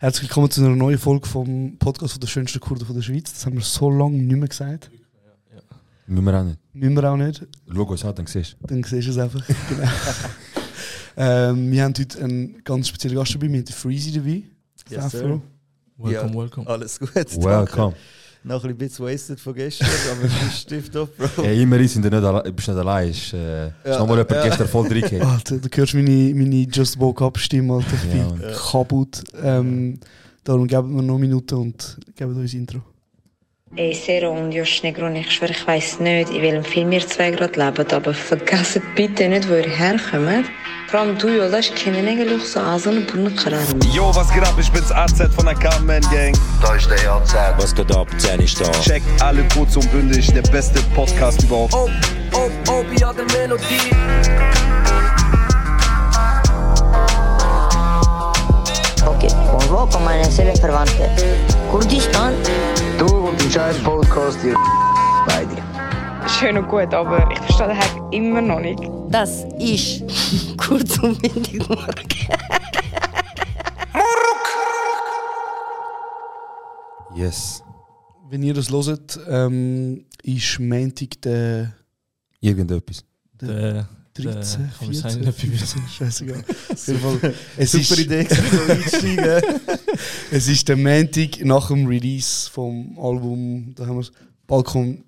[0.00, 3.32] Herzlich willkommen zu einer neuen Folge vom Podcast von der schönsten Kurve von der Schweiz.
[3.32, 4.92] Das haben wir so lange nicht mehr gesagt.
[6.06, 6.58] Müssen wir auch nicht.
[6.72, 7.44] Müssen wir auch nicht.
[7.74, 8.66] Schau uns an, dann siehst du.
[8.68, 9.44] Dann siehst du es einfach.
[9.68, 9.90] genau.
[11.16, 13.48] ähm, wir haben heute einen ganz speziellen Gast dabei.
[13.48, 14.44] Wir haben den Freezy dabei.
[14.88, 15.14] Yes.
[15.96, 16.66] Welcome, welcome.
[16.68, 17.10] Alles gut.
[17.16, 17.42] danke.
[17.42, 17.94] Welcome.
[18.48, 21.44] Noch ein bisschen wasted von gestern, aber es ist Stift auf, Bro.
[21.44, 23.10] Hey, immerhin sind nicht alle, bist nicht allein.
[23.10, 24.42] Ist, äh, ist Ja, nochmal jemand ja.
[24.44, 25.22] gestern voll drin.
[25.22, 27.86] Alter, du hörst meine, meine Just Woke Up Stimme, Alter.
[28.08, 29.22] Ich Ja, bin kaputt.
[29.42, 30.00] Ähm,
[30.44, 32.80] darum geben wir noch eine Minute und geben uns Intro.
[33.76, 37.30] Ey, Sero und Josh Negron, ich schwöre, ich weiss nicht, in welchem Film ihr zwei
[37.30, 40.46] gerade lebt, aber vergesst bitte nicht, wo ihr herkommt.
[40.92, 43.78] Allem du, Jolas, kennen eigentlich so Asen und Brunnenkarren.
[43.92, 44.54] Yo, was geht ab?
[44.58, 46.34] Ich bin's AZ von der Carmen Gang.
[46.62, 47.34] Da ist der AZ.
[47.58, 48.08] Was geht ab?
[48.16, 48.70] 10 ist da.
[48.80, 51.74] Check alle kurz und bündig, der beste Podcast überhaupt.
[51.74, 51.90] Ob,
[52.32, 53.90] ob, ob, ja, der Melodie.
[59.04, 61.10] Ok, convoco meine Seelenverwandte.
[61.70, 62.32] Kurdistan?
[62.98, 64.56] Du und Podcast, ihr.
[66.28, 68.80] Schön und gut, aber ich verstehe den Hack immer noch nicht.
[69.10, 70.04] Das ist
[70.58, 72.08] kurz und bündig morgen.
[77.16, 77.62] Yes.
[78.28, 81.72] Wenn ihr das hört, ähm, ist Montag der
[82.40, 83.04] Irgendetwas.
[83.40, 86.44] Der, 13, kann man 14, sagen, 15, scheißegal.
[86.72, 88.18] Auf jeden Fall, es ist, Super Idee,
[88.68, 89.60] einsteigen.
[90.30, 94.06] es ist der Montag nach dem Release vom Album, da haben wir
[94.46, 95.04] Balkon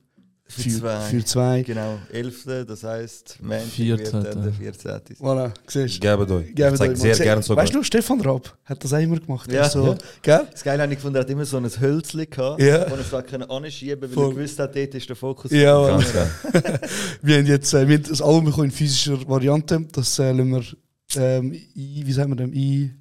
[0.51, 1.01] Für für, zwei.
[1.01, 1.63] für zwei.
[1.63, 2.45] Genau, 11.
[2.67, 4.13] Das heisst, Montag Vierzehnte.
[4.25, 4.91] wird dann der 14.
[4.91, 5.01] sein.
[5.21, 6.55] Voilà, siehst Gebt euch.
[6.55, 7.63] Gebt euch sehr Se- gerne sogar.
[7.63, 9.51] Weißt du, Stefan Raab hat das auch immer gemacht.
[9.53, 9.69] Ja.
[9.69, 9.99] so, Ja.
[10.23, 10.49] Gell?
[10.51, 12.91] Das Geile habe ich gefunden, er hat immer so ein Hölzchen gehabt, Ja.
[12.91, 14.25] wo er es anschieben konnte, weil Voll.
[14.33, 15.51] er gewusst hat, dort ist der Fokus.
[15.53, 16.31] Ja, Ganz geil.
[17.23, 19.81] Wir haben jetzt äh, wir haben das Album bekommen in physischer Variante.
[19.93, 20.65] Das äh, lassen wir,
[21.17, 22.97] ähm, ein, wie sagen wir dem, ein,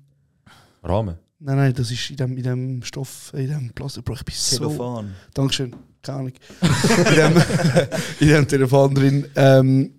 [0.84, 1.16] Rahmen.
[1.40, 4.04] Nein, nein, das ist in dem, in dem Stoff, in dem Plastik.
[4.04, 4.58] Bro, ich bin so...
[4.58, 5.12] Telefon.
[5.34, 6.34] Dankeschön, keine Ahnung.
[6.62, 7.44] in, dem,
[8.20, 9.26] in dem Telefon drin.
[9.36, 9.94] Ähm,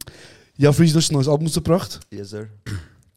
[0.57, 2.01] ja, Freeze, du hast ein neues Album rausgebracht.
[2.11, 2.49] Yes, sir.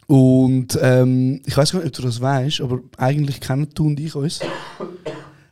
[0.08, 4.00] Und ähm, ich weiß gar nicht, ob du das weißt, aber eigentlich kennen du und
[4.00, 4.40] ich uns.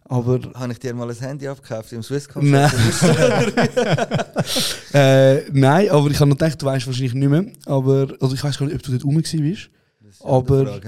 [0.03, 2.52] Aber Habe ich dir mal ein Handy abgekauft im Swisscom?
[2.52, 2.69] Nein.
[4.94, 7.46] äh, nein, aber ich habe noch gedacht, du weißt wahrscheinlich nicht mehr.
[7.66, 9.34] Aber, also ich weiß gar nicht, ob du dort rum warst.
[9.34, 10.81] Das ist Aber-.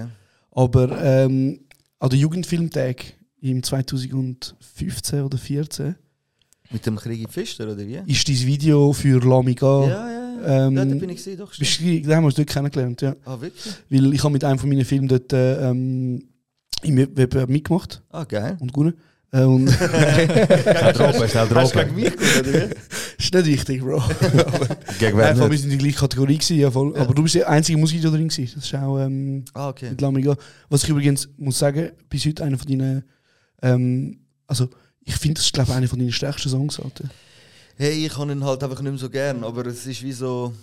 [0.51, 1.61] Aber ähm,
[1.99, 2.97] an der Jugendfilmtag
[3.39, 5.95] im 2015 oder 2014
[6.73, 8.01] Mit dem Krieg in Pfister, oder wie?
[8.07, 9.85] ist dein Video für Lamiga.
[9.87, 10.67] Ja, ja.
[10.67, 11.55] Ähm, ja, da bin ich gewesen, doch.
[11.57, 13.15] Bist, da haben wir uns dort kennengelernt, ja.
[13.25, 13.73] Ah, wirklich?
[13.89, 16.23] Weil ich habe mit einem von meinen Filmen dort äh, ähm,
[16.81, 18.57] im Wettbewerb mitgemacht Ah, geil.
[18.59, 18.93] und gewonnen.
[19.31, 21.95] Äh, und Schnell droppen, schnell Hast du gegen droppen.
[21.95, 22.73] mich gut, oder wie?
[23.23, 23.97] ist nicht wichtig, Bro.
[24.99, 26.93] Gegen wer Einfach, wir sind in der gleichen Kategorie gewesen, ja, voll.
[26.95, 27.01] Ja.
[27.03, 28.51] Aber du bist der einzige Musikvideo drin gewesen.
[28.55, 29.91] Das ist auch ähm, Ah, okay.
[29.91, 30.35] mit Lamiga.
[30.69, 33.03] Was ich übrigens muss sagen, bis heute einer von deinen,
[33.61, 34.69] ähm, also
[35.05, 37.05] ich finde, das ist glaube ich einer von deinen stärksten Songs, Alter.
[37.75, 40.53] Hey, ich habe ihn halt einfach nicht mehr so gern, aber es ist wie so,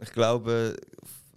[0.00, 0.76] ich glaube,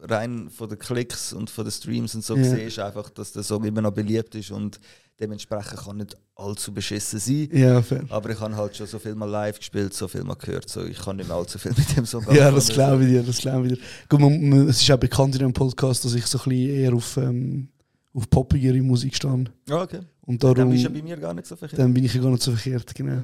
[0.01, 2.41] rein von den Klicks und von den Streams und so Ja.
[2.43, 4.79] gesehen ist einfach, dass der Song immer noch beliebt ist und
[5.19, 7.47] dementsprechend kann nicht allzu beschissen sein.
[7.53, 8.03] Ja, fair.
[8.09, 10.83] Aber ich habe halt schon so viel mal live gespielt, so viel mal gehört, so
[10.83, 13.37] ich kann nicht mehr allzu viel mit dem Song Ja, das glaube ich dir, das
[13.37, 13.79] glaube ich dir.
[14.09, 16.69] Guck mal, man- es ist auch bekannt in dem Podcast, dass ich so ein bisschen
[16.75, 17.69] eher auf, ähm,
[18.13, 19.45] auf poppigere Musik stehe.
[19.69, 20.01] Ah, okay.
[20.25, 21.79] Und Dann darum, bist du ja bei mir gar nicht so verkehrt.
[21.79, 23.21] dann bin ich ja gar nicht so verkehrt, genau.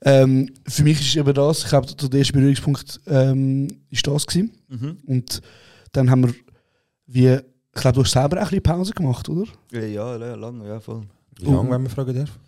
[0.00, 4.50] Ähm, für mich ist eben das, ich glaube, der erste Berührungspunkt ähm, ist das gewesen.
[4.68, 4.96] Mhm.
[5.06, 5.42] Und
[5.92, 6.34] dann haben wir,
[7.06, 9.44] wie, ich glaube, du hast selber auch ein bisschen Pause gemacht, oder?
[9.72, 11.02] Ja, ja, ja, lange, ja, voll.
[11.38, 12.38] Wie lange, wenn man fragen darf?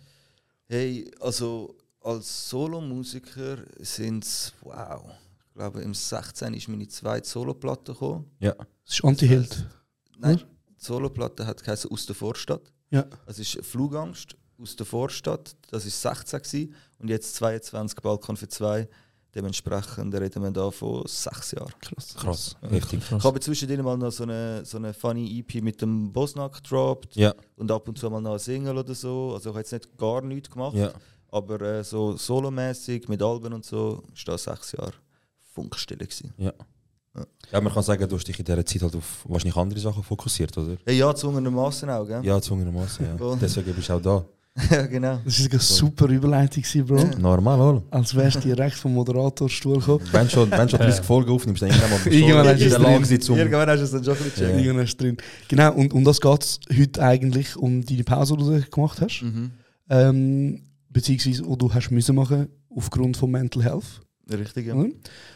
[0.67, 5.03] Hey, also als Solomusiker sind es, wow,
[5.47, 8.25] ich glaube im 16 ist meine zweite Soloplatte gekommen.
[8.39, 8.53] Ja.
[8.53, 9.67] Das ist Anti-Held.
[10.17, 10.37] Nein,
[10.69, 12.71] die Soloplatte hat geheißen «Aus der Vorstadt».
[12.91, 13.05] Ja.
[13.25, 16.75] Das ist «Flugangst aus der Vorstadt», das ist 16 gewesen.
[16.99, 18.87] und jetzt 22 «Balkon für zwei».
[19.33, 21.73] Dementsprechend reden wir da von sechs Jahren.
[21.81, 22.15] Krass.
[22.15, 22.55] Krass.
[22.61, 23.01] Heftig.
[23.17, 27.17] Ich habe zwischendrin mal noch so eine, so eine funny EP mit dem Bosnack gedroppt
[27.17, 27.33] Ja.
[27.57, 29.33] und ab und zu mal noch eine Single oder so.
[29.33, 30.75] Also ich habe jetzt nicht gar nichts gemacht.
[30.77, 30.93] Ja.
[31.31, 34.93] Aber äh, so solomäßig mit Alben und so ist da sechs Jahre
[35.53, 36.33] Funkstille gewesen.
[36.37, 36.53] Ja,
[37.51, 40.57] man kann sagen, du hast dich in dieser Zeit halt auf wahrscheinlich andere Sachen fokussiert,
[40.57, 40.75] oder?
[40.85, 42.23] Hey, ja, zwungenermaßen auch, gell?
[42.23, 43.17] Ja, zwungenermaßen, ja.
[43.17, 43.37] Voll.
[43.41, 44.25] Deswegen bist du auch da.
[44.71, 45.19] Ja, genau.
[45.25, 46.97] Das ist eine super Überleitung, Bro.
[46.97, 47.19] Ja.
[47.19, 47.83] Normal, oder?
[47.91, 50.07] Als wärst du direkt vom Moderatorstuhl gekommen.
[50.13, 53.37] Wenn schon, wenn schon 30 Folgen aufnimmst, dann irgendwann mal Irgendwann hast du es drin.
[53.37, 54.47] Irgendwann hast du es dann schon ein bisschen Ja.
[54.47, 54.65] gecheckt.
[54.65, 55.17] Irgendwann ist drin.
[55.49, 59.23] Genau, und um das geht es heute eigentlich, um deine Pause, die du gemacht hast.
[59.23, 59.51] Mhm.
[59.89, 64.01] Ähm, beziehungsweise, die du hast müssen machen aufgrund von Mental Health.
[64.31, 64.75] Richtig, ja.
[64.75, 64.89] Oder?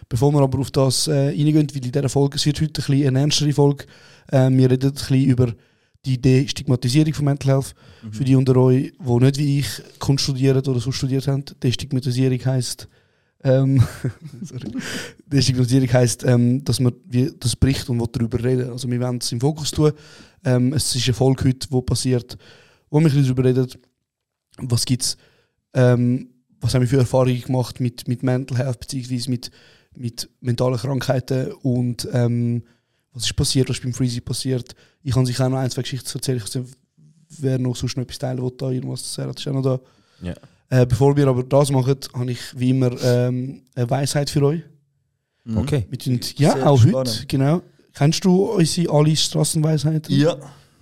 [0.07, 2.86] Bevor wir aber auf das äh, reingehen, weil in dieser Folge, es wird heute ein
[2.86, 3.86] bisschen eine ernstere Folge,
[4.31, 5.53] äh, wir reden ein bisschen über
[6.06, 7.75] die Destigmatisierung von Mental Health.
[8.03, 8.13] Mhm.
[8.13, 9.68] Für die unter euch, die nicht wie ich
[10.00, 12.88] Kunst studieren oder so studiert haben, Destigmatisierung heisst,
[13.44, 13.83] ähm.
[15.27, 16.94] Destigmatisierung heisst, ähm, dass man
[17.39, 18.69] das bricht und darüber reden.
[18.69, 19.92] Also wir wollen es im Fokus tun.
[20.44, 22.38] Ähm, es ist eine Folge heute, die passiert,
[22.89, 23.68] wo wir ein bisschen darüber reden,
[24.57, 25.18] was gibt's,
[25.74, 26.30] ähm,
[26.61, 29.51] was haben wir für Erfahrungen gemacht mit, mit Mental Health beziehungsweise mit,
[29.95, 32.63] mit mentalen Krankheiten und ähm,
[33.13, 34.75] was ist passiert, was ist beim Freezy passiert.
[35.01, 36.41] Ich kann sicher auch noch ein, zwei Geschichten erzählen.
[36.44, 36.61] Ich
[37.39, 39.61] wer noch sonst noch etwas teilen will, da irgendwas zu sagen, das ist auch noch
[39.61, 39.79] da.
[40.21, 40.33] Ja.
[40.69, 44.61] Äh, bevor wir aber das machen, habe ich wie immer ähm, eine Weisheit für euch.
[45.44, 45.57] Mhm.
[45.57, 45.81] Okay.
[45.97, 46.95] Tun, ja, Sehr auch spannend.
[46.95, 47.61] heute, genau.
[47.94, 50.15] Kennst du unsere alle Straßenweisheiten?
[50.15, 50.38] Ja.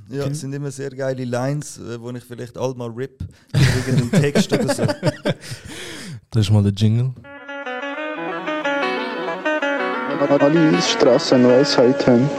[0.09, 0.31] Ja, Okay.
[0.31, 3.23] es sind immer sehr geile Lines, äh, wo ich vielleicht all mal rip.
[3.53, 4.83] Irgendeinen Text oder so.
[6.29, 7.13] Das ist mal der Jingle.
[10.39, 12.29] Alle Straßenweisheiten.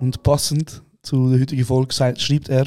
[0.00, 2.66] Und passend zu der heutigen Folge schreibt er,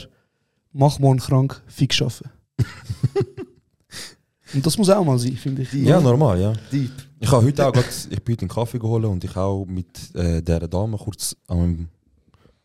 [0.71, 2.29] mach morgen krank, fix schaffen.
[4.53, 5.73] und das muss auch mal sein, finde ich.
[5.73, 6.53] Ja, normal, ja.
[6.71, 6.91] Deep.
[7.19, 10.15] Ich habe heute auch grad, ich bin heute einen Kaffee geholt und ich auch mit
[10.15, 11.89] äh, dieser Dame kurz, ähm,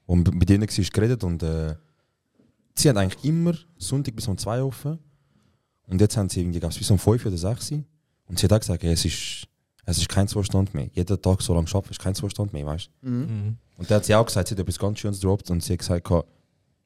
[0.08, 1.74] die mit ihnen war, geredet und äh,
[2.74, 4.98] sie hat eigentlich immer Sonntag bis um 2 offen
[5.88, 8.52] und jetzt haben sie irgendwie, glaub ich, bis um 5 oder 6 und sie hat
[8.52, 9.46] auch gesagt, ey, es ist,
[9.84, 10.88] es ist kein Zustand mehr.
[10.92, 13.08] Jeder Tag so lange arbeiten ist kein Zustand mehr, weißt du?
[13.08, 13.20] Mhm.
[13.20, 13.56] Mhm.
[13.78, 15.78] Und dann hat sie auch gesagt, sie hat etwas ganz Schönes gedroppt und sie hat
[15.80, 16.08] gesagt,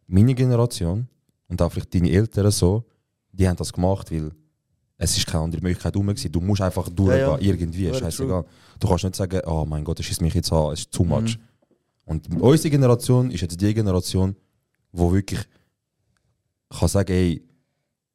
[0.07, 1.09] meine Generation
[1.49, 2.85] und auch vielleicht deine Eltern so,
[3.33, 4.33] die haben das gemacht, weil
[4.99, 6.31] es ist keine andere Möglichkeit rum gewesen.
[6.31, 7.39] Du musst einfach durchgehen, Ja, ja.
[7.41, 8.45] irgendwie, Very scheißegal.
[8.79, 11.05] Du kannst nicht sagen, oh mein Gott, das schießt mich jetzt an, es ist too
[11.05, 11.39] much.
[11.39, 11.43] Mhm.
[12.11, 14.35] Und unsere Generation ist jetzt die Generation,
[14.91, 15.41] wo wirklich
[16.69, 17.41] kann sagen, ey,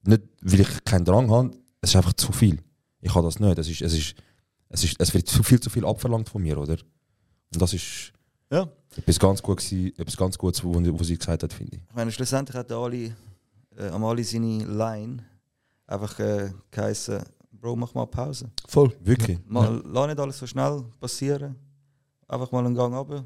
[0.03, 2.62] nicht weil ich keinen Drang habe, es ist einfach zu viel.
[3.00, 3.57] Ich habe das nicht.
[3.57, 4.15] Es, ist, es, ist,
[4.68, 6.74] es, ist, es wird zu viel zu viel abverlangt von mir, oder?
[6.74, 8.12] Und das ist
[8.51, 8.68] Ja.
[8.97, 11.81] etwas ganz, gut gewesen, etwas ganz Gutes, was sie gesagt hat, finde ich.
[11.89, 13.13] Ich meine, schlussendlich hat der Ali,
[13.77, 15.24] äh, am Ali seine Line
[15.88, 18.51] einfach äh, geheißen, Bro, mach mal Pause.
[18.68, 18.91] Voll.
[19.00, 19.39] Wirklich.
[19.48, 21.56] Mal, Lass nicht alles so schnell passieren.
[22.27, 23.24] Einfach mal einen Gang runter.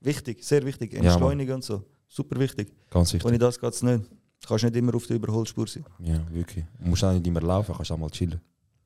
[0.00, 0.94] Wichtig, sehr wichtig.
[0.94, 1.84] Entschleunigen und so.
[2.08, 2.72] Super wichtig.
[2.90, 3.26] Ganz wichtig.
[3.28, 4.04] Ohne das geht es nicht.
[4.42, 5.84] Du kannst nicht immer auf der Überholspur sein.
[5.98, 6.64] Ja, wirklich.
[6.78, 8.40] Du musst auch nicht immer laufen, kannst auch mal chillen.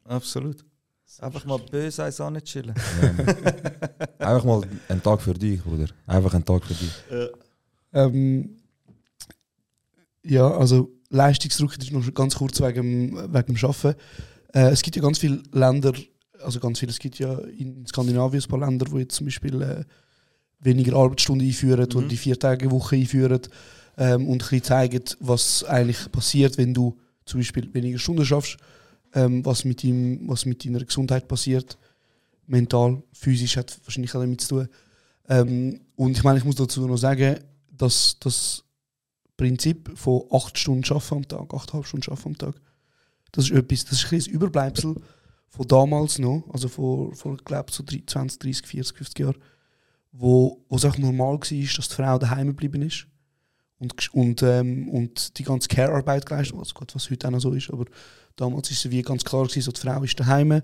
[0.04, 0.64] Absolut.
[1.20, 2.74] Einfach mal böse eins an nicht chillen.
[3.00, 4.26] Ja.
[4.26, 5.86] Einfach mal einen Tag für dich, Bruder.
[6.06, 6.92] Einfach einen Tag für dich.
[7.92, 8.56] Ähm,
[10.24, 12.74] ja, also Leistungsdruck das ist noch ganz kurz wegen,
[13.14, 13.98] dem- wegen dem Arbeiten.
[14.52, 15.92] Äh, es gibt ja ganz viele Länder,
[16.42, 19.60] also ganz viele, es gibt ja in Skandinavien ein paar Länder, wo jetzt zum Beispiel
[19.62, 19.84] äh,
[20.64, 22.08] weniger Arbeitsstunden einführen oder Mhm.
[22.08, 23.40] die vier Tage Woche einführen
[23.96, 28.56] ähm, und ein bisschen zeigen, was eigentlich passiert, wenn du zum Beispiel weniger Stunden schaffst,
[29.14, 31.78] ähm, was, mit ihm, was mit deiner Gesundheit passiert,
[32.46, 34.68] mental, physisch hat wahrscheinlich auch damit zu tun.
[35.28, 37.38] Ähm, und ich meine, ich muss dazu noch sagen,
[37.70, 38.64] dass das
[39.36, 42.54] Prinzip von 8 Stunden Arbeiten am Tag, 8,5 Stunden Arbeiten am Tag,
[43.32, 44.96] das ist etwas, das ist ein Überbleibsel
[45.48, 49.36] von damals noch, also vor, vor ich glaube so 3 20, 30, 40, 50 Jahren,
[50.16, 51.50] wo, wo es auch normal war, dass
[51.88, 53.06] die Frau daheim geblieben ist
[53.78, 57.40] und, und, ähm, und die ganze Care-Arbeit geleistet hat, also gut, was heute auch noch
[57.40, 57.84] so ist, aber
[58.36, 60.62] damals ist es wie ganz klar gewesen, so die Frau ist daheim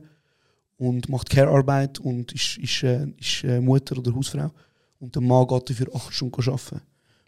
[0.77, 4.53] und macht Care-Arbeit und ist, ist, äh, ist äh, Mutter oder Hausfrau
[5.01, 6.83] und der Mann geht dafür 8 Stunden arbeiten.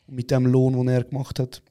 [0.06, 1.62] Und mit dem Lohn, den er gemacht hat,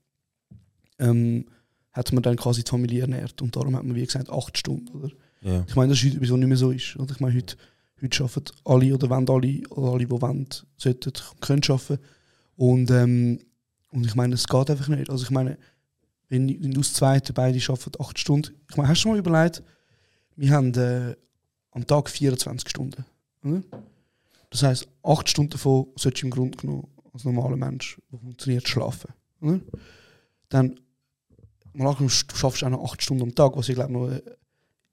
[0.99, 1.45] ähm,
[1.93, 3.41] hat man dann quasi die Familie ernährt.
[3.41, 4.97] Und darum hat man, wie gesagt, 8 Stunden.
[4.97, 5.11] Oder?
[5.41, 5.63] Ja.
[5.67, 6.71] Ich meine, das ist heute sowieso nicht mehr so.
[6.71, 6.95] Ist.
[6.97, 7.55] Oder ich meine, heute,
[8.01, 11.99] heute arbeiten alle oder wollen alle, oder alle, die wollen, sollten, können arbeiten.
[12.55, 13.39] Und, ähm,
[13.91, 15.09] und ich meine, es geht einfach nicht.
[15.09, 15.57] Also ich meine,
[16.29, 18.55] wenn, wenn du das zweite beide arbeiten 8 Stunden.
[18.69, 19.63] Ich meine, hast du mal überlegt,
[20.35, 21.15] wir haben äh,
[21.71, 23.05] am Tag 24 Stunden.
[23.43, 23.61] Oder?
[24.49, 28.67] Das heisst, 8 Stunden davon solltest du im Grunde genommen als normaler Mensch, der funktioniert,
[28.67, 29.11] schlafen.
[29.41, 29.59] Oder?
[30.49, 30.79] Dann,
[31.73, 34.21] mal angenommen, du schaffst auch noch 8 Stunden am Tag, was ich glaube noch äh,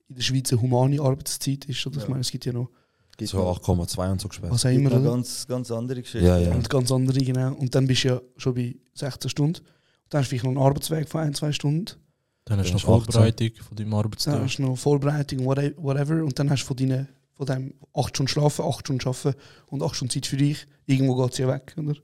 [0.09, 1.87] in der Schweiz eine humane Arbeitszeit ist.
[1.87, 1.99] Oder?
[1.99, 2.09] Ich Ja.
[2.09, 2.71] meine, es gibt ja noch
[3.19, 4.53] Gibt So 8,2 und so gesperrt.
[4.53, 4.91] was auch immer.
[4.93, 5.03] Oder?
[5.03, 6.27] ganz, ganz andere Geschichten.
[6.27, 6.55] Ja, ja.
[6.55, 7.53] Und ganz andere, genau.
[7.53, 9.61] Und dann bist du ja schon bei 16 Stunden.
[10.09, 11.85] Dann hast du vielleicht noch einen Arbeitsweg von 1, 2 Stunden.
[12.47, 13.13] Dann hast du Dann noch ist 18.
[13.13, 14.41] Vorbereitung von deinem Dann Arbeitstag.
[14.41, 16.23] hast du noch Vorbereitung, whate- whatever.
[16.25, 19.35] Und dann hast du von, deinen, von deinem 8 Stunden Schlafen, 8 Stunden Arbeiten
[19.67, 20.67] und 8 Stunden Zeit für dich.
[20.87, 21.95] Irgendwo geht es ja weg, oder?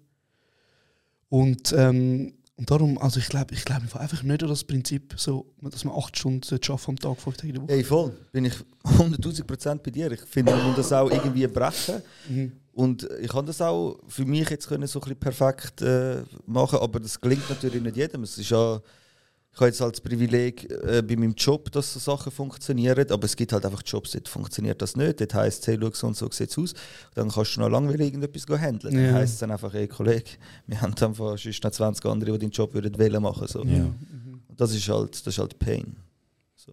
[1.29, 5.53] Und, ähm, und darum, also ich glaube ich glaub einfach nicht an das Prinzip, so,
[5.61, 7.73] dass man 8 Stunden arbeiten am Tag, 5 Tage in der Woche.
[7.73, 8.17] Ey, voll.
[8.31, 10.13] Bin ich 100.000 Prozent bei dir.
[10.13, 12.03] Ich finde, man muss das auch irgendwie brechen.
[12.29, 12.53] Mhm.
[12.73, 16.79] Und ich kann das auch für mich jetzt können so ein bisschen perfekt äh, machen,
[16.81, 18.23] aber das gelingt natürlich nicht jedem.
[18.25, 18.81] Es ist ja,
[19.55, 23.25] ich habe jetzt halt das Privileg äh, bei meinem Job, dass so Sachen funktionieren, aber
[23.25, 25.21] es gibt halt einfach Jobs, dort funktioniert das nicht.
[25.21, 26.75] Dort heisst es, hey, schau, so und so sieht es aus.
[27.15, 28.95] Dann kannst du noch langweilig irgendetwas handeln.
[28.95, 29.13] Dann Ja.
[29.13, 30.31] heisst es dann einfach, hey Kollege,
[30.67, 33.47] wir haben einfach sonst noch 20 andere, die deinen Job würden wollen machen.
[33.47, 33.63] So.
[33.65, 33.89] Ja.
[34.57, 35.97] Das ist halt, das ist halt Pain.
[36.57, 36.73] So.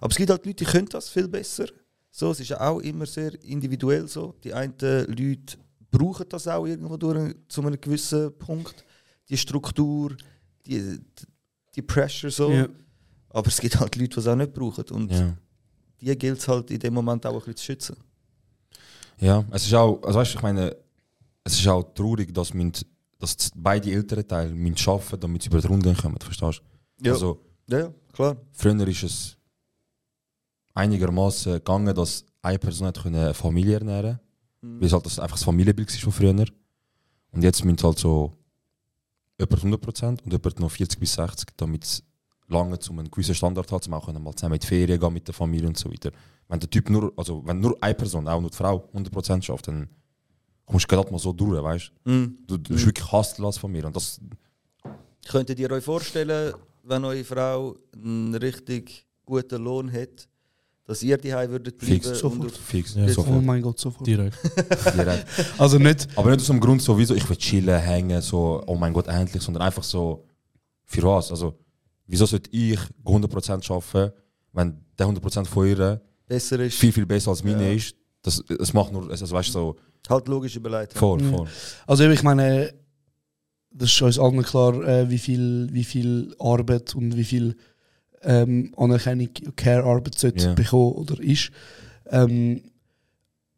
[0.00, 1.66] Aber es gibt halt Leute, die können das viel besser.
[2.10, 4.34] So, es ist ja auch immer sehr individuell so.
[4.42, 5.58] Die einen Leute
[5.90, 8.84] brauchen das auch irgendwo durch zu einem gewissen Punkt.
[9.28, 10.16] Die Struktur,
[10.66, 10.98] die,
[11.74, 12.50] die Pressure so.
[12.50, 12.68] Ja.
[13.30, 14.84] Aber es gibt halt Leute, die es auch nicht brauchen.
[14.90, 15.36] Und Ja.
[16.00, 17.96] die gilt es halt in dem Moment auch ein bisschen zu schützen.
[19.18, 20.76] Ja, es ist auch, also weißt, ich meine,
[21.44, 22.72] es ist auch traurig, dass, mein,
[23.18, 26.60] dass beide älteren Teile müssen arbeiten, damit sie über die Runden kommen, verstehst
[27.00, 27.06] du?
[27.06, 27.12] Ja.
[27.12, 28.36] Also, Ja, klar.
[28.52, 29.36] früher ist es
[30.74, 34.18] einigermaßen gegangen, dass eine Person hat eine Familie ernähren
[34.60, 36.44] konnte, weil es halt das einfach das Familienbild war von früher.
[37.32, 38.32] Und jetzt müssen halt so
[39.42, 42.02] jemand 100% und jemand noch 40 bis 60, damit es
[42.48, 45.26] lange zu einem gewissen Standard hat, um auch mal zusammen in die Ferien gehen mit
[45.26, 46.10] der Familie und so weiter.
[46.48, 49.68] Wenn der Typ nur, also wenn nur eine Person, auch nur die Frau, 100% schafft,
[49.68, 49.88] dann
[50.66, 52.38] kommst du gerade mal so durch, weißt Mhm.
[52.46, 52.58] du?
[52.58, 54.20] Du bist wirklich Hustle von mir und das,
[55.28, 60.28] Könntet ihr euch vorstellen, wenn eure Frau einen richtig guten Lohn hat,
[60.92, 62.18] dass ihr die würdet bleiben Fix.
[62.18, 62.52] Sofort.
[62.56, 63.04] fix, Ja.
[63.04, 63.44] Oh sofort.
[63.44, 64.06] mein Gott, sofort.
[64.06, 64.36] Direkt.
[64.94, 65.26] Direkt.
[65.58, 68.76] Also nicht, Aber nicht aus dem Grund, so, wieso ich will chillen, hängen, so, oh
[68.76, 70.24] mein Gott, endlich, sondern einfach so,
[70.84, 71.30] für was?
[71.30, 71.58] Also,
[72.06, 74.12] wieso sollte ich 100% arbeiten,
[74.52, 76.76] wenn der 100% von ihr besser ist.
[76.76, 77.72] viel, viel besser als meine Ja.
[77.74, 77.94] ist?
[78.22, 79.76] Das, das macht nur, also, weißt du, so,
[80.08, 80.92] Halt logisch überlegt.
[80.92, 81.30] voll, Ja.
[81.30, 81.48] voll.
[81.86, 82.72] also ich meine,
[83.70, 87.56] das ist uns allen klar, äh, wie, viel, wie viel Arbeit und wie viel
[88.24, 90.54] ähm, Anerkennung Care-Arbeit sollte Ja.
[90.54, 91.50] bekommen oder ist.
[92.06, 92.62] Ähm,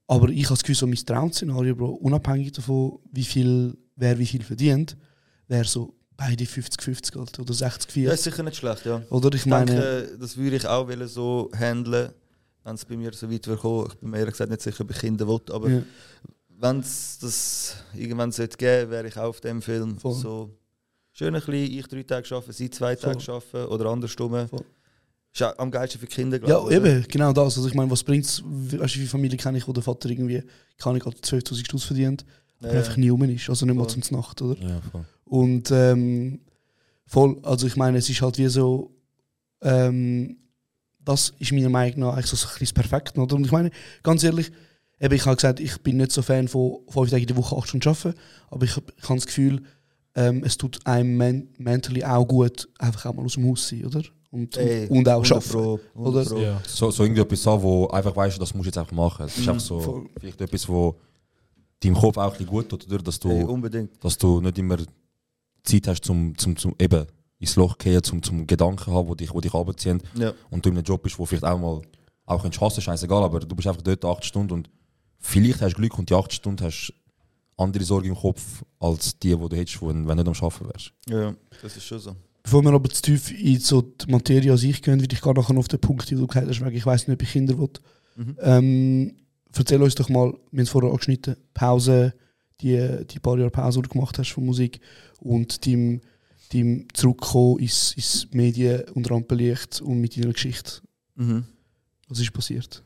[0.06, 4.26] aber ich habe das Gefühl, so mein Traum-Szenario, Bro, unabhängig davon, wie viel, wer wie
[4.26, 4.96] viel verdient,
[5.48, 8.00] wäre so beide 50-50 halt, oder 60-40.
[8.02, 9.02] Ja, ist sicher nicht schlecht, ja.
[9.10, 12.10] Oder ich Ich meine, denke, das würde ich auch so handeln,
[12.62, 13.88] wenn es bei mir so weit kommen.
[13.90, 15.82] Ich bin mir ehrlich gesagt nicht sicher, ob ich Kinder will, aber ja,
[16.56, 19.98] wenn es das irgendwann sollte geben, wäre ich auch auf dem Film.
[19.98, 20.14] Voll.
[20.14, 20.50] So
[21.14, 23.14] schön ein bisschen, ich drei Tage arbeiten, sie zwei Voll.
[23.14, 24.48] Tage arbeiten oder andersrum.
[24.48, 24.64] Voll.
[25.32, 26.78] Ist auch am geilsten für Kinder, ja, glaube ich.
[26.78, 26.90] oder?
[26.90, 27.56] eben, genau das.
[27.56, 29.82] Also ich meine, was bringt es, weißt du, wie viele Familien kenne ich, wo der
[29.82, 30.42] Vater irgendwie,
[30.78, 32.24] kann ich 12'000 Stutz verdient,
[32.60, 34.60] aber Ja, einfach nie rum ist, also nicht mal zum Nacht, oder?
[34.60, 35.04] Ja, voll.
[35.24, 36.40] Und ähm,
[37.06, 38.94] voll, also ich meine, es ist halt wie so,
[39.62, 40.36] ähm,
[41.00, 43.34] das ist meiner Meinung nach eigentlich so ein bisschen das Perfekte, oder?
[43.34, 43.70] Und ich meine,
[44.04, 44.52] ganz ehrlich,
[45.00, 47.56] eben, ich habe gesagt, ich bin nicht so Fan von fünf Tage in der Woche
[47.56, 48.14] acht Stunden arbeiten,
[48.50, 49.62] aber ich, ich habe das Gefühl,
[50.16, 53.84] ähm, es tut einem men mentally auch gut, einfach auch mal aus dem Haus sein,
[53.86, 54.02] oder?
[54.30, 55.50] Und, Ey, und, und auch 100 arbeiten.
[55.50, 56.40] Pro, 100 Oder?
[56.42, 56.62] Ja.
[56.66, 59.26] So, so irgendwie etwas haben, wo einfach weißt, das musst du jetzt einfach machen.
[59.26, 60.06] Es ist Mhm, einfach so, voll.
[60.18, 60.96] vielleicht etwas, wo
[61.80, 62.98] deinem Kopf auch ein bisschen gut tut, oder?
[62.98, 63.90] Dass du, Ey, unbedingt.
[64.02, 64.76] dass du nicht immer
[65.62, 67.06] Zeit hast, zum, zum, zum eben
[67.38, 70.02] ins Loch gehen, zum, zum Gedanken haben, wo dich, wo dich runterziehen.
[70.16, 70.32] Ja.
[70.50, 71.80] und du in einem Job bist, wo vielleicht auch mal
[72.26, 74.70] auch könntest hassen, scheißegal, aber du bist einfach dort acht Stunden und
[75.18, 76.92] vielleicht hast du Glück und die acht Stunden hast
[77.56, 80.68] andere Sorge im Kopf als die, die du hättest, wenn wenn du nicht am Arbeiten
[80.68, 80.92] wärst.
[81.08, 82.16] Ja, ja, das ist schon so.
[82.42, 85.32] Bevor wir aber zu tief in so die Materie an sich gehen, würde ich gar
[85.32, 87.58] nachher auf den Punkt, den du gesagt hast, wegen ich weiß nicht, ob ich Kinder
[87.58, 87.70] will.
[88.16, 88.36] Mhm.
[88.40, 89.16] Ähm,
[89.56, 92.12] erzähl uns doch mal, wir haben es vorher angeschnitten, Pause,
[92.60, 94.80] die, die paar Jahre Pause, die du gemacht hast von Musik
[95.20, 96.02] und deinem,
[96.52, 100.82] deinem Zurückkommen ins, ins Medien- und Rampenlicht und mit deiner Geschichte.
[101.14, 101.44] Mhm.
[102.08, 102.82] Was ist passiert?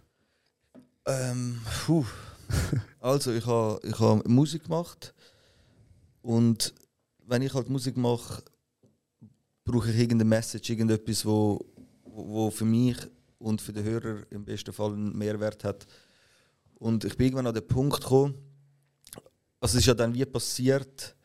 [1.04, 2.04] Ähm, puh.
[3.00, 5.14] Also, ich habe ich ha Musik gemacht.
[6.23, 6.75] Und
[7.26, 8.43] wenn ich halt Musik mache,
[9.64, 11.64] brauche ich irgendeine Message, irgendetwas, wo,
[12.05, 12.97] wo für mich
[13.38, 15.87] und für den Hörer im besten Fall einen Mehrwert hat.
[16.75, 18.35] Und ich bin irgendwann an den Punkt gekommen,
[19.61, 21.17] also es ist ja dann wie passiert,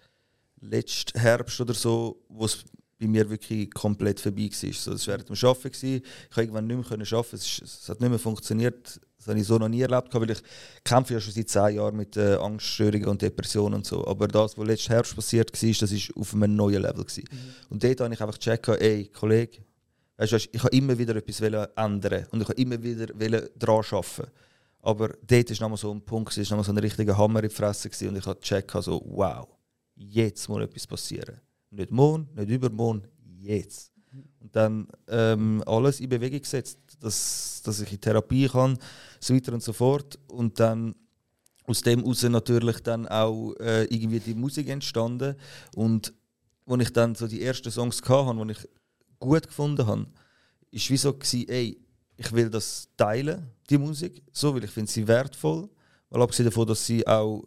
[0.60, 2.63] letzten Herbst oder so, wo es
[3.00, 4.74] bei mir wirklich komplett vorbei war.
[4.74, 5.86] So, das war während dem Arbeiten.
[5.86, 7.36] Ich konnte irgendwann nicht mehr arbeiten.
[7.36, 9.00] Es, ist, es hat nicht mehr funktioniert.
[9.24, 10.42] Das habe ich so noch nie erlebt, weil ich
[10.84, 14.06] kämpfe ja schon seit zehn Jahren mit äh, Angststörungen und Depressionen und so.
[14.06, 17.06] Aber das, was letzten Herbst passiert war, das war auf einem neuen Level.
[17.06, 17.24] Gewesen.
[17.70, 19.60] Und dort habe ich einfach gecheckt, ey, Kollege,
[20.18, 23.84] weißt du, ich habe immer wieder etwas wollen ändern und ich habe immer wieder daran
[23.92, 24.32] arbeiten.
[24.82, 27.48] Aber dort war nochmal so ein Punkt, es war nochmal so ein richtiger Hammer in
[27.48, 29.48] die Fresse gewesen, und ich habe gecheckt, so, wow,
[29.96, 31.39] jetzt muss etwas passieren.
[31.70, 33.08] Nicht morgen, nicht übermorgen,
[33.39, 33.92] jetzt.
[34.41, 38.77] Und dann ähm, alles in Bewegung gesetzt, dass, dass ich in Therapie kann,
[39.20, 40.20] so weiter und so fort.
[40.27, 40.96] Und dann
[41.65, 45.36] aus dem heraus natürlich dann auch äh, irgendwie die Musik entstanden.
[45.75, 46.13] Und
[46.65, 48.70] als ich dann so die ersten Songs hatte, die ich
[49.20, 50.08] gut gefunden habe,
[50.72, 51.77] ist wie so gewesen, ey,
[52.17, 55.70] ich will das teilen, die Musik, so, weil ich finde sie wertvoll.
[56.10, 57.43] Weil abgesehen davon, dass sie auch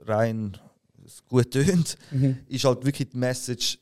[0.00, 0.56] rein
[1.28, 2.38] gut tönt, Mhm.
[2.48, 3.78] ist halt wirklich die Message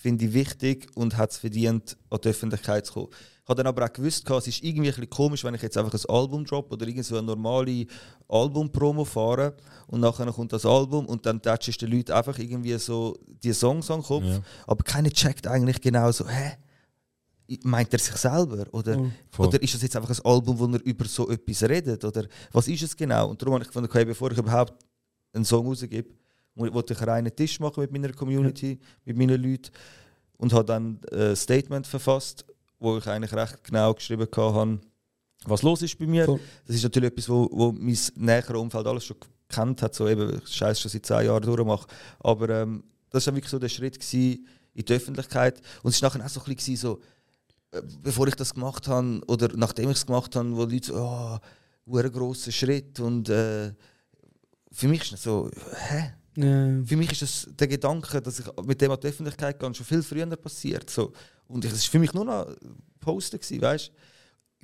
[0.00, 3.08] finde ich wichtig und hat es verdient, an die Öffentlichkeit zu kommen.
[3.42, 5.76] Ich habe dann aber auch gewusst, es ist irgendwie ein bisschen komisch, wenn ich jetzt
[5.76, 7.84] einfach ein Album drop oder irgendwie so eine normale
[8.28, 9.54] Album-Promo fahre
[9.88, 13.52] und nachher kommt das Album und dann tätschst du den Leuten einfach irgendwie so die
[13.52, 14.40] Songs an den Kopf, Ja.
[14.66, 16.52] aber keiner checkt eigentlich genau so, hä?
[17.64, 18.66] Meint er sich selber?
[18.72, 19.12] Oder, Mhm.
[19.36, 22.04] Oder ist das jetzt einfach ein Album, wo er über so etwas redet?
[22.04, 23.28] Oder was ist es genau?
[23.28, 24.72] Und darum habe ich gefunden, okay, bevor ich überhaupt
[25.32, 26.08] einen Song rausgebe,
[26.54, 29.70] wollte ich einen reinen Tisch machen mit meiner Community, mit meinen Leuten
[30.36, 32.44] und habe dann ein Statement verfasst,
[32.78, 34.80] wo ich eigentlich recht genau geschrieben habe,
[35.44, 36.24] was los ist bei mir.
[36.24, 36.40] Voll.
[36.66, 39.16] Das ist natürlich etwas, wo, wo mein näheres Umfeld alles schon
[39.48, 41.86] kennt hat, so eben Scheiß schon seit zehn Jahren durchmache.
[42.20, 45.60] Aber ähm, das war wirklich so der Schritt in die Öffentlichkeit.
[45.82, 47.00] Und es war nachher auch so ein bisschen so,
[47.72, 50.94] äh, bevor ich das gemacht habe oder nachdem ich es gemacht habe, wo Leute so,
[50.96, 53.72] oh, ein grosser Schritt und äh,
[54.72, 55.50] für mich ist das so,
[55.88, 56.12] hä?
[56.36, 56.82] Ja.
[56.84, 59.86] Für mich ist das der Gedanke, dass ich mit dem an die Öffentlichkeit gehe, schon
[59.86, 60.88] viel früher passiert.
[60.88, 61.12] So.
[61.48, 62.54] Und es war für mich nur noch
[63.00, 63.92] Posten, gewesen, weißt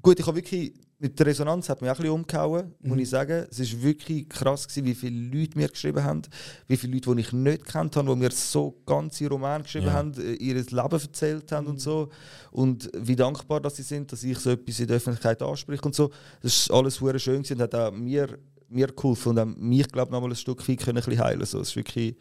[0.02, 3.08] Gut, ich habe wirklich, mit der Resonanz hat mich auch ein bisschen umgehauen, muss ich
[3.08, 3.46] sagen.
[3.50, 6.22] Es war wirklich krass, gewesen, wie viele Leute mir geschrieben haben,
[6.68, 9.92] wie viele Leute, die ich nicht kennt habe, die mir so ganze Romane geschrieben Ja.
[9.94, 12.10] haben, äh, ihr Leben erzählt haben und so.
[12.50, 15.94] Und wie dankbar dass sie sind, dass ich so etwas in der Öffentlichkeit anspreche und
[15.94, 16.10] so.
[16.42, 19.88] Das ist alles sehr schön gewesen und hat auch mir, mir geholfen und auch mich,
[19.88, 21.44] glaube ich, noch mal ein Stück weit können ein bisschen heilen.
[21.44, 22.16] So, es ist wirklich,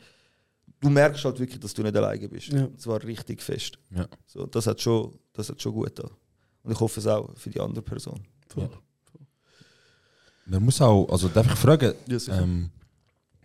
[0.80, 2.48] du merkst halt wirklich, dass du nicht alleine bist.
[2.50, 2.66] Ja.
[2.66, 3.78] Und zwar richtig fest.
[3.92, 4.08] Ja.
[4.26, 6.12] So, das, hat schon, das hat schon gut getan.
[6.64, 8.20] Und ich hoffe es auch für die andere Person.
[8.48, 8.70] Voll.
[10.48, 12.70] Man muss auch, also darf ich fragen, Ja, ähm,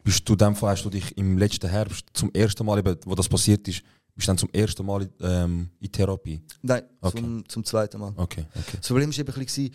[0.05, 3.15] bist du dem Fall, hast du dich im letzten Herbst zum ersten Mal, eben, wo
[3.15, 3.83] das passiert ist,
[4.15, 6.43] bist du dann zum ersten Mal ähm, in Therapie?
[6.63, 7.21] Nein, Okay.
[7.21, 8.13] zum, zum zweiten Mal.
[8.17, 8.77] Okay, okay.
[8.77, 9.71] Das Problem war eben ein bisschen,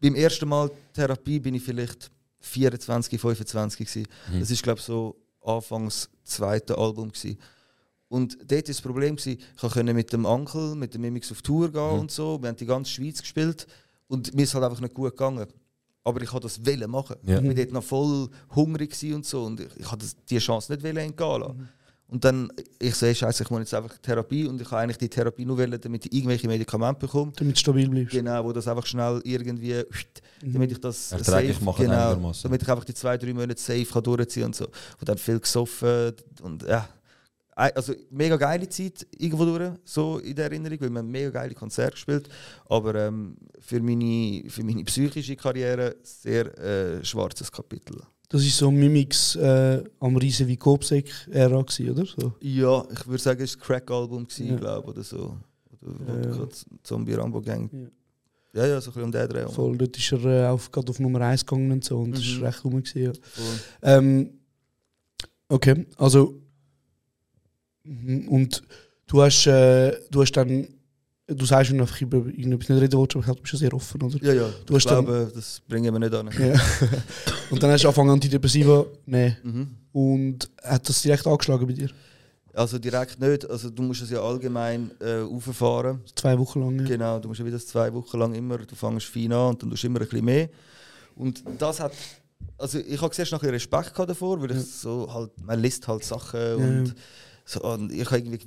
[0.00, 4.08] beim ersten Mal Therapie bin ich vielleicht 24, 25 gewesen.
[4.32, 4.40] Mhm.
[4.40, 7.38] Das ist glaube ich so Anfangs zweite Album gewesen.
[8.08, 11.42] Und dort war das Problem, gewesen, ich konnte mit dem Onkel, mit dem Mimix auf
[11.42, 12.00] Tour gehen Mhm.
[12.00, 12.40] und so.
[12.42, 13.66] Wir haben die ganze Schweiz gespielt
[14.08, 15.46] und mir ist halt einfach nicht gut gegangen.
[16.02, 17.16] Aber ich wollte das wollen machen.
[17.24, 17.38] Ja.
[17.38, 20.82] Ich war dort noch voll hungrig und so und ich, ich hatte die Chance nicht
[20.82, 21.68] wollen entgehen lassen.
[22.10, 24.98] Und dann, ich so, hey, scheiße, ich muss jetzt einfach Therapie und ich habe eigentlich
[24.98, 27.30] die Therapie nur wollen, damit ich irgendwelche Medikamente bekomme.
[27.36, 28.12] Damit du stabil bleibst.
[28.12, 29.84] Genau, wo das einfach schnell irgendwie,
[30.42, 32.42] damit ich das Erträglich machen genau, einigermaßen.
[32.42, 34.64] damit ich einfach die zwei, drei Monate safe kann durchziehen und so.
[34.66, 36.88] Und dann viel gesoffen und ja.
[37.54, 41.92] Also mega geile Zeit irgendwo durch, so in der Erinnerung, weil haben mega geile Konzerte
[41.92, 42.28] gespielt.
[42.68, 48.00] Aber ähm, für, meine, für meine psychische Karriere sehr äh, schwarzes Kapitel.
[48.32, 52.06] Das ist so Mimix äh, am Riesen wie Kopsek-Ära, gewesen, oder?
[52.06, 52.32] So.
[52.40, 54.56] Ja, ich würde sagen, es war ein Crack-Album, Ja.
[54.56, 55.36] glaube oder so.
[55.82, 56.36] Oder, Ja, oder ja.
[56.36, 56.52] gerade
[56.84, 57.68] Zombie Rambo Gang.
[57.72, 57.88] Ja.
[58.62, 59.48] Ja, ja, so ein bisschen um den Dreh.
[59.48, 62.20] Voll, dort ist er äh, auf, gerade auf Nummer 1 gegangen und so und das
[62.24, 62.26] Mhm.
[62.36, 62.82] ist recht rum.
[62.82, 63.12] Gewesen, ja.
[63.82, 64.30] Ähm,
[65.48, 66.34] okay, also.
[67.84, 68.62] Mhm, Und
[69.06, 70.68] du hast, äh, du hast dann.
[71.34, 73.58] Du sagst, du einfach über irgendetwas nicht reden willst, aber ich glaube, du bist ja
[73.60, 74.16] sehr offen, oder?
[74.22, 74.48] Ja, ja.
[74.66, 76.28] Du ich hast dann- glaube, das bringen wir nicht an.
[76.38, 76.60] Ja.
[77.50, 79.36] und dann hast du angefangen, Antidepressiva zu nehmen.
[79.42, 79.68] Mhm.
[79.92, 81.90] Und hat das direkt angeschlagen bei dir?
[82.52, 83.48] Also direkt nicht.
[83.48, 86.00] Also du musst es ja allgemein äh, auffahren.
[86.16, 86.78] Zwei Wochen lang.
[86.80, 86.84] Ja.
[86.84, 89.70] Genau, du musst ja wieder zwei Wochen lang immer, du fängst fein an und dann
[89.70, 90.48] tust du immer ein bisschen mehr.
[91.14, 91.92] Und das hat,
[92.58, 96.02] also ich habe zuerst nachher Respekt gehabt davor, weil ich so halt, man liest halt
[96.04, 96.94] Sachen und,
[97.44, 98.40] so, und ich habe irgendwie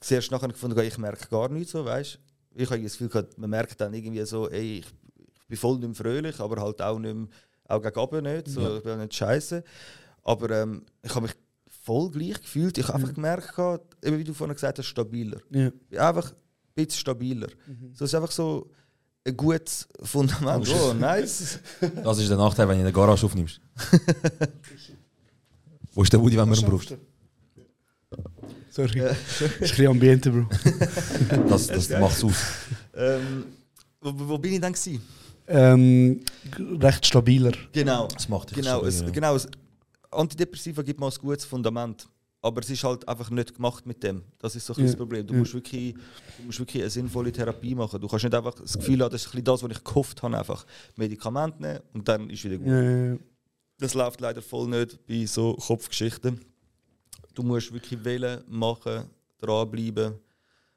[0.00, 2.18] zuerst nachher gefunden, ich merke gar nichts so, weißt
[2.60, 4.86] Ich habe das Gefühl gehabt, man merkt dann irgendwie so, ey, ich,
[5.40, 7.28] ich bin voll nicht mehr fröhlich, aber halt auch nicht mehr,
[7.68, 9.62] auch gegen oben nicht, so, ich bin nicht scheiße.
[10.24, 11.34] Aber ähm, ich habe mich
[11.84, 12.76] voll gleich gefühlt.
[12.76, 15.38] Ich habe einfach gemerkt, gehabt, eben wie du vorhin gesagt hast, stabiler.
[15.50, 15.68] Ja.
[15.68, 16.36] Ich bin einfach ein
[16.74, 17.48] bisschen stabiler.
[17.94, 18.70] So, es ist einfach so
[19.24, 20.68] ein gutes Fundament.
[20.68, 21.60] Oh, nice.
[22.02, 23.60] Das ist der Nachteil, wenn du in der Garage aufnimmst.
[25.92, 26.96] Wo ist der Woody, wenn man ihn braucht?
[28.78, 29.00] Sorry.
[29.10, 30.46] ist ein bisschen Ambiente, Bro.
[31.48, 32.34] Das, das macht es aus.
[32.94, 33.44] ähm,
[34.00, 34.72] wo, wo bin ich dann?
[34.72, 35.02] Gewesen?
[35.48, 36.20] ähm,
[36.80, 37.52] recht stabiler.
[37.72, 38.06] Genau.
[38.06, 39.14] Das macht dich Genau, es, stabil, ja.
[39.14, 39.48] genau es,
[40.10, 42.08] Antidepressiva gibt mal ein gutes Fundament.
[42.40, 44.22] Aber es ist halt einfach nicht gemacht mit dem.
[44.38, 44.92] Das ist so ein bisschen Ja.
[44.92, 45.26] das Problem.
[45.26, 45.40] Du Ja.
[45.40, 45.94] musst, wirklich,
[46.38, 48.00] du musst wirklich eine sinnvolle Therapie machen.
[48.00, 50.22] Du kannst nicht einfach das Gefühl haben, das ist ein bisschen das, was ich gehofft
[50.22, 50.64] habe, einfach
[50.94, 52.68] Medikamente nehmen und dann ist wieder gut.
[52.68, 53.18] Ja, ja, ja.
[53.80, 56.40] Das läuft leider voll nicht bei so Kopfgeschichten.
[57.38, 60.12] Du musst wirklich wählen, machen, dranbleiben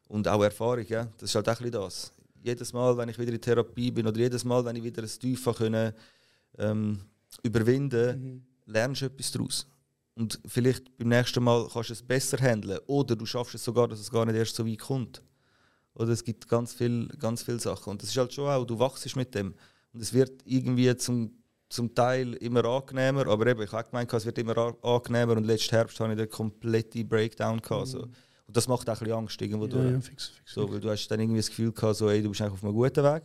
[0.09, 0.85] und auch Erfahrung.
[0.87, 1.05] Ja?
[1.17, 2.13] Das ist halt auch ein das.
[2.43, 5.09] Jedes Mal, wenn ich wieder in Therapie bin oder jedes Mal, wenn ich wieder ein
[5.09, 5.91] Tief können,
[6.59, 6.99] ähm,
[7.41, 9.67] überwinden lernst du etwas daraus.
[10.13, 13.87] Und vielleicht beim nächsten Mal kannst du es besser handeln oder du schaffst es sogar,
[13.87, 15.23] dass es gar nicht erst so weit kommt.
[15.95, 17.89] Oder es gibt ganz viele ganz viel Sachen.
[17.89, 19.55] Und das ist halt schon auch, du wachst mit dem.
[19.93, 21.40] Und es wird irgendwie zum,
[21.71, 25.45] zum Teil immer angenehmer, aber eben, ich habe auch gemeint, es wird immer angenehmer und
[25.45, 27.61] letzten Herbst hatte ich den kompletten Breakdown.
[27.61, 27.99] Gehabt, so.
[28.03, 28.11] Und
[28.47, 29.91] Und das macht auch ein bisschen Angst irgendwo Ja, durch.
[29.93, 30.53] ja, fix, fix.
[30.53, 32.63] So, weil du hast dann irgendwie das Gefühl gehabt, so, ey, du bist eigentlich auf
[32.63, 33.23] einem guten Weg.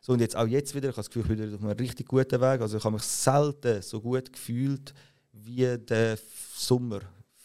[0.00, 1.78] So, und jetzt auch jetzt wieder, ich habe das Gefühl, ich bin wieder auf einem
[1.78, 2.60] richtig guten Weg.
[2.62, 4.94] Also ich habe mich selten so gut gefühlt
[5.32, 6.18] wie der
[6.56, 7.00] Sommer.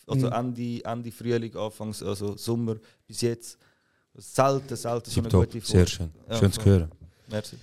[0.07, 0.33] Also Mhm.
[0.33, 3.57] Ende, Ende Frühling, Anfangs, also Sommer bis jetzt.
[4.15, 6.09] Selten, selten so eine Tipptopp, gute sehr Vor- schön.
[6.29, 6.91] Ja, schön zu hören.
[7.29, 7.57] Merci.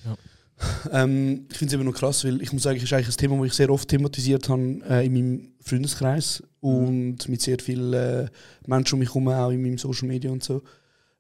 [0.93, 3.17] Ähm, ich finde es immer noch krass, weil ich muss sagen, es ist eigentlich ein
[3.17, 7.93] Thema, das ich sehr oft thematisiert habe äh, in meinem Freundeskreis und mit sehr vielen
[7.93, 8.29] äh,
[8.67, 10.63] Menschen um mich herum, auch in meinem Social Media und so.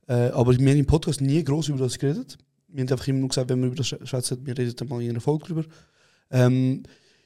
[0.07, 2.37] Äh, aber wir haben im Podcast nie groß über das geredet.
[2.69, 4.89] Wir haben einfach immer nur gesagt, wenn wir über das sch- schwätzen, wir reden dann
[4.89, 5.65] mal in einer Folge drüber.
[6.31, 6.83] Ähm,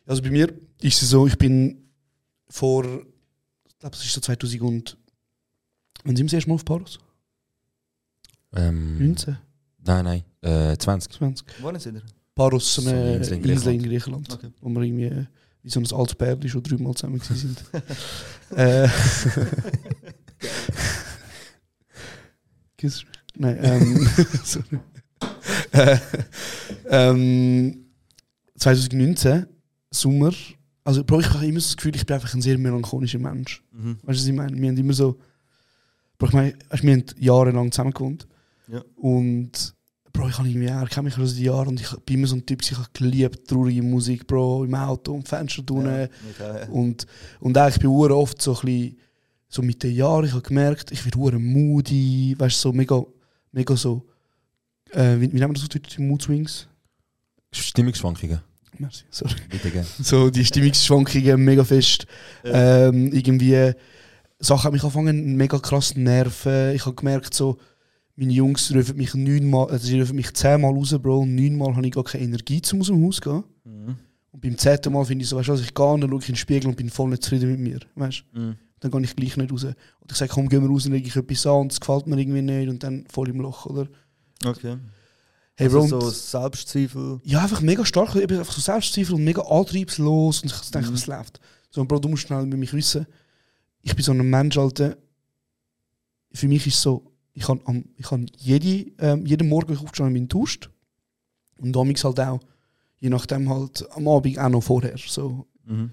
[0.06, 1.88] also bei mir ist es so, ich bin
[2.48, 4.96] vor, ich glaube, es ist so 2000 und
[6.04, 6.98] wann sind wir das erste Mal auf Paros?
[8.54, 9.36] Ähm, 19,
[9.84, 11.12] Nein, nein, äh, 20.
[11.12, 11.46] 20.
[11.60, 12.02] Wann sind ihr?
[12.34, 14.50] Paros, so So eine eine Insel in Griechenland, Okay.
[14.60, 15.24] wo wir irgendwie äh,
[15.62, 17.64] wie so ein altes Pärchen schon dreimal zusammen sind.
[18.56, 18.88] äh?
[23.34, 24.08] Nein, ähm,
[24.44, 24.80] sorry.
[25.72, 25.98] Äh,
[26.88, 27.84] ähm,
[28.56, 29.46] 2019,
[29.90, 30.32] Sommer,
[30.84, 33.62] also Bro, ich habe immer so das Gefühl, ich bin einfach ein sehr melancholischer Mensch.
[33.72, 33.98] Mhm.
[34.02, 34.56] Weißt du, was ich meine?
[34.60, 35.18] Wir haben immer so.
[36.18, 38.26] Bro, ich meine, wir haben jahrelang zusammen gewohnt.
[38.68, 38.82] Ja.
[38.96, 39.74] Und
[40.18, 42.34] Bro, ich habe irgendwie, er kennt mich schon seit Jahren und ich bin immer so
[42.34, 45.86] ein Typ, ich habe geliebt, traurige Musik, Bro, im Auto und Fenster tun.
[45.86, 46.68] Ja, ja.
[46.70, 47.06] Und,
[47.38, 48.98] und auch, ich bin hure oft so ein bisschen,
[49.48, 53.00] so mit den Jahren, ich habe gemerkt, ich werde moody, weißt du, so mega,
[53.52, 54.06] mega so,
[54.90, 56.66] äh, wie, wie nennen wir das auf Deutsch, die Mood Swings?
[57.52, 58.40] Stimmungsschwankungen.
[58.76, 59.36] Merci, sorry.
[59.48, 59.86] Bitte gerne.
[60.02, 62.08] so die Stimmungsschwankungen mega fest.
[62.42, 63.72] Ähm, irgendwie
[64.40, 66.74] Sachen haben mich angefangen mega krass zu nerven.
[66.74, 67.58] Ich habe gemerkt, so,
[68.18, 71.86] meine Jungs rufen mich neunmal, also sie rufen mich zehnmal raus, Bro, und neunmal habe
[71.86, 73.44] ich gar keine Energie, um aus dem Haus zu gehen.
[73.64, 73.96] Mhm.
[74.32, 76.18] Und beim zehnten Mal finde ich so, weißt du, was, ich gehe und dann schaue
[76.20, 77.78] ich in den Spiegel und bin voll nicht zufrieden mit mir.
[77.94, 78.24] Weißt?
[78.32, 78.56] Mhm.
[78.80, 79.64] Dann gehe ich gleich nicht raus.
[79.64, 79.74] Oder
[80.10, 82.18] ich sage, komm, gehen wir raus und lege ich etwas an und es gefällt mir
[82.18, 83.86] irgendwie nicht und dann voll im Loch, oder?
[84.44, 84.76] Okay.
[85.56, 87.20] Hey, also Bro, so Selbstzweifel.
[87.24, 90.94] ja, einfach mega stark, eben einfach so Selbstzweifel und mega antriebslos und ich denke, Mhm.
[90.94, 91.40] was läuft.
[91.70, 93.06] So, Bro, du musst schnell mit mich wissen,
[93.82, 94.96] ich bin so ein Mensch, Alter,
[96.32, 100.70] für mich ist so, ich am, ich kann jede, ähm, jeden Morgen, aufgestanden bin, duscht
[101.58, 102.40] und damals halt auch,
[102.98, 105.46] je nachdem halt am Abend auch noch vorher, so.
[105.64, 105.92] Mhm.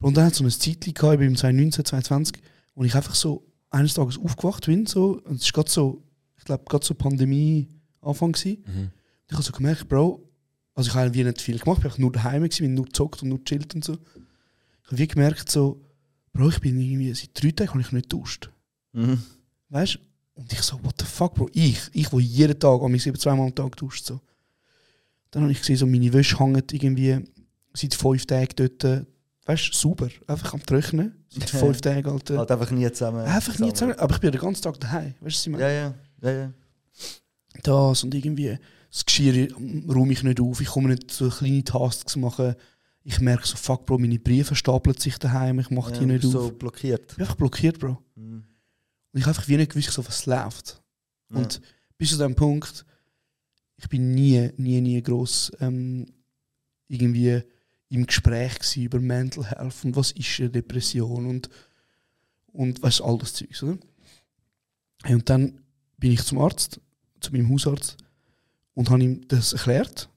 [0.00, 2.42] Und dann hat es so ein Zeitchen gehabt, ich bin im 2019, 2020,
[2.74, 6.02] wo ich einfach so eines Tages aufgewacht bin, so, und es ist gerade so,
[6.38, 8.64] ich glaube, gerade so Pandemie-Anfang gewesen.
[8.66, 8.90] Mhm.
[9.28, 10.26] Ich habe so gemerkt, Bro,
[10.74, 12.86] also ich habe wie nicht viel gemacht, ich bin einfach nur daheim gewesen, bin nur
[12.86, 13.92] gezockt und nur chillt und so.
[13.92, 15.84] Ich habe wie gemerkt, so,
[16.32, 18.50] Bro, ich bin irgendwie seit drei Tagen habe ich nicht duscht.
[18.92, 19.22] Mhm.
[19.68, 20.09] Weißt du?
[20.34, 21.48] Und ich so, what the fuck, Bro?
[21.52, 24.04] Ich, ich, wo jeden Tag, an mich sieben, zweimal am Tag duscht.
[24.06, 24.20] So.
[25.30, 27.18] Dann habe ich gesehen, so meine Wäsche hängt irgendwie
[27.74, 29.06] seit fünf Tagen dort,
[29.46, 31.24] weißt du, sauber, einfach am Trocknen.
[31.28, 31.58] Seit Ja.
[31.60, 32.38] fünf Tagen, Alter.
[32.38, 33.20] Halt einfach nie zusammen.
[33.24, 33.98] einfach nie zusammen.
[33.98, 35.62] Aber ich bin den ganzen Tag daheim, weißt du, was ich meine?
[35.64, 35.94] Ja, ja.
[36.22, 36.52] ja, ja.
[37.62, 38.58] das und irgendwie
[38.90, 39.48] das Geschirr
[39.88, 42.54] räume ich nicht auf, ich komme nicht so kleine Tasks machen.
[43.04, 46.22] Ich merke so, fuck Bro, meine Briefe stapeln sich daheim, ich mache ja die nicht
[46.22, 46.46] bist auf.
[46.46, 47.02] so blockiert.
[47.10, 47.98] Ich bin einfach blockiert, Bro.
[49.12, 50.82] Und ich habe einfach wie nicht gewusst, so, was läuft.
[51.30, 51.38] Ja.
[51.38, 51.60] Und
[51.98, 52.84] bis zu dem Punkt,
[53.76, 56.06] ich bin nie, nie, nie groß ähm,
[56.88, 57.42] irgendwie
[57.88, 61.48] im Gespräch über Mental Health und was ist eine Depression und,
[62.52, 63.78] und was all das Zeug, oder?
[65.08, 65.60] Und dann
[65.96, 66.80] bin ich zum Arzt,
[67.20, 67.96] zu meinem Hausarzt
[68.74, 70.08] und habe ihm das erklärt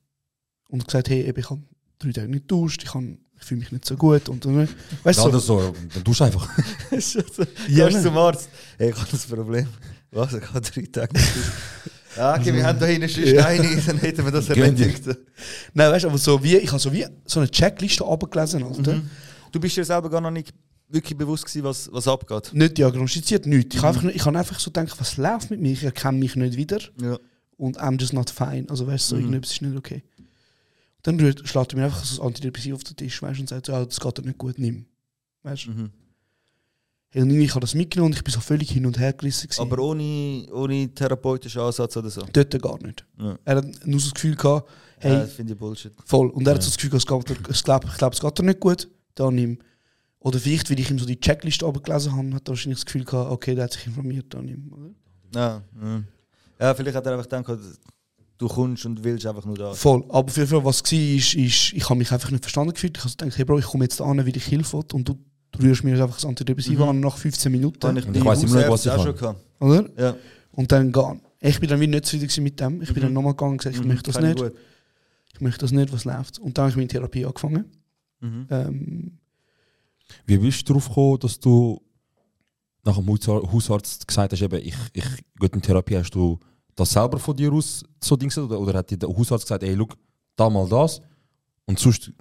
[0.69, 1.63] und gesagt, hey, ich habe
[1.99, 5.25] drei Tage nicht duscht, ich, habe- ich fühle mich nicht so gut und weißt Ja,
[5.25, 6.47] du, das so, dann tust du einfach.
[7.69, 8.47] Ja, Gehst zum Arzt.
[8.77, 9.67] Hey, ich habe das Problem.
[10.11, 10.33] Was?
[10.33, 11.19] Ich habe drei Tage.
[12.15, 13.41] Ja, okay, wir haben da hinten schon Ja.
[13.41, 15.01] Steine, dann hätten wir das erledigt.
[15.73, 18.93] Nein, weißt du, aber so wie, ich habe so wie so eine Checkliste abgelesen, Alter.
[18.97, 19.09] Mhm.
[19.51, 20.53] Du bist dir selber gar noch nicht
[20.89, 22.51] wirklich bewusst gewesen, was, was abgeht.
[22.53, 23.73] Nicht diagnostiziert, nichts.
[23.75, 25.71] Ich habe einfach, ich habe einfach so gedacht, was läuft mit mir?
[25.71, 27.17] Ich erkenne mich nicht wieder Ja.
[27.57, 28.67] und I'm just not fine.
[28.69, 29.21] Also weißt du, so, Mhm.
[29.23, 30.03] irgendetwas ist nicht okay.
[31.03, 33.83] Dann schlägt er mir einfach so ein Antidepressiv auf den Tisch weißt, und sagt, ja,
[33.85, 34.85] das geht dir nicht gut, nimm.
[35.43, 35.67] Weißt?
[35.67, 35.91] Mhm.
[37.09, 39.47] Hey, und ich habe das mitgenommen und ich bin so völlig hin und her gerissen.
[39.47, 39.61] gewesen.
[39.61, 42.23] Aber ohne, ohne therapeutischen Ansatz oder so.
[42.33, 43.05] Dort gar nicht.
[43.19, 43.37] Ja.
[43.45, 45.93] Er hat nur so das Gefühl gehabt, hey, Ja, das finde ich Bullshit.
[46.05, 46.29] Voll.
[46.29, 46.63] Und er hat Ja.
[46.63, 48.89] so das Gefühl, es geht, es glaub, ich glaube, es geht dir nicht gut.
[49.13, 49.59] Dann ihm.
[50.19, 53.03] Oder vielleicht, weil ich ihm so die Checkliste abgelesen habe, hat er wahrscheinlich das Gefühl
[53.03, 54.71] gehabt, okay, der hat sich informiert an ihm.
[54.73, 54.89] Oder?
[55.35, 56.03] Ja, ja.
[56.59, 57.59] ja, vielleicht hat er einfach gedacht,
[58.37, 59.73] du kommst und willst einfach nur da.
[59.73, 60.03] Voll.
[60.09, 62.97] Aber auf jeden Fall, was war, ist, ist, ich habe mich einfach nicht verstanden gefühlt.
[62.97, 64.85] Ich habe gedacht, hey Bro, ich komme jetzt da an, weil ich Hilfe will.
[64.93, 65.17] Und du
[65.61, 66.83] rührst mir jetzt einfach das Antidepressiv Mhm.
[66.85, 67.97] an nach 15 Minuten.
[67.97, 69.05] Ich Und ich weiss immer nicht, was ich auch kann.
[69.05, 69.43] schon gehabt.
[69.59, 69.89] Oder?
[69.97, 70.15] Ja.
[70.51, 71.21] Und dann gehen.
[71.41, 72.81] Ich bin dann wieder nicht zufrieden mit dem.
[72.81, 73.07] Ich bin Mhm.
[73.07, 74.43] dann nochmal gegangen und gesagt, ich Mhm, möchte das kann ich nicht.
[74.51, 74.53] gut.
[75.33, 76.39] Ich möchte das nicht, was läuft.
[76.39, 77.65] Und dann habe ich meine Therapie angefangen.
[78.21, 78.47] Mhm.
[78.49, 79.17] Ähm,
[80.25, 81.81] Wie bist du darauf gekommen, dass du
[82.85, 85.03] nach dem Hausar- Hausarzt gesagt hast, eben, ich, ich
[85.39, 86.39] gehe in Therapie, hast du
[86.75, 89.75] das selber von dir aus so Dings oder, oder hat dir der Hausarzt gesagt, ey,
[89.77, 89.87] schau,
[90.35, 91.01] da mal das
[91.65, 92.11] und sonst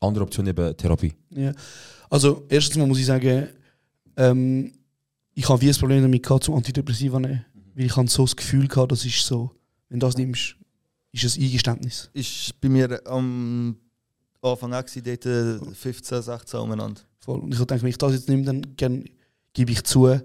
[0.00, 1.12] andere Option eben Therapie?
[1.30, 1.52] Ja.
[2.08, 3.48] Also, erstens mal muss ich sagen,
[4.16, 4.72] ähm,
[5.34, 7.44] ich habe wie ein Problem damit gehabt, zum Antidepressiva nehmen.
[7.74, 9.50] Weil ich habe so das Gefühl gehabt, das ist so,
[9.88, 10.56] wenn du das nimmst,
[11.12, 12.10] ist es ein Eingeständnis.
[12.12, 13.76] Ist bei mir am
[14.42, 17.00] Anfang auch gewesen, dort äh, 15, 16 umeinander.
[17.20, 17.40] Voll.
[17.40, 19.04] Und ich dachte, wenn ich das jetzt nehme, dann gern
[19.52, 20.20] gebe ich zu,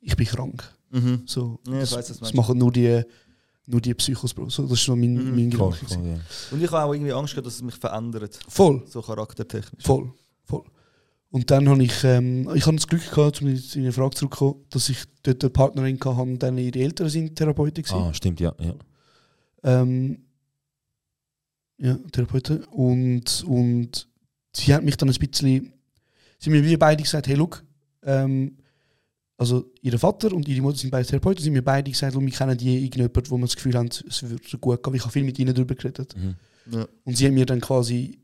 [0.00, 0.77] ich bin krank.
[0.90, 1.22] Mhm.
[1.26, 3.02] So, Ja, das, du das machen nur die,
[3.66, 4.48] nur die Psychos, Bro.
[4.50, 5.34] So, das ist so mein, Mhm.
[5.36, 5.86] mein Voll, Gedanke.
[5.86, 6.16] voll, gewesen.
[6.16, 6.20] ja.
[6.56, 9.84] Und ich habe auch irgendwie Angst gehabt, dass es mich verändert, Voll, so charaktertechnisch.
[9.84, 10.12] voll,
[10.44, 10.64] voll.
[11.30, 14.64] Und dann habe ich, ähm, ich habe das Glück gehabt, um in eine Frage zurückzukommen,
[14.70, 17.98] dass ich dort eine Partnerin hatte, und dann ihre Eltern sind Therapeuten gewesen.
[17.98, 18.54] Ah, stimmt, ja.
[18.58, 18.74] ja.
[19.62, 20.20] Ähm,
[21.78, 22.64] ja, Therapeuten.
[22.64, 24.08] Und, und
[24.52, 25.72] sie hat mich dann ein bisschen.
[26.38, 27.62] Sie haben mir wie beide gesagt: Hey, look,
[28.02, 28.56] ähm,
[29.38, 32.20] also ihr Vater und ihre Mutter sind beide Therapeuten, sie haben mir beide gesagt, «Schau,
[32.20, 34.94] wir kennen die irgendjemand, wo wir das Gefühl haben, es würde gut gehen.
[34.94, 36.14] Ich habe viel mit ihnen darüber geredet.
[36.16, 36.34] Mhm.
[36.72, 36.88] Ja.
[37.04, 38.18] Und sie haben mir dann quasi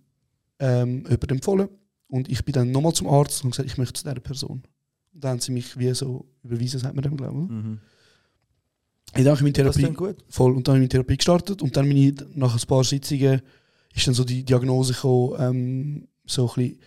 [0.59, 1.69] ähm, jemanden empfohlen.
[2.09, 4.63] Und ich bin dann nochmal zum Arzt und gesagt, ich möchte zu dieser Person.
[5.15, 7.49] Und dann haben sie mich wie so überwiesen, sagt man dem, glaube ich.
[7.49, 7.79] Mhm.
[9.17, 10.17] Ich habe meine Das Therapie.
[10.29, 10.53] Voll.
[10.53, 13.41] Und dann habe ich meine Therapie gestartet und dann bin ich nach ein paar Sitzungen
[13.95, 16.79] ist dann so die Diagnose gekommen, ähm, so ein bisschen,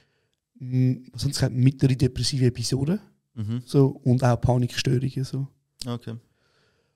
[0.59, 2.99] mm, was haben sie gesagt, mittlere depressive Episoden
[3.38, 3.62] Mhm.
[3.65, 5.23] so, und auch Panikstörungen.
[5.23, 5.47] So.
[5.86, 6.15] Okay.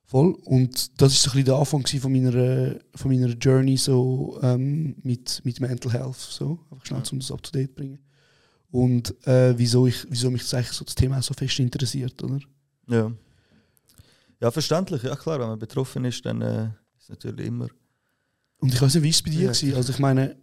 [0.06, 0.34] Voll.
[0.44, 4.96] Und das ist so ein bisschen der Anfang von meiner, von meiner Journey so, ähm,
[5.04, 6.18] mit, mit Mental Health.
[6.18, 6.60] So.
[6.72, 7.12] Einfach schnell, Ja.
[7.12, 8.00] um das up to date zu bringen.
[8.72, 12.22] Und äh, wieso, ich, wieso mich das, eigentlich so das Thema auch so fest interessiert.
[12.24, 12.40] Oder?
[12.88, 13.12] Ja.
[14.42, 15.04] Ja, verständlich.
[15.04, 16.66] Ja, klar, wenn man betroffen ist, dann äh,
[16.98, 17.68] ist es natürlich immer.
[18.58, 19.78] Und ich weiß nicht, wie es bei dir Ja, war.
[19.78, 20.36] Also ich meine,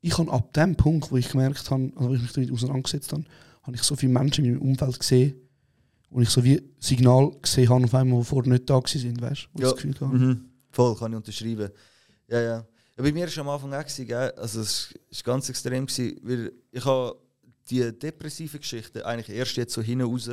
[0.00, 3.12] ich habe ab dem Punkt, wo ich gemerkt habe, also wo ich mich damit auseinandergesetzt
[3.12, 3.24] habe,
[3.66, 5.34] habe ich so viele Menschen in meinem Umfeld gesehen,
[6.10, 9.20] wo ich so wie Signal gesehen habe auf einmal, die vorher nicht da waren, sind,
[9.20, 9.62] weißt du?
[9.62, 9.70] Ja.
[9.70, 10.16] das Gefühl habe.
[10.16, 10.44] Mhm.
[10.70, 11.70] Voll, kann ich unterschreiben.
[12.28, 12.56] Ja, ja.
[12.58, 12.64] ja
[12.96, 16.52] bei mir war es am Anfang auch, gewesen, also es war ganz extrem, gewesen, weil
[16.70, 17.18] ich habe
[17.68, 20.28] die depressive Geschichte eigentlich erst jetzt so hinten raus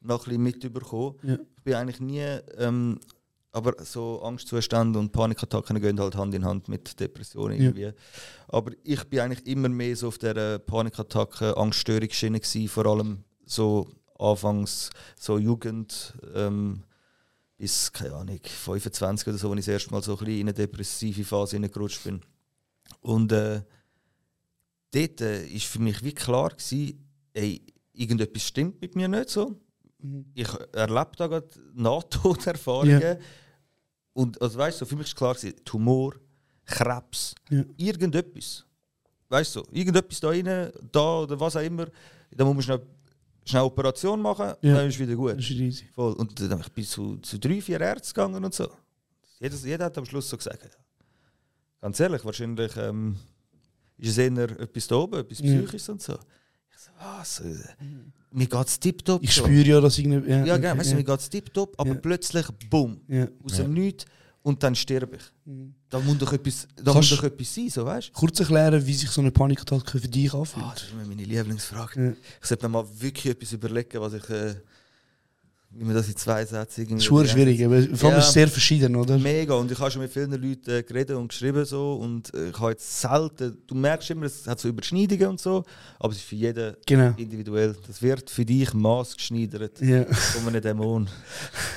[0.00, 1.16] noch ein bisschen mitbekommen.
[1.22, 1.34] Ja.
[1.34, 2.24] Ich bin eigentlich nie,
[2.58, 2.98] ähm,
[3.52, 7.64] aber so Angstzustände und Panikattacken gehen halt Hand in Hand mit Depressionen Ja.
[7.64, 7.92] irgendwie.
[8.48, 13.88] Aber ich bin eigentlich immer mehr so auf der Panikattacken, Angststörungsschiene gewesen, vor allem so
[14.18, 16.82] anfangs so Jugend, ähm,
[17.58, 20.40] bis, keine Ahnung, 25 oder so, als ich das erste Mal so ein bisschen in
[20.48, 22.20] eine depressive Phase hineingerutscht bin.
[23.02, 23.62] Und äh,
[24.92, 27.60] dort äh, ist für mich wie klar gewesen, ey,
[27.92, 29.60] irgendetwas stimmt mit mir nicht so.
[29.98, 30.24] Mhm.
[30.34, 33.00] Ich erlebe da gerade Nahtoderfahrungen.
[33.00, 33.16] Ja.
[34.14, 36.14] Und also, weißt du, für mich war klar, Tumor,
[36.64, 37.64] Krebs, Ja.
[37.76, 38.64] irgendetwas.
[39.28, 41.86] Weißt du, irgendetwas da rein, da oder was auch immer,
[42.30, 42.82] da muss man schnell,
[43.44, 44.76] schnell Operation machen, Ja.
[44.76, 45.32] dann ist es wieder gut.
[45.32, 45.88] Das ist easy.
[45.94, 46.12] Voll.
[46.14, 48.68] Und dann ich bin zu, zu drei, vier Ärzten gegangen und so.
[49.40, 50.70] Jeder, jeder hat am Schluss so gesagt, ja.
[51.80, 53.16] ganz ehrlich, wahrscheinlich ähm,
[53.98, 55.46] ist es eher etwas da oben, etwas Ja.
[55.46, 56.18] Psychisches und so.
[57.22, 57.54] Ich so, was?
[57.54, 57.84] Äh,
[58.32, 59.22] mir geht es tipptopp.
[59.22, 59.44] Ich so.
[59.44, 60.30] spüre ja, dass irgendwie.
[60.30, 61.94] Ja, Ja, okay, genau, weißt du, mir geht es tipptopp, aber Ja.
[61.96, 63.26] plötzlich, bumm, ja.
[63.44, 63.64] aus Ja.
[63.64, 64.04] dem Nichts
[64.42, 65.22] und dann sterbe ich.
[65.44, 65.74] Mhm.
[65.90, 68.12] Da muss doch etwas, da muss doch etwas sein, so weißt du?
[68.12, 70.64] Kurz erklären, wie sich so eine Panikattacke für dich anfühlt.
[70.64, 72.04] Ah, das ist immer meine Lieblingsfrage.
[72.04, 72.12] Ja.
[72.40, 74.54] Ich sollte mir mal wirklich etwas überlegen, was ich, äh,
[75.74, 77.02] wie man das in zwei Sätzen irgendwie.
[77.02, 78.18] Schwer schwierig, aber vor allem Ja.
[78.18, 79.18] ist es sehr verschieden, oder?
[79.18, 79.54] Mega.
[79.54, 82.58] Und ich habe schon mit vielen Leuten äh, geredet und geschrieben so und äh, ich
[82.58, 85.64] habe jetzt selten, du merkst immer, es hat so Überschneidungen und so,
[85.98, 87.14] aber es ist für jeden Genau.
[87.16, 87.74] individuell.
[87.86, 90.04] Das wird für dich maßgeschneidert Ja.
[90.04, 91.08] von einem Dämon.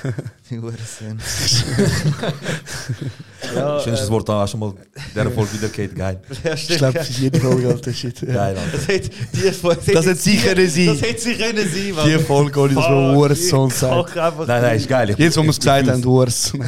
[0.50, 1.18] Die Hurensohn.
[3.54, 5.94] ja, Schön, dass das äh, Wort auch schon mal in dieser Folge wiedergeht.
[5.94, 6.20] Geil.
[6.44, 8.20] ja, Ich glaube, für jede Folge, Alter, shit.
[8.22, 8.34] Ja.
[8.34, 8.70] Geil, Alter.
[8.76, 10.86] Das hätte, die, das Das hätte sie können sein.
[10.86, 12.08] Das hätte sie können sein, Mann.
[12.08, 14.06] Die Folge, ohne dass wir Fuck, Hurensohn ich sagen.
[14.46, 15.10] Nein, nein, ist geil.
[15.10, 16.64] Ich- Jetzt, wo wir es gesagt haben, Hurensohn.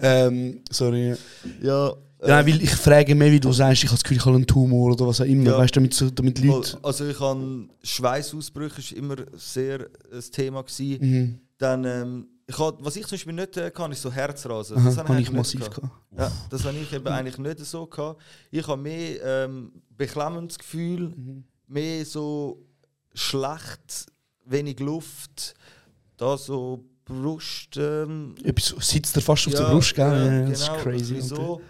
[0.00, 1.14] ähm, sorry.
[1.62, 1.88] Ja,
[2.20, 4.36] äh, Ja, weil ich frage mehr, wie du sagst, ich habe das Gefühl, ich habe
[4.36, 5.50] einen Tumor oder was auch immer.
[5.50, 5.58] Ja.
[5.58, 6.38] Weißt du, damit, damit.
[6.44, 6.78] Leute.
[6.82, 9.80] Also ich habe Schweißausbrüche ist immer sehr
[10.12, 10.98] ein Thema gewesen.
[11.00, 11.38] Mhm.
[11.58, 14.76] Dann, ähm, ich hab, was ich zum Beispiel nicht äh, kann, ist so Herzrasen.
[14.78, 15.88] Aha, das habe ich eigentlich massiv gehabt.
[16.16, 18.20] Ja, das habe ich eben eigentlich nicht so gehabt.
[18.50, 21.44] Ich habe mehr ähm, beklemmendes Gefühl, Mhm.
[21.68, 22.58] mehr so
[23.14, 24.06] schlecht,
[24.44, 25.54] wenig Luft,
[26.16, 27.76] da so Brust.
[27.76, 30.06] Ähm, Etwas sitzt er fast auf der ja, Brust, gell?
[30.06, 31.20] ja, Ja, das ist genau, crazy.
[31.20, 31.60] so.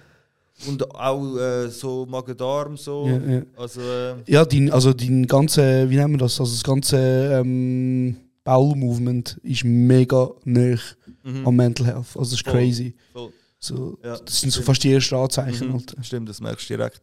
[0.68, 3.06] Und auch äh, so Magen-Darm so.
[3.08, 3.42] Ja, ja.
[3.56, 6.38] Also, äh, Ja, dein, also dein ganze, wie nennen wir das?
[6.38, 10.76] Also das ganze ähm, Bowel-Movement ist mega nah
[11.22, 11.46] mhm.
[11.46, 12.16] am Mental Health.
[12.16, 12.52] Also das ist Voll.
[12.52, 12.94] crazy.
[13.12, 13.32] Voll.
[13.58, 14.66] So, Ja, das sind so stimmt.
[14.66, 15.68] fast die ersten Anzeichen.
[15.68, 15.74] Mhm.
[15.74, 16.02] Alter.
[16.02, 17.00] Stimmt, das merkst du direkt.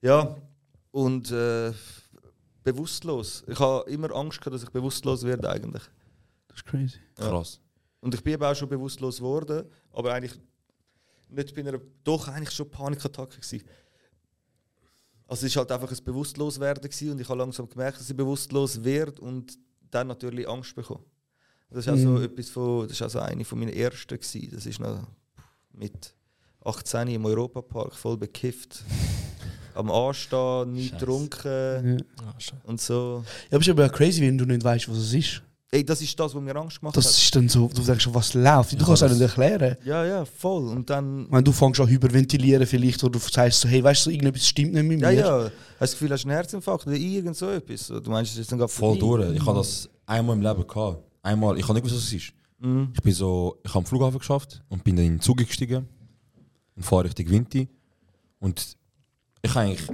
[0.00, 0.36] Ja,
[0.90, 1.72] und äh,
[2.64, 3.44] bewusstlos.
[3.46, 5.82] Ich habe immer Angst gehabt, dass ich bewusstlos werde eigentlich.
[6.54, 6.98] ist crazy.
[7.16, 7.60] Krass.
[8.00, 10.38] Und ich bin eben auch schon bewusstlos geworden, aber eigentlich
[11.28, 13.66] nicht bei einer, doch eigentlich schon Panikattacke gewesen.
[15.26, 18.16] Also es ist halt einfach ein Bewusstloswerden gewesen und ich habe langsam gemerkt, dass ich
[18.16, 19.58] bewusstlos werde und
[19.90, 21.04] dann natürlich Angst bekommen.
[21.70, 22.22] Das ist also Mhm.
[22.24, 24.48] etwas von, das ist also eine von meinen ersten gewesen.
[24.52, 25.06] Das ist noch
[25.72, 26.14] mit
[26.64, 28.82] 18 im Europapark voll bekifft.
[29.74, 32.60] Am Anstehen, nie getrunken Ah, schade.
[32.64, 33.22] und so.
[33.50, 35.42] Ja, aber es ist aber crazy, wenn du nicht weißt, was es ist.
[35.70, 37.12] Ey, das ist das, was mir Angst gemacht Das hat.
[37.12, 38.72] ist dann so, du denkst, was läuft?
[38.72, 39.76] Du Ja, kannst es das- nicht erklären.
[39.84, 40.66] Ja, ja, voll.
[40.68, 44.10] Und dann Wenn du fängst an hyperventilieren vielleicht oder du sagst so, hey, weißt du,
[44.10, 45.16] irgendetwas stimmt nicht mit Ja, mir.
[45.18, 45.38] ja.
[45.44, 47.88] Hast du das Gefühl, hast du einen Herzinfarkt oder irgend so etwas?
[47.88, 49.24] Du meinst, es ist dann gerade Voll vorbei?
[49.26, 49.36] durch.
[49.36, 51.02] Ich habe das einmal im Leben gehabt.
[51.22, 52.32] Einmal, ich habe nicht gewusst, was es ist.
[52.60, 52.88] Mhm.
[52.94, 55.86] Ich bin so, ich habe am Flughafen geschafft und bin dann in den Zug gestiegen
[56.76, 57.68] und fahre Richtung Vinti.
[58.40, 58.74] Und
[59.42, 59.86] ich habe eigentlich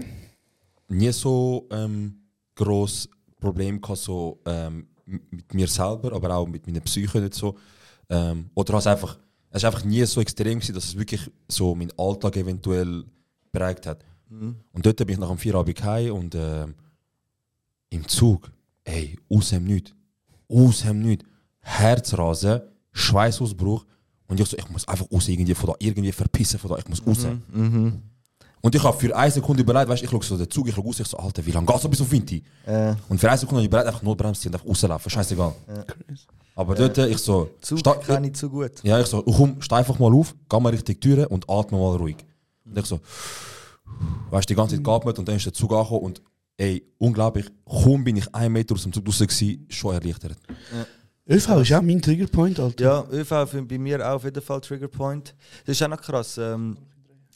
[0.88, 2.14] nie so ähm,
[2.54, 3.08] groß
[3.40, 7.56] Problem gehabt, so ähm, mit mir selber, aber auch mit meiner Psyche nicht so.
[8.08, 9.18] Ähm, oder es einfach,
[9.50, 13.04] es ist einfach nie so extrem gewesen, dass es wirklich so meinen Alltag eventuell
[13.52, 14.04] prägt hat.
[14.28, 14.56] Mhm.
[14.72, 16.74] Und dort bin ich nach dem Feierabend heim und ähm,
[17.90, 18.50] im Zug,
[18.84, 19.94] ey, aus dem Nichts,
[20.48, 21.24] aus dem Nichts,
[21.60, 22.62] Herzrasen,
[22.92, 23.86] Schweißausbruch
[24.26, 26.88] und ich so, ich muss einfach raus irgendwie von da, irgendwie verpissen von da, ich
[26.88, 27.26] muss raus.
[27.52, 28.02] Mhm.
[28.64, 30.84] Und ich habe für eine Sekunde überlegt, weißt, ich schaue so den Zug, ich schaue
[30.84, 32.42] raus, ich so, Alter, wie lange geht's noch bis auf Vinti?
[32.64, 35.52] Äh, Und für eine Sekunde habe ich überlegt, einfach Notbremse ziehen und einfach rauslaufen, scheißegal.
[35.86, 36.22] Crazy.
[36.56, 38.72] Aber dort, ich so, Zug sta- kenne ich zu gut.
[38.82, 41.96] ja, ich so, komm, steh einfach mal auf, geh mal Richtung Türe und atme mal
[41.96, 42.16] ruhig.
[42.64, 43.00] Und ich so,
[44.30, 46.22] weißt du, die ganze Zeit geatmet und dann ist der Zug angekommen und
[46.56, 50.38] ey, unglaublich, kaum bin ich einen Meter aus dem Zug raus gewesen, schon erleichtert.
[51.28, 52.82] ÖV ist auch mein Triggerpoint, Alter.
[52.84, 55.34] Ja, ÖV für, bei mir auch auf jeden Fall Triggerpoint.
[55.66, 56.93] Das ist auch noch krass, ähm, Ja,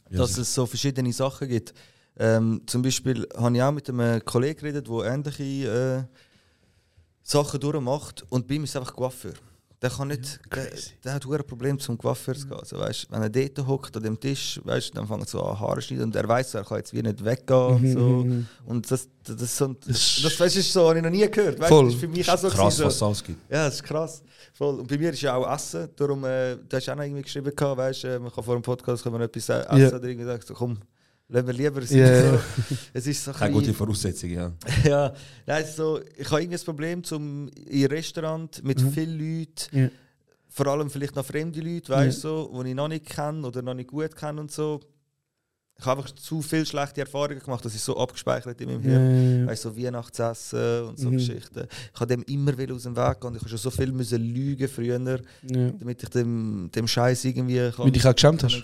[0.09, 1.73] dass es so verschiedene Sachen gibt.
[2.17, 6.15] Ähm, zum Beispiel habe ich auch mit einem Kollegen geredet, der ähnliche äh,
[7.23, 9.33] Sachen durchmacht und bei ihm ist es einfach Coiffeur.
[9.81, 10.67] Der kann nicht, der,
[11.05, 12.57] der hat ein Problem zum Coiffeur zu gehen.
[12.59, 15.57] Also, weißt, wenn er dort hockt an dem Tisch, weißt, dann fängt er so an
[15.57, 17.57] Haare schneiden und er weiß, er kann jetzt wie nicht weggehen.
[17.75, 17.99] und so.
[18.25, 18.45] Mhm.
[18.65, 21.25] Und das, das, das, so- das, Das- das, weißt, ist so, habe ich noch nie
[21.31, 21.57] gehört.
[21.59, 21.85] Weißt, Voll.
[21.85, 22.49] Das ist für mich auch so.
[22.49, 23.05] Krass, gewesen, was es so.
[23.05, 23.39] alles gibt.
[23.49, 24.21] Ja, das ist krass.
[24.53, 24.79] Voll.
[24.81, 25.87] Und bei mir ist ja auch Essen.
[25.95, 28.61] Darum, äh, du hast auch noch irgendwie geschrieben, gehabt, weißt, äh, man kann vor dem
[28.61, 29.87] Podcast kann man etwas äh, essen Ja.
[29.95, 30.77] oder irgendwie sagen, so, komm,
[31.29, 31.97] lassen wir lieber sein.
[31.99, 32.31] Ja.
[32.33, 32.39] So.
[32.93, 34.51] Es ist so ein Keine gute Voraussetzung, ja.
[34.83, 35.13] ja,
[35.45, 38.91] nein, so, ich habe irgendwie das Problem zum in Restaurant mit Mhm.
[38.91, 39.89] vielen Leuten, Ja.
[40.49, 43.61] vor allem vielleicht noch fremde Leute, weißt du, so, die ich noch nicht kenne oder
[43.61, 44.79] noch nicht gut kenne und so.
[45.79, 49.35] Ich habe einfach zu viele schlechte Erfahrungen gemacht, das ist so abgespeichert in meinem Hirn.
[49.35, 49.47] ja, ja.
[49.47, 51.13] Weißt du, so Weihnachtsessen und so Mhm.
[51.17, 51.67] Geschichten.
[51.93, 53.33] Ich habe dem immer wieder aus dem Weg gehen.
[53.35, 55.19] Ich habe schon so viel müssen lügen früher, Ja.
[55.79, 57.85] damit ich dem, dem Scheiß irgendwie kann.
[57.85, 58.61] Wie dich auch geschämt hast.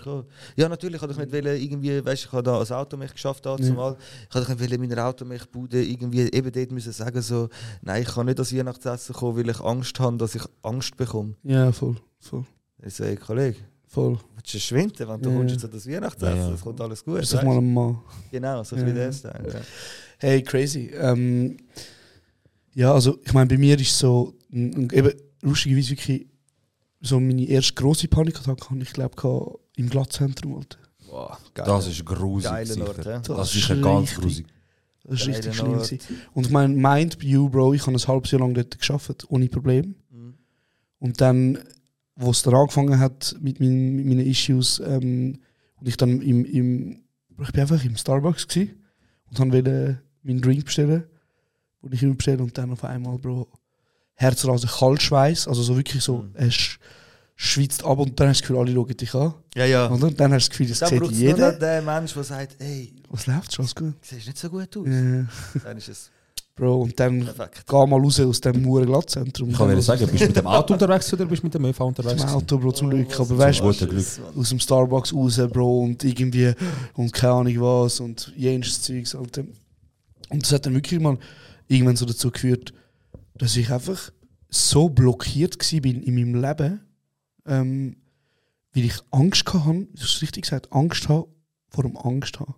[0.56, 1.00] Ja, natürlich.
[1.02, 3.96] Ich nicht wollen, irgendwie, weißt, ich habe da als Automech geschafft dazu Ja.
[4.28, 7.48] Ich habe nicht wollen, meiner Automech-Bude irgendwie eben dort müssen sagen so,
[7.82, 11.34] nein, ich kann nicht ans Weihnachtsessen kommen, weil ich Angst habe, dass ich Angst bekomme.
[11.44, 11.96] Ja, voll.
[12.20, 12.44] voll.
[12.84, 14.18] Ich sage, Kollege, voll.
[14.34, 15.36] willst du schwinden, wenn du Ja.
[15.36, 16.54] kommst jetzt an das Weihnachtsessen, Ja, ja.
[16.54, 17.24] es kommt alles gut.
[17.26, 17.46] Sag weißt?
[17.46, 17.98] mal ein Mann.
[18.30, 18.82] Genau, so Ja.
[18.82, 19.22] ein bisschen das.
[19.54, 19.60] Ja.
[20.18, 20.90] Hey, crazy.
[20.94, 21.56] Ähm,
[22.74, 26.26] ja, also ich meine, bei mir ist so, eben lustigerweise wirklich
[27.00, 30.56] so meine erste grosse Panikattacke hatte ich glaube im Glattzentrum.
[30.56, 30.78] Alter.
[31.08, 31.66] Boah, geil.
[31.66, 32.50] Das ist grusig.
[32.50, 33.18] Ort, ja.
[33.20, 34.46] Das ist sicher ganz grusig.
[35.04, 35.72] Das ist Geiler richtig schlimm.
[35.74, 35.98] Gewesen.
[36.34, 39.48] Und ich meine, mind you, Bro, ich habe ein halbes Jahr lang dort geschafft, ohne
[39.48, 39.94] Problem.
[40.10, 40.34] Mhm.
[40.98, 41.58] Und dann,
[42.16, 45.38] wo es dann angefangen hat mit, meinen- mit meinen Issues, ähm,
[45.78, 47.02] und ich dann im, im
[47.38, 48.74] ich bin einfach im Starbucks gsi
[49.28, 51.04] und dann wollte meinen Drink bestellen,
[51.82, 53.48] den ich immer bestelle und dann auf einmal, Bro,
[54.14, 56.30] Herzrasen, Kaltschweiß, also so wirklich so, Mhm.
[56.34, 56.78] es sch-
[57.38, 59.34] schwitzt ab und dann hast du das Gefühl, alle schauen dich an.
[59.54, 59.86] Ja, ja.
[59.88, 61.52] Und dann, dann hast du das Gefühl, das Dann sieht es nur jeder.
[61.52, 63.94] noch den Mensch, der sagt, hey, Was läuft schon, alles gut?
[64.00, 64.86] siehst nicht so gut aus.
[64.86, 65.26] Ja.
[65.62, 66.10] Dann ist es
[66.56, 67.64] Bro, und dann perfekt.
[67.68, 69.50] geh mal raus aus dem Muren Glattzentrum.
[69.50, 71.64] Ich kann dir sagen, bist du mit dem Auto unterwegs oder bist du mit dem
[71.66, 72.22] ÖV unterwegs?
[72.22, 73.14] Zum Auto, Bro, zum Glück.
[73.14, 76.52] Aber Zum weißt du, aus dem Starbucks raus, Bro, und irgendwie,
[76.94, 79.44] und keine Ahnung was, und jenes Zeugs, Alter.
[80.30, 81.18] Und das hat dann wirklich mal
[81.68, 82.72] irgendwann so dazu geführt,
[83.34, 84.10] dass ich einfach
[84.48, 86.80] so blockiert war bin in meinem Leben,
[87.44, 87.96] ähm,
[88.72, 91.28] weil ich Angst hatte, du hast es richtig gesagt, Angst habe
[91.68, 92.54] vor dem Angst haben.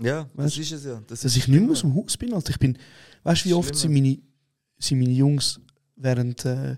[0.00, 1.02] Ja, das Weißt- ist es ja.
[1.06, 2.32] Das Dass ist ich nicht mehr aus dem Haus bin.
[2.32, 2.48] Alter.
[2.50, 2.78] Ich bin,
[3.24, 4.18] weißt du, wie oft sind meine,
[4.78, 5.60] sind meine Jungs
[5.96, 6.76] während äh,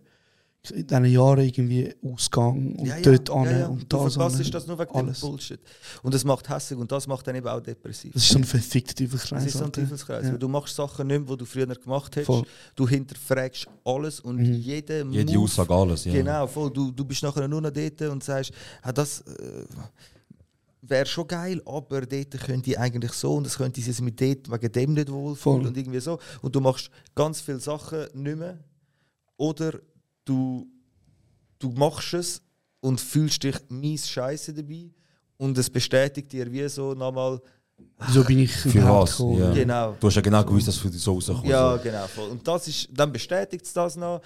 [0.73, 3.67] in diesen Jahren irgendwie ausgegangen und ja, ja, dort an ja, ja.
[3.67, 4.51] und Du da verpasst an.
[4.51, 5.21] das nur wegen alles.
[5.21, 5.61] dem Bullshit.
[6.03, 8.15] Und das macht hässlich und das macht dann eben auch depressiv.
[8.15, 9.45] Das ist so ein verfickter Teufelskreis.
[9.45, 9.73] Das ist so ein.
[9.73, 10.25] Teufelskreis.
[10.25, 10.33] Ja.
[10.33, 12.25] weil Du machst Sachen nicht mehr, die du früher gemacht hast.
[12.25, 12.45] Voll.
[12.75, 14.55] Du hinterfragst alles und Mhm.
[14.55, 16.05] jede, Jede Move, Aussage, alles.
[16.07, 16.13] Ja.
[16.15, 16.71] Genau, voll.
[16.73, 19.67] Du, du bist nachher nur noch dort und sagst, ah, das äh,
[20.87, 24.51] wäre schon geil, aber dort könnte ich eigentlich so und es könnte sich mit dort
[24.51, 25.67] wegen dem nicht wohlfühlen Voll.
[25.67, 26.19] und irgendwie so.
[26.43, 28.59] Und du machst ganz viele Sachen nicht mehr.
[29.37, 29.81] Oder
[30.25, 30.67] du
[31.59, 32.43] du machst es
[32.81, 34.91] und fühlst dich mies scheiße dabei
[35.39, 37.41] und es bestätigt dir wie so nochmal,
[38.07, 39.19] Wieso bin ich Für was?
[39.19, 39.53] Ja.
[39.53, 39.97] genau.
[39.99, 41.47] Du hast ja genau gewusst, dass für dich so rauskommt.
[41.47, 42.07] Ja, genau.
[42.07, 42.29] Voll.
[42.31, 44.21] Und das ist, dann bestätigt es das noch.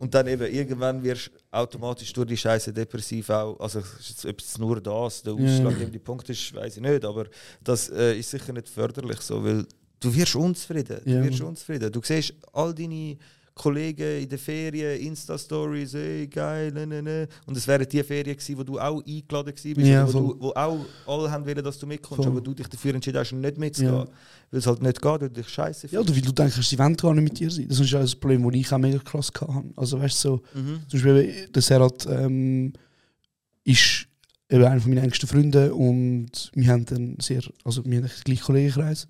[0.00, 3.60] Und dann eben irgendwann wirst du automatisch durch die Scheiße depressiv auch.
[3.60, 3.80] Also
[4.26, 7.04] ob es nur das, der ausschlaggebende Punkt ist, weiß ich nicht.
[7.04, 7.26] Aber
[7.62, 9.66] das äh, ist sicher nicht förderlich so, weil
[10.00, 11.00] du wirst unzufrieden.
[11.04, 11.22] Du Ja.
[11.22, 11.92] wirst unzufrieden.
[11.92, 13.18] Du siehst all deine
[13.62, 17.28] Kollegen in den Ferien, Insta-Stories, ey, geil, ne, ne, ne.
[17.46, 20.22] Und es wären die Ferien gewesen, wo du auch eingeladen gewesen bist, Ja, wo, voll.
[20.34, 22.32] du, wo auch alle haben wollen, dass du mitkommst, Voll.
[22.32, 23.94] aber du dich dafür entschieden hast, nicht mitzugehen.
[23.94, 24.04] Ja.
[24.50, 26.78] Weil es halt nicht geht, weil du dich scheiße Ja, oder weil du denkst, sie
[26.78, 27.66] wollen gar nicht mit dir sein.
[27.68, 29.64] Das ist ja das Problem, das ich auch mega krass hatte.
[29.76, 30.80] Also weißt du, so, Mhm.
[30.88, 32.72] zum Beispiel der Serhat ähm,
[33.64, 34.06] ist
[34.48, 38.42] eben einer meiner engsten Freunde und wir haben dann sehr, also wir haben den gleichen
[38.42, 39.06] Kollegenkreis.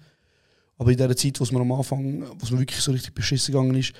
[0.77, 3.15] Aber in der Zeit, wo es mir am Anfang, wo es mir wirklich so richtig
[3.15, 3.93] beschissen gegangen ist,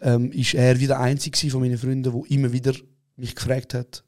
[0.00, 2.72] ähm, ist er wieder der Einzige von meinen Freunden, der immer wieder
[3.16, 4.04] mich gefragt hat,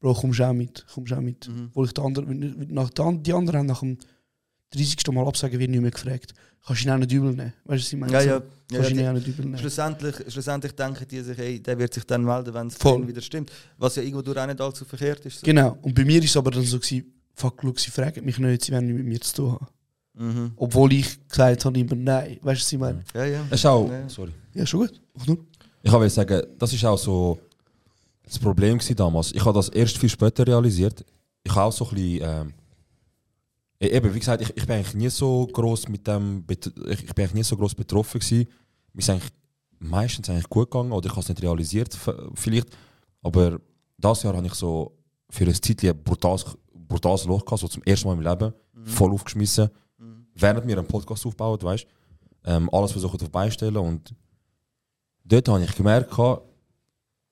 [0.00, 0.84] Bro, kommst du auch mit?
[0.92, 1.48] Kommst du auch mit?
[1.48, 1.70] Mhm.
[1.82, 3.96] Ich die anderen, nach, die, an- die anderen haben nach dem
[4.74, 4.98] 30.
[5.12, 6.34] Mal absagen, wird nicht mehr gefragt.
[6.66, 7.52] Kannst du ihn auch nicht übel nehmen?
[7.64, 8.12] Weißt du, was ich meine?
[8.12, 8.40] Ja, ja.
[8.70, 9.58] Kannst ja, ihn die- auch nicht übel nehmen?
[9.58, 13.50] schlussendlich, schlussendlich denken die sich, ey, der wird sich dann melden, wenn es wieder stimmt.
[13.78, 15.40] Was ja irgendwo durch auch nicht allzu verkehrt ist.
[15.40, 15.46] So.
[15.46, 15.78] Genau.
[15.80, 17.04] Und bei mir ist es aber dann so, gewesen,
[17.34, 19.66] fuck, schau, sie fragen mich nicht, sie wollen nicht mit mir zu tun haben.
[20.16, 20.52] Mhm.
[20.56, 22.38] Obwohl ich gesagt habe, immer nein.
[22.42, 23.04] Weißt du, was ich meine?
[23.14, 23.44] Ja, ja.
[23.50, 24.08] Es ist auch, Ja.
[24.08, 24.32] sorry.
[24.54, 25.00] Ja, schon gut.
[25.82, 27.38] Ich wollte sagen, das ist auch so
[28.22, 29.32] das Problem damals.
[29.32, 31.04] Ich habe das erst viel später realisiert.
[31.42, 32.52] Ich habe auch so ein bisschen, ähm,
[33.80, 37.14] e- eben, wie gesagt, ich, ich bin eigentlich nie so groß mit dem, ich, ich
[37.14, 38.46] bin eigentlich nie so groß betroffen gewesen.
[38.92, 39.30] Mir ist eigentlich
[39.80, 41.98] meistens eigentlich gut gegangen oder ich habe es nicht realisiert
[42.34, 42.68] vielleicht.
[43.22, 43.58] Aber
[43.98, 44.96] das Jahr habe ich so
[45.28, 48.54] für ein Zeitchen ein brutales, brutales Loch gehabt, so zum ersten Mal im Leben,
[48.84, 49.68] voll aufgeschmissen.
[50.34, 51.86] Während wir einen Podcast aufbauen, weißt
[52.46, 54.14] ähm, alles versucht auf beistellen und
[55.24, 56.12] dort habe ich gemerkt,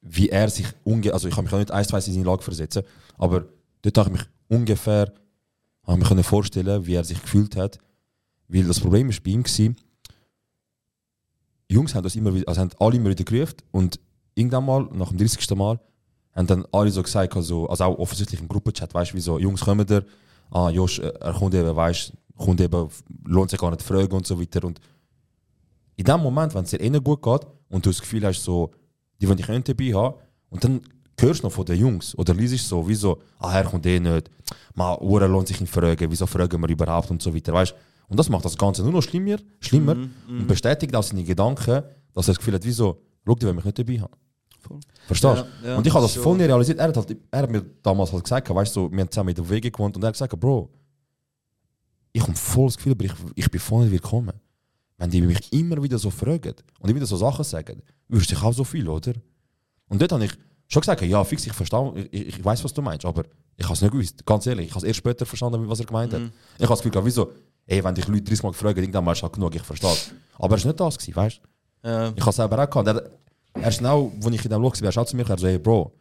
[0.01, 2.43] wie er sich ungefähr, also ich kann mich auch nicht eins, zwei in seine Lage
[2.43, 2.83] versetzen,
[3.19, 3.45] aber
[3.83, 5.13] dort habe ich mich ungefähr
[5.85, 7.79] habe ich mir können vorstellen, wie er sich gefühlt hat,
[8.49, 9.75] weil das Problem ist bei ihm war,
[11.69, 13.99] Jungs haben das immer wieder, also haben alle immer wieder gerufen und
[14.35, 15.51] irgendwann mal, nach dem 30.
[15.57, 15.81] Mal,
[16.35, 19.39] haben dann alle so gesagt, also, also auch offensichtlich im Gruppenchat, weißt du, wie so,
[19.39, 20.03] Jungs kommen da,
[20.51, 22.89] ah, Josh, äh, er kommt eben, weißt kommt eben,
[23.25, 24.81] lohnt sich gar nicht zu fragen und so weiter und
[25.97, 28.43] in dem Moment, wenn es dir eh nicht gut geht und du das Gefühl hast,
[28.43, 28.71] so,
[29.21, 30.15] die wollen dich nicht dabei haben,
[30.51, 30.81] und dann
[31.19, 34.01] hörst du noch von den Jungs oder liest so, wie so, ah, er kommt eh
[34.01, 34.31] nicht,
[34.75, 37.75] mal, Uhren lohnt sich nicht fragen, wieso fragen wir überhaupt und so weiter, weißt
[38.09, 39.97] Und das macht das Ganze nur noch schlimmer, schlimmer
[40.29, 41.83] und bestätigt auch seine Gedanken,
[42.15, 44.13] dass er das Gefühl hat, wieso, schau, die wollen mich nicht dabei haben.
[45.07, 45.67] Verstehst du?
[45.67, 46.79] Ja, ja, und ich habe das voll nicht realisiert.
[46.79, 49.31] Er hat, halt, er hat mir damals halt gesagt, weißt du, so, wir haben zusammen
[49.31, 50.71] in der Wege gewohnt und er hat gesagt, Bro,
[52.13, 54.33] ich habe voll das Gefühl, aber ich, ich bin voll nicht willkommen.
[54.99, 58.43] Wenn die mich immer wieder so fragen und immer wieder so Sachen sagen, wüsste ich
[58.43, 59.13] auch so viel, oder?
[59.89, 60.33] Und dort habe ich
[60.69, 63.25] schon gesagt, ja, fix, ich verstehe, ich, ich weiß, was du meinst, aber
[63.57, 64.25] ich habe es nicht gewusst.
[64.25, 66.23] Ganz ehrlich, ich habe es erst später verstanden, was er gemeint hat.
[66.57, 67.33] Ich habe das Gefühl, gehabt, wieso,
[67.67, 69.97] ey, wenn dich Leute 30 Mal fragen, irgendwann mal halt genug, ich verstehe.
[70.39, 71.41] Aber es war nicht das, gewesen, weißt
[71.83, 71.89] du?
[71.89, 72.13] Ja.
[72.15, 72.89] Ich habe es selber auch gehabt.
[72.89, 73.11] Er,
[73.61, 75.47] er ist genau, als ich in dem Loch war, er schaut zu mir, er so,
[75.47, 75.93] hey Bro,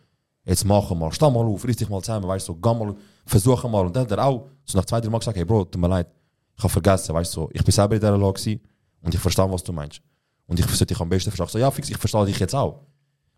[0.46, 2.96] jetzt mach mal, steh mal auf, riss dich mal zusammen, weißt du, so, geh mal,
[3.26, 3.86] versuch mal.
[3.86, 5.88] Und dann hat er auch so nach zwei, drei Mal gesagt, hey Bro, tut mir
[5.88, 6.08] leid,
[6.58, 8.60] ich habe vergessen, weißt du, so, ich bin selber in dieser Lage
[9.02, 10.02] und ich verstehe, was du meinst.
[10.48, 11.60] Und ich sollte dich am besten verstehen.
[11.60, 12.82] So, ja, fix, ich verstehe dich jetzt auch.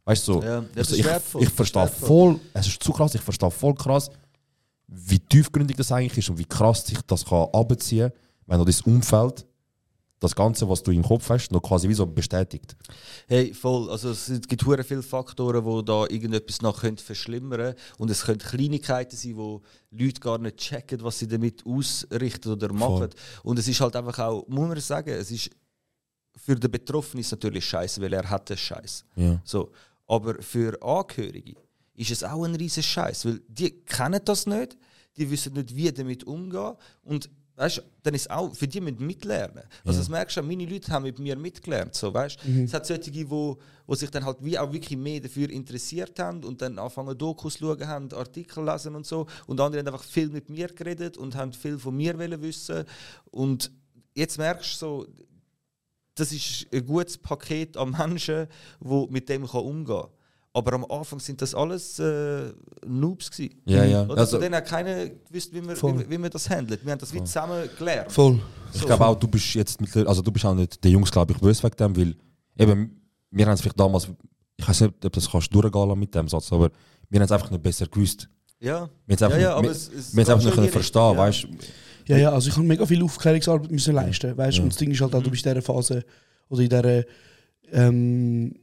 [0.06, 2.84] Weißt du, so, Ja, das ich, ist so, wertvoll, ich, ich verstehe voll, es ist
[2.84, 4.10] zu krass, ich verstehe voll krass,
[4.88, 8.12] wie tiefgründig das eigentlich ist und wie krass sich das kann abziehen,
[8.46, 9.46] wenn du das Umfeld,
[10.24, 12.76] das Ganze, was du im Kopf hast, noch quasi wie so bestätigt.
[13.28, 13.90] Hey, voll.
[13.90, 18.40] Also es gibt hure viele Faktoren, die da irgendetwas noch können verschlimmern Und es können
[18.40, 19.62] Kleinigkeiten sein, wo
[19.92, 23.10] Leute gar nicht checken, was sie damit ausrichten oder machen.
[23.10, 23.10] Voll.
[23.44, 25.50] Und es ist halt einfach auch, muss man sagen, es ist
[26.36, 29.06] für den Betroffenen ist es natürlich scheiße, weil er hat den Scheiß.
[29.16, 29.42] Ja.
[29.44, 29.72] So.
[30.08, 31.56] Aber für Angehörige
[31.96, 34.78] ist es auch ein riesen Scheiß, weil die kennen das nicht,
[35.18, 39.64] die wissen nicht, wie damit umgehen und weißt, dann ist auch für die mit mitlernen.
[39.86, 42.40] Also das merkst du, meine Leute haben mit mir mitgelernt, so weißt.
[42.66, 46.18] Es hat solche, die wo, wo sich dann halt wie auch wirklich mehr dafür interessiert
[46.20, 50.04] haben und dann anfangen Dokus schauen haben, Artikel lesen und so und andere haben einfach
[50.04, 52.86] viel mit mir geredet und haben viel von mir wollen wissen
[53.32, 53.72] und
[54.16, 55.08] jetzt merkst du so,
[56.16, 58.48] das ist ein gutes Paket an Menschen,
[58.80, 60.10] wo mit dem kann umgehen kann.
[60.56, 62.52] Aber am Anfang sind das alles äh,
[62.86, 63.56] Noobs gewesen.
[63.66, 64.04] Ja, ja.
[64.06, 64.18] Oder?
[64.20, 66.86] Also- Von denen hat keiner gewusst, wie man, wie, wie man das handelt.
[66.86, 68.12] Wir haben das wie zusammen gelernt.
[68.12, 68.40] Voll.
[68.74, 71.34] Ich glaube auch, du bist jetzt mittlerweile, also du bist auch nicht der Jungs, glaube
[71.34, 72.16] ich, böse wegen dem, weil
[72.58, 73.02] eben,
[73.32, 74.08] wir haben es vielleicht damals,
[74.58, 76.70] ich weiß nicht, ob das kannst du durchgehen lassen mit dem Satz, aber
[77.10, 78.30] wir haben es einfach nicht besser gewusst.
[78.60, 81.02] Ja, Wir haben es einfach, ja, ja, nicht- es, es wir es einfach nicht verstehen,
[81.02, 81.18] ja.
[81.18, 81.48] weißt du?
[82.06, 84.64] Ja, ja, also ich habe mega viel Aufklärungsarbeit müssen leisten, weißt du.
[84.64, 86.04] Und das Ding ist halt auch, du bist in dieser Phase
[86.50, 87.04] oder in dieser,
[87.72, 88.54] ähm,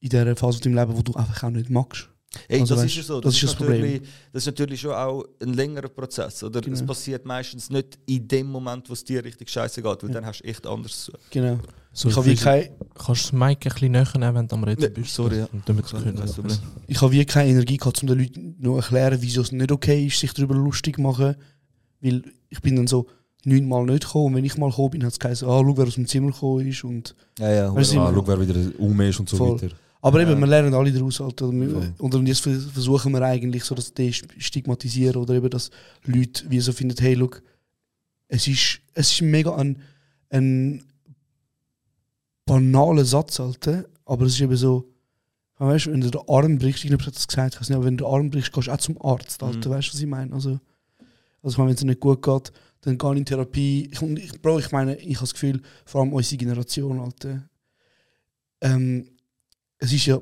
[0.00, 2.08] in dieser Phase von deinem Leben, wo du einfach auch nicht magst.
[2.46, 3.20] Ey, Also das weißt, ist ja so.
[3.20, 3.80] das ist das Problem.
[3.80, 6.44] natürlich, das ist natürlich schon auch ein längerer Prozess.
[6.44, 6.60] Oder?
[6.60, 6.74] Genau.
[6.76, 10.24] Es passiert meistens nicht in dem Moment, wo es dir richtig scheiße geht, weil dann
[10.24, 11.12] hast du echt anders zu.
[11.30, 11.58] Genau.
[11.92, 14.54] So, ich habe wie, kein, Kannst du das Mic ein bisschen näher nehmen, wenn du
[14.54, 15.12] am Reden Ja, bist?
[15.12, 15.48] sorry, ja.
[15.66, 16.14] Damit Kein können.
[16.24, 16.56] Problem.
[16.86, 20.06] ich habe wie keine Energie gehabt, um den Leuten noch erklären, wieso es nicht okay
[20.06, 21.34] ist, sich darüber lustig zu machen.
[22.00, 23.08] Weil ich bin dann so
[23.44, 24.26] neunmal nicht gekommen.
[24.26, 26.30] Und wenn ich mal gekommen bin, hat es geheißen, ah, schau, wer aus dem Zimmer
[26.30, 26.84] gekommen ist.
[26.84, 27.74] Und Ja, ja.
[27.74, 29.60] Weißt Ah, schau, wer wieder um ist und so Voll.
[29.60, 29.74] weiter.
[30.02, 30.38] Aber eben, Ja.
[30.38, 31.20] wir lernen alle daraus.
[31.20, 31.94] Halt, Voll.
[31.98, 35.70] und jetzt vers- versuchen wir eigentlich so, dass die stigmatisieren oder eben, dass
[36.04, 37.42] Leute wie so finden, hey, look,
[38.28, 39.82] es ist, es ist mega ein,
[40.30, 40.82] ein
[42.46, 44.88] banaler Satz, Alter, aber es ist eben so,
[45.58, 47.96] weißt wenn du den Arm brichst, ich habe das gesagt, ich weiß nicht, aber wenn
[47.96, 49.74] du den Arm brichst, gehst du auch zum Arzt, Alter, Mhm.
[49.74, 50.32] weißt du, was ich meine?
[50.32, 50.58] Also,
[51.42, 53.90] also ich wenn es nicht gut geht, dann geh in Therapie.
[53.92, 57.42] Ich, und ich, Bro, ich meine, ich habe das Gefühl, vor allem unsere Generation, Alter,
[58.62, 59.06] ähm,
[59.80, 60.20] es ist ja,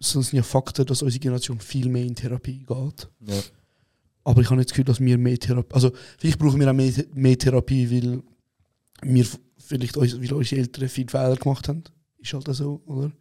[0.00, 3.08] es sind ja Fakten, dass unsere Generation viel mehr in Therapie geht.
[3.20, 3.40] Ja.
[4.24, 6.74] Aber ich habe nicht das Gefühl, dass wir mehr Therapie, also vielleicht brauchen wir auch
[6.74, 8.22] mehr, mehr Therapie, weil
[9.02, 9.26] wir
[9.58, 11.84] vielleicht uns, weil unsere Eltern viele Fehler gemacht haben.
[12.18, 13.12] Ist halt auch so, oder?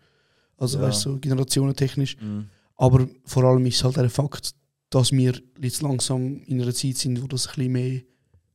[0.57, 0.85] Also Ja.
[0.87, 2.17] weißt du, so generationentechnisch.
[2.17, 2.47] Mhm.
[2.75, 4.51] Aber vor allem ist es halt der Fakt,
[4.89, 8.01] dass wir jetzt langsam in einer Zeit sind, wo das ein bisschen mehr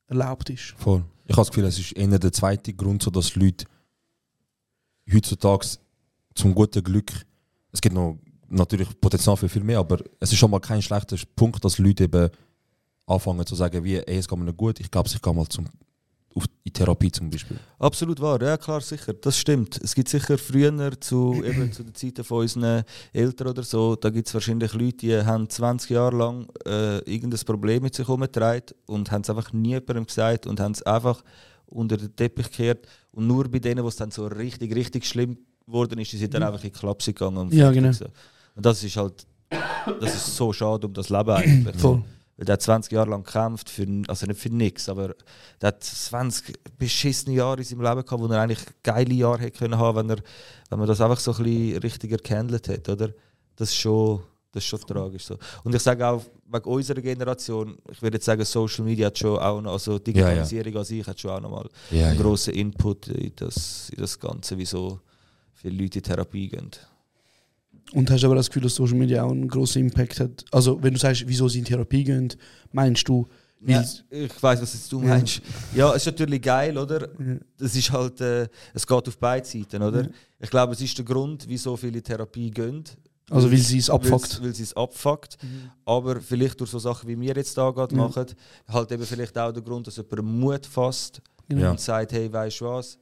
[0.06, 0.74] erlaubt ist.
[0.76, 1.04] Voll.
[1.24, 3.66] Ich habe das Gefühl, es ist eher der zweite Grund, so dass Leute
[5.12, 5.66] heutzutage
[6.36, 7.10] zum guten Glück,
[7.72, 8.18] es gibt noch
[8.48, 12.04] natürlich Potenzial für viel mehr, aber es ist schon mal kein schlechter Punkt, dass Leute
[12.04, 12.30] eben
[13.06, 15.46] anfangen zu sagen, wie, ey, es geht mir nicht gut, ich glaube, ich gehe mal
[15.48, 15.66] zum,
[16.34, 17.58] auf in Therapie zum Beispiel.
[17.78, 19.14] Absolut wahr, ja klar, sicher.
[19.14, 19.80] Das stimmt.
[19.82, 24.10] Es gibt sicher früher zu, eben zu den Zeiten von unseren Eltern oder so, da
[24.10, 28.76] gibt es wahrscheinlich Leute, die haben 20 Jahre lang äh, irgendein Problem mit sich herumgetragen
[28.86, 31.22] und haben es einfach nie jemandem gesagt und haben es einfach
[31.66, 32.86] unter den Teppich gekehrt.
[33.10, 36.32] Und nur bei denen, wo es dann so richtig, richtig schlimm geworden ist, die sind
[36.32, 37.36] dann einfach in die Klapse gegangen.
[37.38, 37.88] Und Ja, genau.
[37.88, 39.26] Und das ist halt,
[40.00, 41.76] das ist so schade um das Leben eigentlich.
[41.76, 42.02] Voll.
[42.36, 45.14] Weil der hat 20 Jahre lang gekämpft, für, also nicht für nichts, aber
[45.60, 49.58] der hat 20 beschissene Jahre in seinem Leben gehabt, wo er eigentlich geile Jahre hätte
[49.58, 50.22] können haben, wenn er,
[50.68, 53.08] wenn man das einfach so ein bisschen richtiger gehandelt hätte, oder?
[53.56, 54.20] Das ist schon,
[54.52, 55.38] das ist schon tragisch so.
[55.64, 59.38] Und ich sage auch wegen unserer Generation, ich würde jetzt sagen, Social Media hat schon
[59.38, 62.22] auch noch, also Digitalisierung an sich hat schon auch nochmal Ja, einen ja.
[62.22, 65.00] grossen Input in das, in das Ganze, wieso
[65.56, 66.70] viele Leute in Therapie gehen.
[67.92, 70.44] Und hast aber das Gefühl, dass Social Media auch einen grossen Impact hat.
[70.50, 72.32] Also, wenn du sagst, wieso sie in Therapie gehen,
[72.72, 73.26] meinst du,
[73.64, 75.40] Ja, ich weiß, was jetzt du meinst.
[75.74, 77.08] Ja, es ist natürlich geil, oder?
[77.56, 80.02] Das ist halt, äh, es geht auf beide Seiten, oder?
[80.02, 80.08] Ja.
[80.40, 82.84] Ich glaube, es ist der Grund, wieso viele Therapie gehen.
[83.30, 84.40] Also, weil sie es abfuckt.
[84.42, 85.38] Weil sie es abfuckt.
[85.42, 85.70] Mhm.
[85.84, 88.02] Aber vielleicht durch so Sachen, wie wir jetzt da gerade Ja.
[88.02, 88.26] machen,
[88.68, 91.62] halt eben vielleicht auch der Grund, dass jemand Mut fasst Genau.
[91.62, 91.70] Ja.
[91.70, 92.98] und sagt, hey, weißt du was,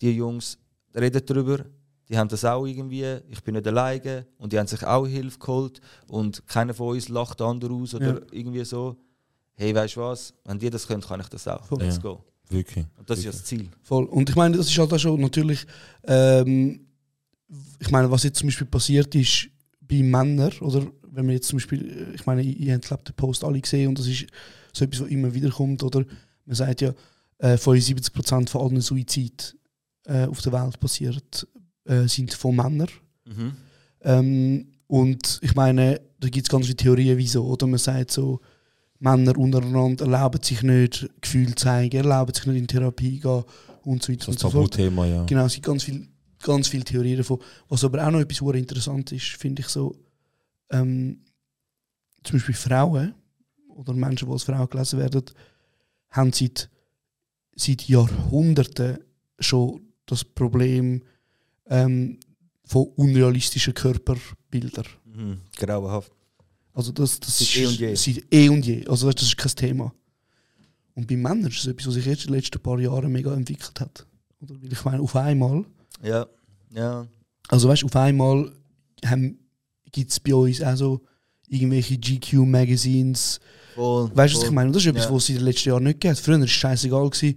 [0.00, 0.56] die Jungs
[0.94, 1.64] reden darüber,
[2.10, 5.38] die haben das auch irgendwie, ich bin nicht alleine und die haben sich auch Hilfe
[5.38, 8.20] geholt und keiner von uns lacht den anderen aus oder Ja.
[8.32, 8.96] irgendwie so.
[9.54, 11.64] Hey, weißt du was, wenn die das können, kann ich das auch.
[11.66, 11.80] Voll.
[11.82, 12.02] Let's Ja.
[12.02, 12.24] go.
[12.48, 12.84] Wirklich.
[12.98, 13.68] Und das ist ja das Ziel.
[13.82, 14.04] Voll.
[14.06, 15.64] Und ich meine, das ist halt auch schon natürlich,
[16.04, 16.80] ähm,
[17.78, 19.48] ich meine, was jetzt zum Beispiel passiert ist
[19.80, 23.14] bei Männern, oder wenn man jetzt zum Beispiel, äh, ich meine, ihr habt glaub, den
[23.14, 24.26] Post alle gesehen und das ist
[24.72, 26.04] so etwas, was immer wieder kommt, oder
[26.44, 26.92] man sagt ja,
[27.38, 29.56] äh, 75% von allen Suizid
[30.06, 31.46] äh, auf der Welt passiert,
[31.84, 32.88] äh, sind von Männern.
[33.24, 33.52] Mhm.
[34.02, 37.44] Ähm, und ich meine, da gibt es ganz viele Theorien, wieso.
[37.44, 38.40] Oder man sagt so,
[38.98, 43.44] Männer untereinander erlauben sich nicht Gefühle zeigen, erlauben sich nicht in Therapie gehen
[43.84, 44.72] und so weiter Das so fort.
[44.72, 45.24] Tabuthema, ja.
[45.24, 46.06] Genau, es gibt ganz viele
[46.42, 47.38] ganz viel Theorien davon.
[47.68, 49.94] Was aber auch noch etwas interessant ist, finde ich so,
[50.70, 51.20] ähm,
[52.24, 53.14] zum Beispiel Frauen
[53.68, 55.24] oder Menschen, die als Frauen gelesen werden,
[56.10, 56.70] haben seit,
[57.54, 58.98] seit Jahrhunderten
[59.38, 61.02] schon das Problem
[61.70, 62.18] ähm,
[62.64, 64.84] von unrealistischen Körperbildern.
[65.04, 65.40] Mhm.
[65.56, 66.12] Grauenhaft.
[66.72, 67.94] Also das, das Seit ist eh und je.
[67.94, 68.86] Seit eh und je.
[68.86, 69.92] Also weißt, das ist kein Thema.
[70.94, 73.32] Und bei Männern ist es etwas, was sich jetzt in den letzten paar Jahren mega
[73.34, 74.06] entwickelt hat.
[74.40, 75.64] Oder weil ich meine, auf einmal,
[76.02, 76.26] Ja,
[76.74, 77.06] ja.
[77.48, 78.52] also weißt, auf einmal
[79.92, 81.00] gibt es bei uns auch so
[81.48, 83.40] irgendwelche GQ-Magazines.
[83.76, 84.68] Weißt du, was ich meine?
[84.68, 85.12] Und das ist etwas, Ja.
[85.14, 86.18] was es in den letzten Jahren nicht hat.
[86.18, 87.10] Früher war es scheißegal.
[87.10, 87.36] Gewesen.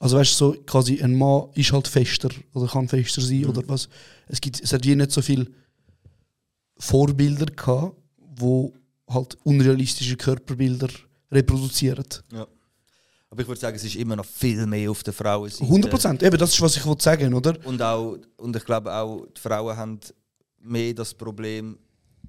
[0.00, 3.48] Also weißt du, so quasi ein Mann ist halt fester oder kann fester sein Mhm.
[3.50, 3.88] oder was.
[4.28, 5.46] Es, gibt, es hat wie nicht so viele
[6.78, 7.96] Vorbilder gehabt,
[8.36, 8.72] wo
[9.08, 10.88] halt unrealistische Körperbilder
[11.30, 12.04] reproduzieren.
[12.32, 12.46] Ja.
[13.30, 15.64] Aber ich würde sagen, es ist immer noch viel mehr auf der Frauenseite.
[15.64, 16.22] 100 Prozent.
[16.22, 17.56] Eben, das ist, was ich wollte sagen, oder?
[17.66, 20.00] Und, auch, und ich glaube auch, die Frauen haben
[20.60, 21.78] mehr das Problem,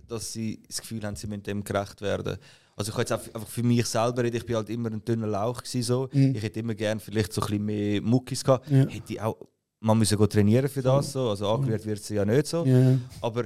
[0.07, 2.37] dass sie das Gefühl haben, sie müssen dem gerecht werden.
[2.79, 5.27] Also ich kann jetzt einfach für mich selber reden, ich bin halt immer ein dünner
[5.27, 6.09] Lauch gewesen, so.
[6.13, 6.33] Mhm.
[6.33, 8.71] Ich hätte immer gerne vielleicht so ein bisschen mehr Muckis gehabt.
[8.71, 8.87] Ja.
[8.87, 9.35] Hätte ich auch
[9.81, 11.29] man muss go trainieren für das, so.
[11.29, 12.65] also angerührt wird sie ja nicht so.
[12.65, 12.97] Ja.
[13.21, 13.45] Aber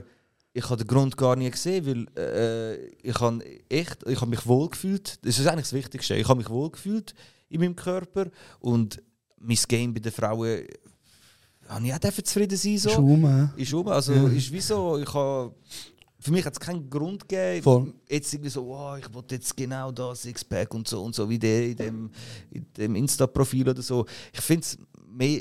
[0.51, 4.45] ich habe den Grund gar nie gesehen, weil äh, ich habe echt, ich habe mich
[4.45, 5.23] wohl gefühlt.
[5.25, 6.15] Das ist eigentlich das Wichtigste.
[6.15, 7.13] Ich habe mich wohl gefühlt
[7.49, 8.27] in meinem Körper
[8.59, 9.01] und
[9.39, 10.63] mein Game bei den Frauen
[11.67, 12.77] habe ich auch zufrieden sein.
[12.77, 12.89] So.
[12.89, 13.61] Ist um, äh.
[13.61, 13.87] Ist um.
[13.87, 14.27] Also Ja.
[14.27, 15.53] ist wie so, ich habe,
[16.23, 17.93] für mich hat es keinen Grund gegeben, Voll.
[18.09, 21.37] jetzt irgendwie so, wow, ich will jetzt genau das Sixpack und so und so wie
[21.37, 22.11] der in dem,
[22.51, 24.05] in dem Insta-Profil oder so.
[24.31, 24.77] Ich finde es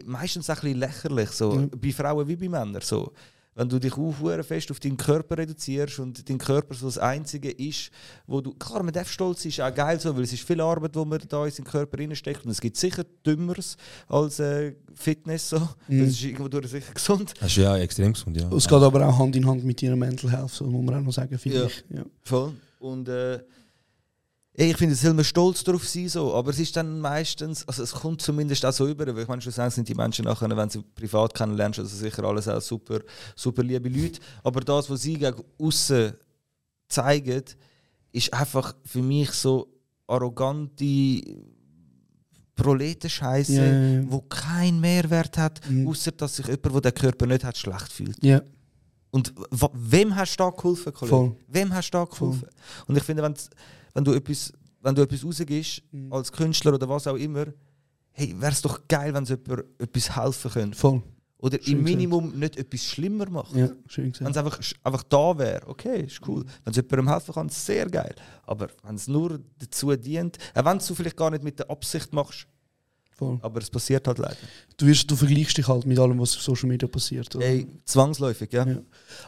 [0.05, 1.69] meistens ein bisschen lächerlich, so, Ja.
[1.81, 2.83] bei Frauen wie bei Männern.
[2.83, 3.13] So.
[3.55, 6.97] Wenn du dich auch verdammt fest auf deinen Körper reduzierst und dein Körper so das
[6.97, 7.91] Einzige ist,
[8.27, 8.55] wo du.
[8.55, 11.05] Klar, man darf stolz sein, ist auch geil so, weil es ist viel Arbeit, die
[11.05, 12.45] man da in seinen Körper reinsteckt.
[12.47, 13.77] Und es gibt sicher Dümmeres
[14.09, 15.51] als äh, Fitness.
[15.51, 15.59] So.
[15.89, 16.01] Mhm.
[16.01, 17.35] Das ist irgendwo durch sicher gesund.
[17.41, 18.51] Das ist ja extrem gesund, ja.
[18.53, 21.05] Es geht aber auch Hand in Hand mit ihrer Mental Health, so muss man auch
[21.05, 21.67] noch sagen, finde Ja.
[21.67, 21.85] ich.
[21.91, 22.05] Ja.
[22.23, 22.53] Voll.
[22.81, 23.39] Und äh,
[24.55, 26.35] ich finde, es soll man stolz darauf sein, so.
[26.35, 29.41] aber es ist dann meistens, also es kommt zumindest auch so über, weil ich meine,
[29.41, 33.01] schlussendlich sind die Menschen nachher, wenn sie privat kennenlernst, also sicher alles auch super,
[33.35, 36.13] super liebe Leute, aber das, was sie gegen außen
[36.89, 37.43] zeigen,
[38.13, 39.69] ist einfach für mich so
[40.07, 41.23] arrogante
[42.55, 44.03] Proletenscheiße, Ja, ja, ja.
[44.07, 45.89] wo keinen Mehrwert hat, Mhm.
[45.89, 48.23] außer dass sich jemand, der den Körper nicht hat, schlecht fühlt.
[48.23, 48.43] Ja,
[49.11, 49.33] Und
[49.73, 51.17] wem hast du da geholfen, Kollege?
[51.17, 51.37] Voll.
[51.49, 52.49] Wem hast du da geholfen?
[52.87, 53.51] Und ich finde, wenn's-
[53.95, 56.13] wenn du etwas, wenn du etwas rausgibst, Mhm.
[56.13, 57.47] als Künstler oder was auch immer,
[58.13, 60.79] hey, wäre es doch geil, wenn es jemand etwas helfen könnte.
[60.79, 61.03] voll.
[61.39, 63.53] Oder Schön im Minimum nicht etwas schlimmer macht.
[63.57, 66.45] Ja, Wenn es einfach, einfach da wäre, okay, ist cool.
[66.63, 68.15] Wenn es jemandem helfen kann, sehr geil.
[68.45, 71.69] Aber wenn es nur dazu dient, auch wenn du es vielleicht gar nicht mit der
[71.69, 72.47] Absicht machst,
[73.15, 73.39] Voll.
[73.43, 74.37] aber es passiert halt leider.
[74.77, 77.35] Du, wirst, du vergleichst dich halt mit allem, was auf Social Media passiert.
[77.37, 77.45] oder?
[77.47, 78.67] Ey, zwangsläufig, ja.
[78.67, 78.79] Ja.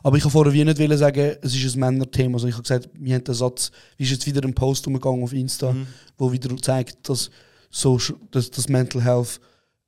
[0.03, 2.35] Aber ich habe vorher wie nicht wollen sagen, es ist ein Männerthema.
[2.37, 5.22] Also ich habe gesagt, wir haben den Satz, wie ist jetzt wieder ein Post umgegangen
[5.22, 5.87] auf Insta, Mhm.
[6.16, 7.30] wo wieder zeigt, dass,
[7.70, 9.41] Social, dass, dass Mental Health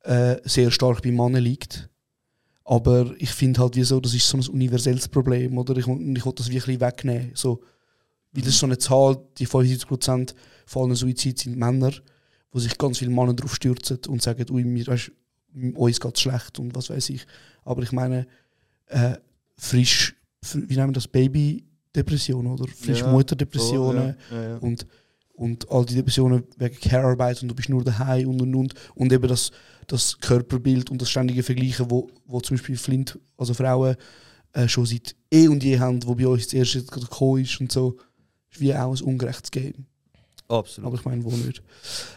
[0.02, 1.88] äh, sehr stark bei Männern liegt.
[2.64, 5.56] Aber ich finde halt, wie so, das ist so ein universelles Problem.
[5.56, 5.76] Oder?
[5.76, 7.30] Ich, ich will das wirklich wegnehmen.
[7.34, 7.60] So,
[8.32, 10.34] weil das ist so eine Zahl, die 75%
[10.66, 11.92] von allen Suizid sind Männer,
[12.56, 15.10] wo sich ganz viele Männer drauf stürzen und sagen, ui, mir, weißt,
[15.74, 17.26] uns geht es schlecht und was weiß ich.
[17.66, 18.26] Aber ich meine,
[18.86, 19.16] äh,
[19.58, 24.48] frisch, fr- wie nennen wir das, Babydepressionen oder frisch Ja, Mutterdepressionen voll, ja.
[24.50, 24.86] Ja, und
[25.34, 29.12] und all die Depressionen wegen Care-Arbeit und du bist nur daheim und und und und
[29.12, 29.50] eben das,
[29.86, 33.96] das Körperbild und das ständige Vergleichen, wo, wo zum Beispiel Flint, also Frauen,
[34.54, 37.70] äh, schon seit eh und je haben, wo bei uns das erste gekommen ist und
[37.70, 37.98] so,
[38.50, 39.84] ist wie auch ein ungerechtes Game.
[40.48, 40.86] Absolut.
[40.88, 41.62] Aber ich meine, wo nicht.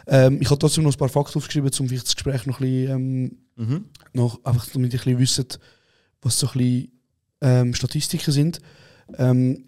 [0.06, 2.66] Ähm, ich habe trotzdem noch ein paar Fakten aufgeschrieben, um vielleicht das Gespräch noch ein
[2.66, 3.84] bisschen, ähm, Mhm.
[4.14, 5.60] noch, einfach damit ihr ein bisschen wisst,
[6.22, 6.92] was so ein bisschen
[7.42, 8.60] ähm, Statistiken sind.
[9.18, 9.64] Ähm,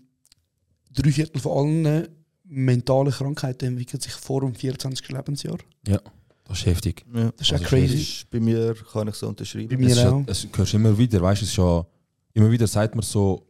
[0.93, 1.53] drei Viertel von
[1.83, 2.09] allen
[2.45, 5.09] mentalen Krankheiten entwickeln sich vor dem 24.
[5.09, 5.59] Lebensjahr.
[5.89, 6.01] Ja,
[6.45, 7.05] das ist heftig.
[7.15, 7.33] Ja.
[7.33, 7.93] Das ist Also auch crazy.
[7.97, 9.69] Das ist bei mir kann ich so unterschreiben.
[9.69, 10.21] Bei mir es, ist auch.
[10.21, 11.87] ja, es hörst immer wieder, weißt du, es ist ja,
[12.35, 13.47] immer wieder sagt man so,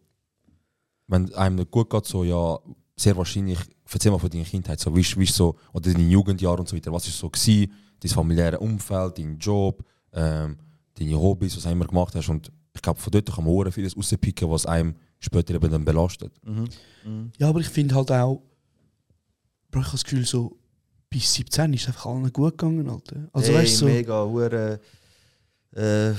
[1.08, 2.58] wenn einem nicht gut geht, so, ja,
[2.96, 3.58] sehr wahrscheinlich,
[3.90, 6.68] erzähl mal von deiner Kindheit, so, wie, ist- wie ist so, oder deine Jugendjahre und
[6.68, 10.56] so weiter, was ist so gewesen, dein familiäre Umfeld, dein Job, ähm,
[10.98, 13.70] deine Hobbys, was du immer gemacht hast und ich glaube, von dort kann man auch
[13.72, 16.32] vieles rauspicken, was einem später eben dann belastet.
[16.44, 16.68] Mhm.
[17.04, 17.32] Mhm.
[17.38, 18.42] Ja, aber ich finde halt auch,
[19.70, 20.58] ich habe das Gefühl, so
[21.08, 22.88] bis 17 ist es einfach allen gut gegangen.
[22.88, 23.28] Alter.
[23.32, 24.80] Also hey, weißt du, so, mega, hure,
[25.74, 26.12] äh,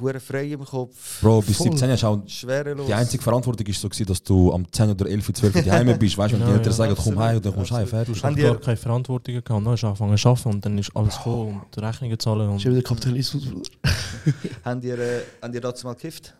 [0.00, 1.20] hure frei im Kopf.
[1.20, 1.70] Bro, bis Voll.
[1.72, 2.86] 17 hast auch Schwerelos.
[2.86, 5.98] die einzige Verantwortung ist so gewesen, dass du am 10 oder 11 oder 12 daheim
[5.98, 7.86] bist, weißt du, wenn die Ja, Eltern ja, sagen, komm heim dann kommst du heim,
[7.86, 8.20] fertig.
[8.20, 9.50] Du hast gar keine Verantwortung gehabt.
[9.50, 12.40] Dann hast du angefangen zu arbeiten und dann ist alles gekommen und die Rechnungen zahlen.
[12.48, 13.70] ja Und wieder Kapitalismus, Bruder.
[14.64, 16.34] Habt ihr, äh, habt ihr dazu mal gekifft?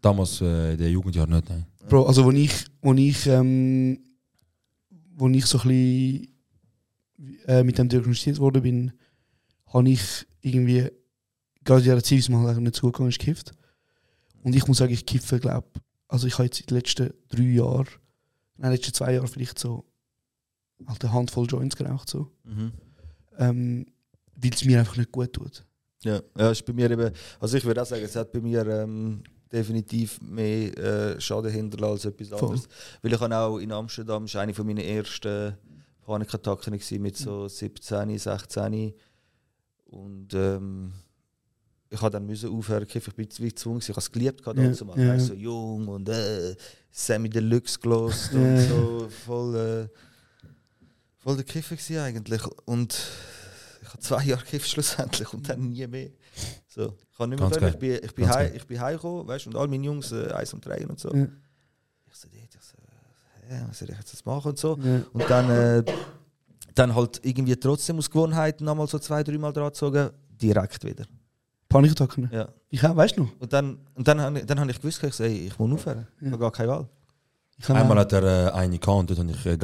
[0.00, 1.66] Damals äh, in den Jugendjahren nicht, nein.
[1.88, 3.98] Bro, also wo ich, wo ich, ähm,
[5.16, 6.28] wo ich so ein bisschen
[7.46, 8.92] äh, mit dem diagnostiziert worden bin,
[9.72, 10.90] habe ich irgendwie,
[11.64, 13.52] gerade wie es mir halt nicht so gut gegangen ist, gekifft.
[14.42, 15.68] Und ich muss sagen, ich kiffe, glaube
[16.08, 17.88] also ich habe jetzt in den letzten drei Jahren,
[18.56, 19.84] nein, letzten zwei Jahren vielleicht so
[20.86, 22.30] halt eine Handvoll Joints geraucht, so.
[22.44, 22.72] Mhm.
[23.38, 23.86] Ähm,
[24.36, 25.64] weil es mir einfach nicht gut tut.
[26.04, 28.66] Ja, ja, ist bei mir eben, also ich würde auch sagen, es hat bei mir
[28.66, 32.48] ähm, definitiv mehr äh, Schaden hinterlassen als etwas Voll.
[32.50, 32.68] anderes.
[33.00, 35.56] Weil ich habe auch in Amsterdam, das war eine von meinen ersten
[36.02, 38.94] Panikattacken mit so 17, 16
[39.94, 40.92] und ähm,
[41.90, 44.68] ich habe dann müssen aufhören ich bin wie gezwungen, ich habe es geliebt, gerade Ja,
[44.68, 45.18] dazu mal, ja.
[45.18, 46.56] so jung und äh,
[46.90, 48.38] Sammy Deluxe gelost Ja.
[48.40, 49.88] und so voll, äh,
[51.18, 52.98] voll der Kiffer gewesen eigentlich und
[53.82, 56.10] ich habe zwei Jahre gekifft schlussendlich und dann nie mehr.
[56.66, 57.68] So, ich kann nicht mehr können.
[57.68, 58.56] Ich bin, ich bin, Ganz heim, geil.
[58.56, 61.14] ich bin heimgekommen, weißt, und all meine Jungs äh, eins und drei und so.
[61.14, 61.28] Ja.
[62.06, 62.76] Ich so, ich so,
[63.48, 64.76] hä, was soll ich jetzt machen und so.
[64.82, 65.02] Ja.
[65.12, 65.84] Und dann, äh,
[66.74, 70.10] dann halt irgendwie trotzdem aus Gewohnheit nochmal so zwei, dreimal dran gezogen.
[70.30, 71.04] direkt wieder.
[71.68, 72.28] Panikattacken.
[72.32, 72.48] Ja.
[72.70, 73.30] Ich auch, weißt du noch?
[73.38, 75.72] Und dann, und dann, habe ich- dann habe ich gewusst, ich, so, ey, ich muss
[75.72, 76.06] aufhören.
[76.20, 76.88] Ich habe gar keine Wahl.
[77.56, 79.58] Ich habe Einmal hat er äh, eine gehabt und dort habe ich, äh,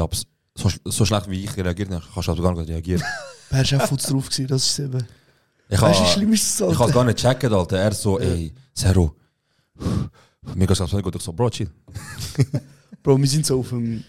[0.54, 3.02] so, so schlecht wie ich reagiert habe, kannst du also gar nicht reagieren.
[3.52, 5.04] Er ist auch futz drauf gewesen, das ist es eben.
[5.68, 6.92] Ich Weißt du, wie habe schlimm ist das, ich habe es Alter?
[6.94, 7.78] gar nicht checken, Alter.
[7.78, 9.16] Er so, ey, Zero.
[10.54, 11.16] Mir geht es nicht gut.
[11.16, 11.68] Ich so, Bro, chill.
[13.02, 14.04] Bro, wir sind so auf dem...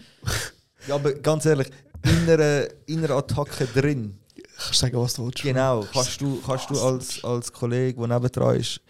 [0.86, 1.68] Ja, aber ganz ehrlich,
[2.04, 5.42] in einer, in einer Attacke drin, Ich kann sagen, was du willst.
[5.42, 8.80] genau, kannst du, kannst du als, als Kollege, der nebendran ist,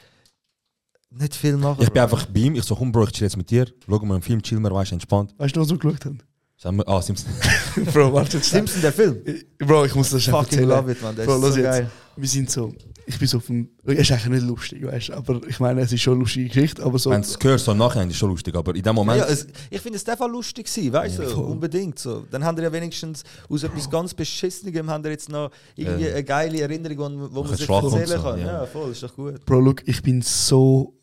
[1.10, 1.82] nicht viel machen.
[1.82, 2.54] Ich bin einfach bei ihm.
[2.54, 3.66] Ich so, komm, Bro, ich chill jetzt mit dir.
[3.86, 5.34] Schau mal einen Film, chill mal, weißt du, entspannt.
[5.36, 6.18] Weißt du noch, was wir geschaut haben?
[6.56, 7.34] Sagen wir, ah, Simpsons.
[7.92, 8.48] Bro, warte jetzt.
[8.50, 9.20] Simpson, der Film.
[9.58, 10.68] Bro, ich muss das schon Fucking erzählen.
[10.68, 11.14] love it, man.
[11.16, 11.62] Der Bro, ist so jetzt.
[11.64, 11.90] geil.
[12.16, 12.72] Wir sind so...
[13.06, 13.68] Ich bin so auf dem...
[13.84, 15.14] Es ist eigentlich nicht lustig, weißt du?
[15.14, 17.10] Aber ich meine, es ist schon eine lustige Geschichte, aber so...
[17.10, 18.54] Wenn du es hörst, so nachher, ist schon lustig.
[18.54, 21.44] Aber in dem Moment, Ja, es, ich finde es einfach lustig gewesen, weißt du, voll.
[21.44, 22.24] unbedingt so.
[22.30, 26.10] Dann haben wir ja wenigstens aus etwas ganz Beschissenem haben wir jetzt noch irgendwie Ja.
[26.12, 28.38] eine geile Erinnerung, wo, wo man sich erzählen so, kann.
[28.38, 28.46] ja.
[28.46, 28.66] Ja.
[28.66, 29.44] voll, ist doch gut.
[29.44, 30.94] Bro, look, ich bin so.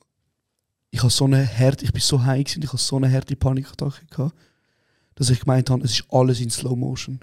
[0.91, 3.35] Ich habe so eine Härte, ich bin so high gewesen, ich habe so eine harte
[3.35, 4.33] Panikattacke gehabt,
[5.15, 7.19] dass ich gemeint habe, es ist alles in Slow Motion.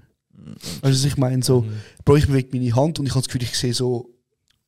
[0.83, 1.43] Was ich meine?
[1.43, 1.67] So,
[2.05, 4.15] Bro, ich bewege meine Hand und ich habe das Gefühl, ich sehe so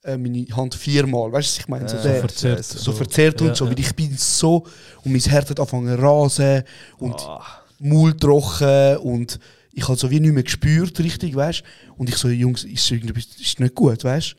[0.08, 1.30] äh, meine Hand viermal.
[1.32, 1.88] Weißt du, ich meine?
[1.88, 2.64] So, Ja, der, so verzerrt.
[2.64, 3.70] so verzerrt und Ja, so, ja.
[3.70, 4.66] weil ich bin so
[5.04, 6.62] und mein Herz hat angefangen zu rasen
[6.98, 7.44] und Ah.
[7.80, 9.38] Maul trocken und
[9.72, 11.62] ich habe so wie nicht mehr gespürt, richtig, weißt
[11.96, 14.34] Und ich so, Jungs, ist irgendwie ist nicht gut, weißt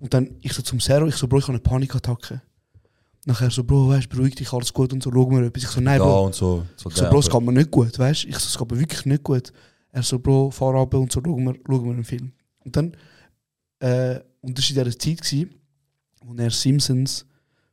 [0.00, 2.42] Und dann ich so zum Zero, ich so, Bro, ich habe eine Panikattacke.
[3.24, 5.62] Nachher so, Bro, weißt beruhig dich, alles gut und so, schau mir etwas.
[5.62, 6.64] Ich so, nein, Bro, und so.
[6.74, 8.80] so ich so, Bro, es geht mir nicht gut, weißt Ich so, es geht mir
[8.80, 9.52] wirklich nicht gut.
[9.92, 12.32] Er so, Bro, fahr ab und so, schau mir, schau mir einen Film.
[12.64, 12.96] Und dann,
[13.78, 15.50] äh, und das war in dieser Zeit, gewesen,
[16.24, 17.24] wo er Simpsons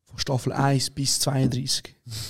[0.06, 1.84] von Staffel 1 bis 32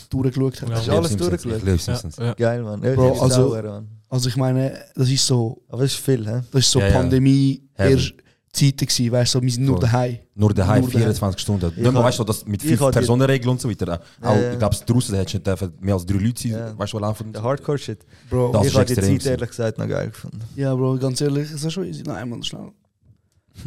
[0.10, 0.70] durchgeschaut hat.
[0.70, 0.80] Ja.
[0.80, 1.58] Ich du alles Simpsons, durchgeschaut?
[1.60, 2.18] Ich liebe Ja, Simpsons.
[2.18, 2.34] ja.
[2.34, 2.84] Geil, Mann.
[2.84, 3.88] Ja, Bro, also- es auch, Mann.
[4.12, 6.42] Also ich meine, das ist so, Aber es ist viel, hä?
[6.52, 6.94] das ist so Ja, ja.
[6.94, 8.14] Pandemie, erst
[8.52, 10.18] Zeiten gewesen, weißt du, so, wir sind nur daheim.
[10.34, 11.04] Nur daheim, Nur daheim.
[11.04, 11.70] 24 Stunden.
[11.70, 13.70] Ich Nicht mal, hab- weißt du, das mit ich fünf hab die- Personenregeln und so
[13.70, 14.02] weiter.
[14.22, 14.52] Auch, Ja, ja.
[14.54, 16.78] ich glaube, draußen hättest du nicht mehr als drei Leute sein, Ja.
[16.80, 17.32] weißt du, laufen.
[17.32, 18.00] Der Hardcore-Shit.
[18.32, 20.40] Bro, Das Ich ist habe die extrem Zeit ehrlich gesagt noch geil gefunden.
[20.56, 22.02] ja, Bro, ganz ehrlich, ist das schon easy.
[22.04, 22.72] Nein, man, schnell.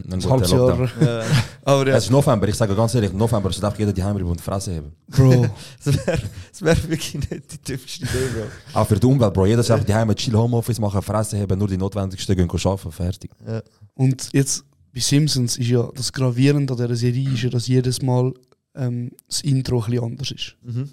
[0.06, 0.90] Ein Ein guter halbes Lockdown.
[1.00, 1.20] Jahr.
[1.20, 1.24] Ja.
[1.64, 4.02] Aber ja, Es ist November, ich sage ganz ehrlich, im November ist einfach jeder die
[4.02, 4.92] Heimrieb und die Fresse haben.
[5.08, 5.46] Bro,
[5.84, 6.22] Es wäre
[6.60, 8.28] wär wirklich nicht die typischste Idee,
[8.72, 8.80] Bro.
[8.80, 9.46] Auch für die Umwelt, Bro.
[9.46, 13.30] Jeder sagt, die Heim chill Homeoffice machen, Fresse haben, nur die notwendigsten gehen arbeiten, fertig.
[13.46, 13.62] Ja.
[13.94, 14.64] und jetzt
[14.94, 18.32] bei Simpsons ist ja das Gravierende an dieser Serie, ist ja, dass jedes Mal
[18.74, 20.56] ähm, das Intro ein bisschen anders ist.
[20.62, 20.88] Mhm.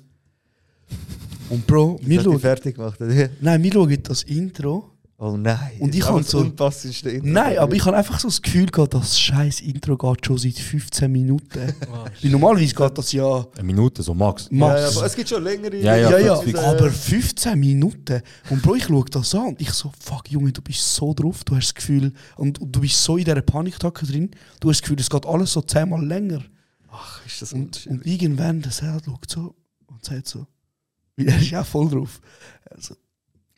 [1.50, 3.02] Und Bro, wir schauen, fertig gemacht?
[3.02, 3.30] oder?
[3.41, 4.91] nein, wir schauen das Intro.
[5.22, 5.72] Oh nein.
[5.80, 7.28] Und ich Aber hab das so- unpassendste Intro.
[7.28, 10.58] Nein, aber ich habe einfach so das Gefühl gehabt, das scheiß Intro geht schon seit
[10.58, 11.74] 15 Minuten.
[12.22, 14.48] Weil normalerweise geht das ja Eine Minute, so max.
[14.50, 14.82] Ja, max.
[14.82, 15.76] ja, aber es gibt schon längere.
[15.76, 18.22] Ja, ja, Ja, ja, aber 15 Minuten.
[18.50, 21.44] Und Bro, ich schaue das an und ich so, fuck Junge, du bist so drauf,
[21.44, 24.78] du hast das Gefühl, und, und du bist so in dieser Paniktacke drin, du hast
[24.78, 26.44] das Gefühl, es geht alles so zehnmal länger.
[26.92, 29.54] Ach, ist das Und, und irgendwann, der Serd schaut so
[29.88, 30.48] und sagt so,
[31.18, 32.22] weil er ist ja voll drauf.
[32.72, 32.96] Also,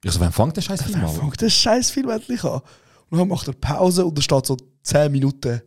[0.03, 1.09] Ich so, wann fängt der scheiß Film an?
[1.09, 2.61] fängt der scheiß Film endlich an.
[3.09, 5.61] Und dann macht er Pause und er steht so 10 Minuten.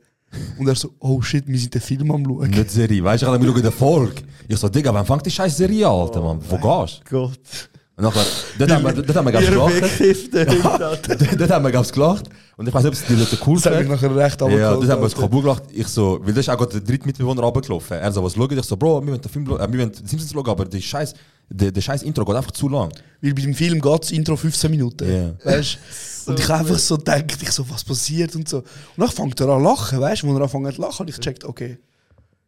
[0.58, 2.50] Und er so, oh shit, wir sind den Film am schauen.
[2.50, 4.22] Nicht Serie, weißt du, ich habe mir den Folge.
[4.48, 6.40] Ich so, Digga, wann fängt die scheiß Serie an, Alter, Mann?
[6.48, 7.38] Wo gehst Gott.
[7.38, 7.74] du?
[7.96, 8.24] Und nachher,
[8.58, 11.08] dort haben wir, dort haben wir ganz gelacht.
[11.08, 12.28] Dort dort haben wir ganz gelacht.
[12.56, 13.88] Und ich weiß nicht, ob es die Leute cool fand.
[13.88, 15.62] nachher recht Ja, das haben wir uns kaputt gelacht.
[15.72, 17.96] Ich so, weil das ist auch gerade der dritte Mitbewohner runtergelaufen.
[17.98, 18.50] Er so, was schaut?
[18.50, 20.80] Ich so, Bro, wir wollen den Film, äh, wir wollen die Simpsons schauen, aber der
[20.80, 21.14] scheiß,
[21.48, 22.92] der, der scheiß Intro geht einfach zu lang.
[23.20, 25.10] Weil bei dem Film geht das Intro 15 Minuten.
[25.10, 25.32] Ja.
[25.44, 25.78] Weißt
[26.26, 28.58] Und ich einfach so gedacht, ich so, was passiert und so.
[28.58, 28.66] Und
[28.96, 30.28] dann fängt er an zu lachen, weißt du?
[30.28, 31.78] Als er anfängt zu lachen, habe ich gecheckt, okay,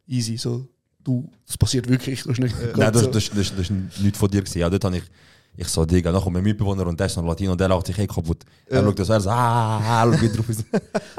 [0.06, 0.66] easy, so,
[1.04, 2.22] du, das passiert wirklich.
[2.22, 3.10] Du hast nicht Nein, das, so.
[3.10, 4.58] das, das, das ist nichts von dir gewesen.
[4.58, 5.04] Ja, dort habe ich,
[5.56, 7.86] ich so, Digga, dann kommt mein Mitbewohner und der ist noch Latino und der lacht
[7.86, 8.44] sich eh kaputt.
[8.66, 10.46] Er schaut das, er so, ah, ah, geht drauf.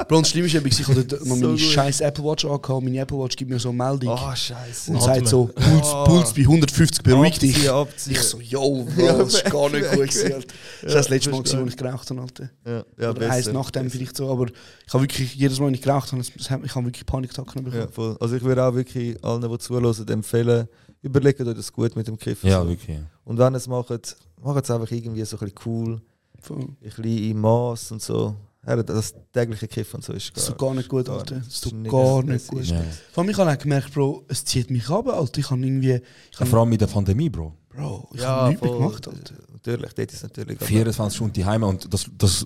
[0.08, 2.82] Bro, das Schlimme ist, ich noch So meine scheiß Apple Watch angehabt.
[2.82, 4.16] Meine Apple Watch gibt mir so eine Meldung.
[4.16, 4.92] Oh, scheiße.
[4.92, 7.68] und sagt so, Puls, Puls bei 150, beruhig dich.
[8.06, 10.34] Ich so, yo, Bro, das ist gar nicht gut gewesen, weg.
[10.34, 10.46] Alter.
[10.82, 12.50] Das ist das letzte Mal, wo ich geraucht habe, Alter.
[12.64, 13.96] Ja, ja, Oder eins nachdem besser.
[13.96, 17.06] vielleicht so, aber ich habe wirklich, jedes Mal, wenn ich geraucht habe, ich habe wirklich
[17.06, 17.82] Panikattacken bekommen.
[17.82, 18.16] Ja, voll.
[18.20, 20.68] Also ich würde auch wirklich allen, die zuhören, empfehlen,
[21.02, 22.48] überlegt euch das gut mit dem Kiffen.
[22.48, 22.98] Ja, wirklich.
[23.24, 26.00] Und wenn ihr es macht, macht es einfach irgendwie so ein bisschen cool,
[26.40, 26.58] Voll.
[26.60, 28.34] ein bisschen im Maß und so.
[28.66, 31.36] Ja, das tägliche Kiffen und so ist Das gar, tut gar nicht gut, Alter.
[31.36, 32.64] Das Das ist nicht- gar das nicht gut.
[32.64, 32.82] Ja.
[33.12, 35.38] Vor allem, ich habe auch gemerkt, Bro, es zieht mich ab, Alter.
[35.40, 36.00] Ich habe irgendwie,
[36.32, 37.54] ich Ja, vor allem mit der Pandemie, Bro.
[37.70, 39.34] Bro, ich Ja, habe nichts gemacht, Alter.
[39.52, 40.56] Natürlich, dort ist es natürlich.
[40.58, 42.44] aber- 24 Stunden die Heime und das, das.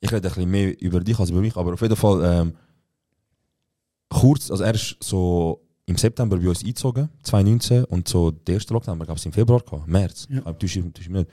[0.00, 2.54] Ich rede ein bisschen mehr über dich als über mich, aber auf jeden Fall ähm,
[4.08, 5.60] kurz, also er ist so
[5.90, 9.60] im September bei uns eingezogen, 2019, und so der erste Lockdown, gab es im Februar,
[9.60, 10.26] gehabt, März.
[10.30, 10.42] Ja.
[10.62, 11.28] Ich- ich nicht.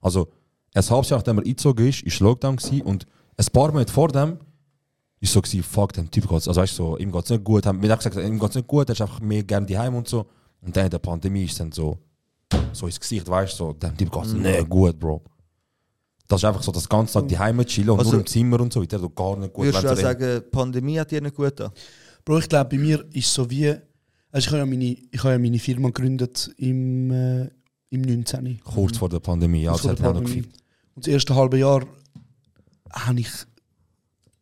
[0.00, 0.28] Also,
[0.74, 3.06] ein halbes Jahr nachdem er eingezogen ist, ist Lockdown gewesen, und
[3.36, 4.38] ein paar Monate vor dem
[5.20, 7.64] ist so gewesen, fuck, dem Typ geht's, also weißt du, so, ihm geht's nicht gut,
[7.66, 10.08] haben mir auch gesagt, ihm geht's nicht gut, er ist einfach mehr gerne daheim und
[10.08, 10.26] so.
[10.62, 11.98] Und dann in der Pandemie ist dann so,
[12.72, 14.42] so ins Gesicht, weißt du, so, dem Typ geht's Mhm.
[14.42, 15.22] nicht gut, Bro.
[16.26, 18.72] Das ist einfach so, das ganze Tag daheim chillen und Also- nur im Zimmer und
[18.72, 19.66] so, der tut gar nicht gut.
[19.66, 21.70] Würdest du auch sagen, die Pandemie hat dir nicht gut getan?
[22.24, 23.74] Bro, ich glaube, bei mir ist so wie.
[24.32, 27.50] Also ich habe ja meine, ich habe ja meine Firma gegründet im, äh,
[27.90, 28.60] im 19.
[28.64, 30.42] Kurz vor der Pandemie, ja, das hat man Pandemie.
[30.94, 31.84] Und das erste halbe Jahr
[32.92, 33.30] habe ich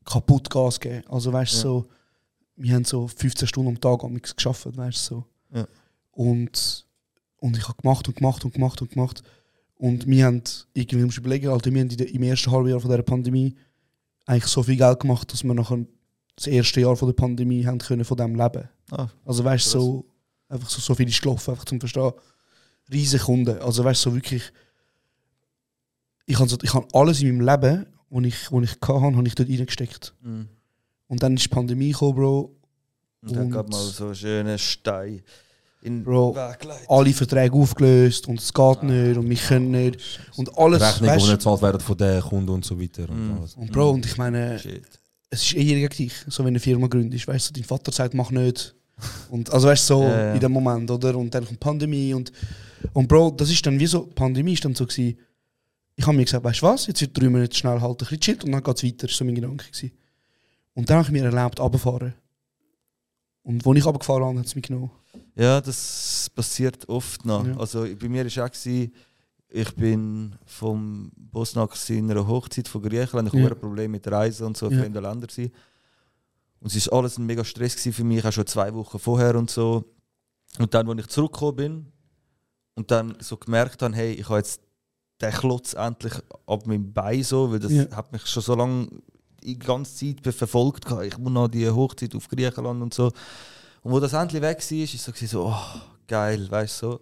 [0.04, 1.06] kaputt Gas gegeben.
[1.08, 1.60] Also weißt Ja.
[1.60, 1.86] so,
[2.56, 5.24] wir haben so 15 Stunden am Tag amigs geschafft, weißt so.
[5.54, 5.66] Ja.
[6.10, 6.86] Und,
[7.36, 9.22] und ich habe gemacht und gemacht und gemacht und gemacht.
[9.76, 10.42] Und wir haben,
[10.74, 13.54] irgendwie musst du überlegen, Alter, wir haben der, im ersten halben Jahr von dieser Pandemie
[14.26, 15.86] eigentlich so viel Geld gemacht, dass wir nachher
[16.36, 18.68] das erste Jahr von der Pandemie haben können von dem leben.
[18.90, 20.04] Ah, Also weißt du, so,
[20.48, 22.12] einfach so, so viel ist gelaufen, einfach zum Verstehen.
[22.90, 23.58] Riesige Kunden.
[23.60, 24.42] Also weißt du, so wirklich.
[26.26, 29.26] Ich habe so, ich hab alles in meinem Leben, was ich, wo ich hatte, habe
[29.26, 30.14] ich dort reingesteckt.
[30.22, 30.48] Mhm.
[31.06, 32.54] Und dann ist die Pandemie gekommen, Bro.
[33.22, 35.22] Und dann gab mal so einen schönen Stein
[35.82, 36.36] in Bro.
[36.88, 40.20] Alle Verträge aufgelöst und es geht nicht und wir können nicht.
[40.36, 43.08] Und alles, Rechnungen, die nicht gezahlt werden von den Kunden und so weiter.
[43.08, 43.38] Und Mhm.
[43.38, 43.54] alles.
[43.54, 44.84] und Bro, und ich meine, Shit.
[45.30, 48.14] es ist eher gegen dich, so wenn eine Firma gründest, weißt du, dein Vater sagt,
[48.14, 48.74] mach nicht.
[49.30, 50.34] Und also weißt du, so Ja, ja.
[50.34, 51.16] in dem Moment, oder?
[51.16, 52.32] Und dann kommt Pandemie und,
[52.92, 55.18] und Bro, das ist dann wie so, Pandemie ist dann so gewesen,
[55.96, 58.20] ich habe mir gesagt, weißt du was, jetzt wird drei Minuten schnell halt ein bisschen
[58.20, 59.64] chillt und dann geht es weiter, das war so mein Gedanke.
[59.66, 59.92] Gewesen.
[60.74, 62.14] Und dann habe ich mir erlaubt, runterfahren.
[63.42, 64.90] Und als ich runtergefahren habe, hat es mich genommen.
[65.34, 67.46] Ja, das passiert oft noch.
[67.46, 67.56] Ja.
[67.56, 68.92] Also bei mir war auch, gewesen,
[69.50, 73.28] ich bin vom Bosnien in einer Hochzeit von Griechenland.
[73.32, 73.46] Ich Ja.
[73.48, 74.80] ein Problem mit Reisen und so in Ja.
[74.82, 75.26] fremden Ländern.
[75.26, 75.50] Gewesen.
[76.60, 79.50] Und es war alles ein mega Stress für mich, auch schon zwei Wochen vorher und
[79.50, 79.84] so.
[80.58, 81.92] Und dann, als ich zurückgekommen bin
[82.74, 84.60] und dann so gemerkt habe, hey, ich habe jetzt
[85.20, 86.14] den Klotz endlich
[86.46, 87.90] ab meinem Bein so, weil das Ja.
[87.94, 88.88] hat mich schon so lange
[89.42, 90.84] die ganze Zeit verfolgt.
[91.04, 93.06] Ich muss noch die Hochzeit auf Griechenland und so.
[93.82, 97.00] Und wo das endlich weg war, ist so, gewesen, so oh, geil, weißt du so.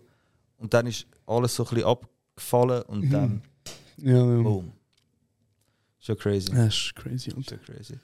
[0.59, 3.11] Und dann ist alles so ein bisschen abgefallen und Mhm.
[3.11, 3.43] dann
[3.99, 4.43] Ja, ja.
[4.43, 4.73] boom.
[5.99, 6.53] Schon crazy.
[6.53, 7.31] Das ist crazy.
[7.31, 7.99] Schon crazy.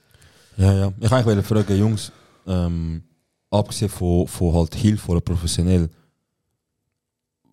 [0.57, 0.93] Ja, ja.
[1.01, 2.13] Ich eigentlich fragen, Jungs,
[2.47, 3.03] ähm,
[3.51, 5.89] abgesehen von, von halt Hilfe oder professionell,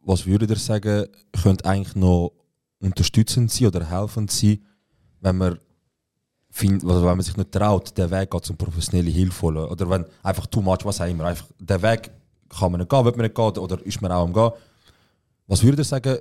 [0.03, 1.05] was würdet ihr sagen,
[1.41, 2.31] könnte eigentlich noch
[2.79, 4.59] unterstützend sein oder helfend sein,
[5.21, 5.59] wenn man,
[6.49, 9.69] find, also wenn man sich nicht traut, den Weg zum professionelle Hilfe holen?
[9.69, 12.11] Oder wenn einfach too much, was auch immer, einfach den Weg
[12.49, 14.51] kann man nicht gehen, wird man nicht gehen oder ist man auch am Gehen.
[15.47, 16.17] Was würdet ihr sagen,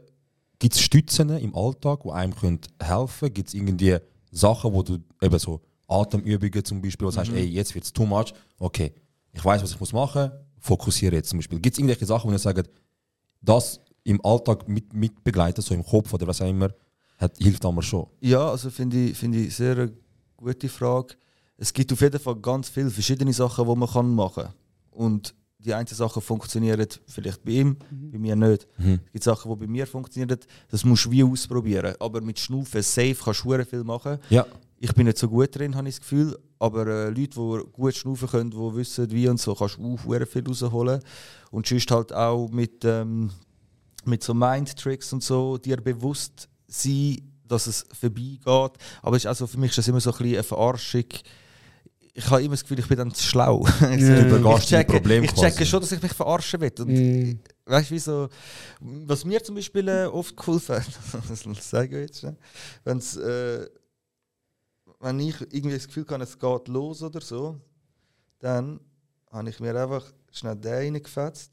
[0.59, 3.35] gibt es Stützen im Alltag, die einem helfen können?
[3.35, 3.97] Gibt es irgendwie
[4.31, 7.93] Sachen, wo du eben so Atemübungen zum Beispiel, wo du sagst, ey, jetzt wird es
[7.93, 8.93] too much, okay,
[9.33, 11.59] ich weiß, was ich muss machen, fokussiere jetzt zum Beispiel.
[11.61, 12.71] Gibt es irgendwelche Sachen, wo ihr sagt,
[13.41, 16.71] das im Alltag mit, mitbegleiten, so im Kopf oder was auch immer,
[17.19, 18.07] hat, hilft einmal schon?
[18.21, 19.93] Ja, also finde ich, finde ich sehr eine
[20.37, 21.15] gute Frage.
[21.57, 24.55] Es gibt auf jeden Fall ganz viele verschiedene Sachen, die man kann machen kann.
[24.91, 28.69] Und die einen Sachen funktionieren vielleicht bei ihm, bei mir nicht.
[28.79, 29.01] Mhm.
[29.07, 30.39] Es gibt Sachen, die bei mir funktionieren,
[30.71, 31.95] das musst du wie ausprobieren.
[31.99, 34.19] Aber mit Schnaufen safe kannst du viel machen.
[34.31, 34.47] Ja.
[34.81, 36.39] Ich bin nicht so gut drin, habe ich das Gefühl.
[36.61, 40.27] Aber äh, Leute, die gut schnaufen können, die wissen, wie und so, kannst du auch
[40.27, 41.01] viel rausholen.
[41.51, 43.31] Und sonst halt auch mit, ähm,
[44.05, 48.43] mit so Mind-Tricks und so, dir bewusst sein, dass es vorbeigeht.
[49.03, 51.05] Aber es ist also, für mich ist das immer so ein bisschen eine Verarschung.
[52.15, 53.65] Ich habe immer das Gefühl, ich bin dann zu schlau.
[53.81, 56.73] ich, ich, checke, Probleme ich checke schon, dass ich mich verarschen will.
[56.81, 57.39] Und Mm.
[57.67, 58.29] weißt du, wie so,
[58.81, 60.87] was mir zum Beispiel äh, oft geholfen hat,
[61.29, 62.37] das sage ich jetzt schon,
[62.85, 63.67] wenn's, äh,
[65.01, 67.61] wenn ich irgendwie das Gefühl habe, es geht los oder so,
[68.41, 68.81] dann
[69.31, 71.53] habe ich mir einfach schnell den reingefetzt.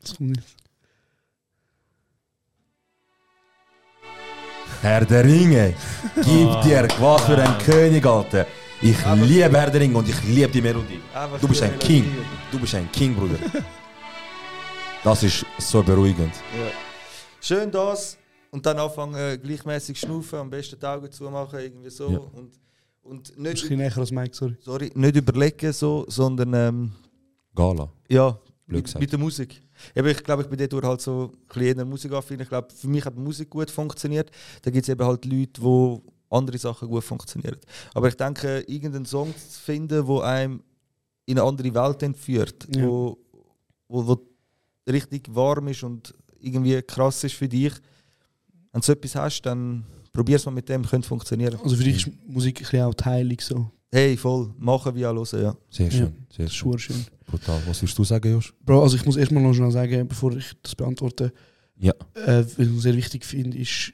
[0.00, 0.56] Das kommt nicht.
[4.80, 5.74] Herr der Ringe,
[6.14, 8.46] gib dir was für ein König, Alter.
[8.80, 11.00] Ich liebe Herr der Ringe und ich liebe die Melodie.
[11.12, 12.04] Einfach Du bist ein King.
[12.52, 13.38] Du bist ein King, Bruder.
[15.04, 16.34] Das ist so beruhigend.
[16.34, 16.70] Ja.
[17.40, 18.18] Schön das
[18.50, 22.10] und dann anfangen äh, gleichmäßig schnaufen, am besten die Augen zumachen, irgendwie so.
[22.10, 22.18] Ja.
[22.18, 22.58] Und,
[23.02, 24.56] und ein nicht, bisschen näher als Mike, sorry.
[24.60, 26.92] sorry, nicht überlegen, so, sondern ähm,
[27.54, 27.90] Gala.
[28.08, 29.00] ja, mit, gesagt.
[29.00, 29.62] mit der Musik.
[29.94, 32.40] Eben, ich glaube, ich bin dort halt so ein bisschen eher musikaffin.
[32.40, 34.30] Ich glaube, für mich hat Musik gut funktioniert.
[34.62, 37.56] Da gibt es eben halt Leute, wo andere Sachen gut funktionieren.
[37.94, 40.62] Aber ich denke, irgendeinen Song zu finden, wo einem
[41.24, 42.86] in eine andere Welt entführt, Ja.
[42.86, 43.18] wo,
[43.88, 44.26] wo, wo
[44.90, 47.72] richtig warm ist und irgendwie krass ist für dich.
[48.78, 51.58] Wenn du so etwas hast, dann probier es mal mit dem, könnte funktionieren.
[51.64, 53.70] Also für dich ist Musik ein bisschen auch die Heilung so.
[53.90, 55.56] Hey, voll, machen wie auch hören, ja.
[55.70, 56.12] Sehr schön.
[56.30, 56.78] Sehr Das ist schön.
[56.78, 56.96] schön.
[56.96, 57.04] schön.
[57.26, 57.60] Brutal.
[57.66, 58.54] Was würdest du sagen, Josh?
[58.64, 61.32] Bro, also ich muss erstmal noch schnell sagen, bevor ich das beantworte,
[61.76, 61.92] Ja.
[62.14, 63.92] äh, was ich sehr wichtig finde, ist,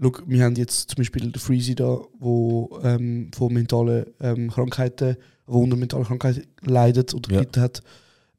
[0.00, 5.16] schau, wir haben jetzt zum Beispiel den Freezy da, wo ähm, von mentalen ähm, Krankheiten,
[5.46, 7.40] wo unter mentalen Krankheiten leidet oder Ja.
[7.40, 7.82] gelitten hat.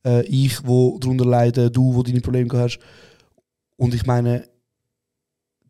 [0.03, 2.79] Äh, ich, wo darunter leide, du, wo deine Probleme hast.
[3.75, 4.47] Und ich meine,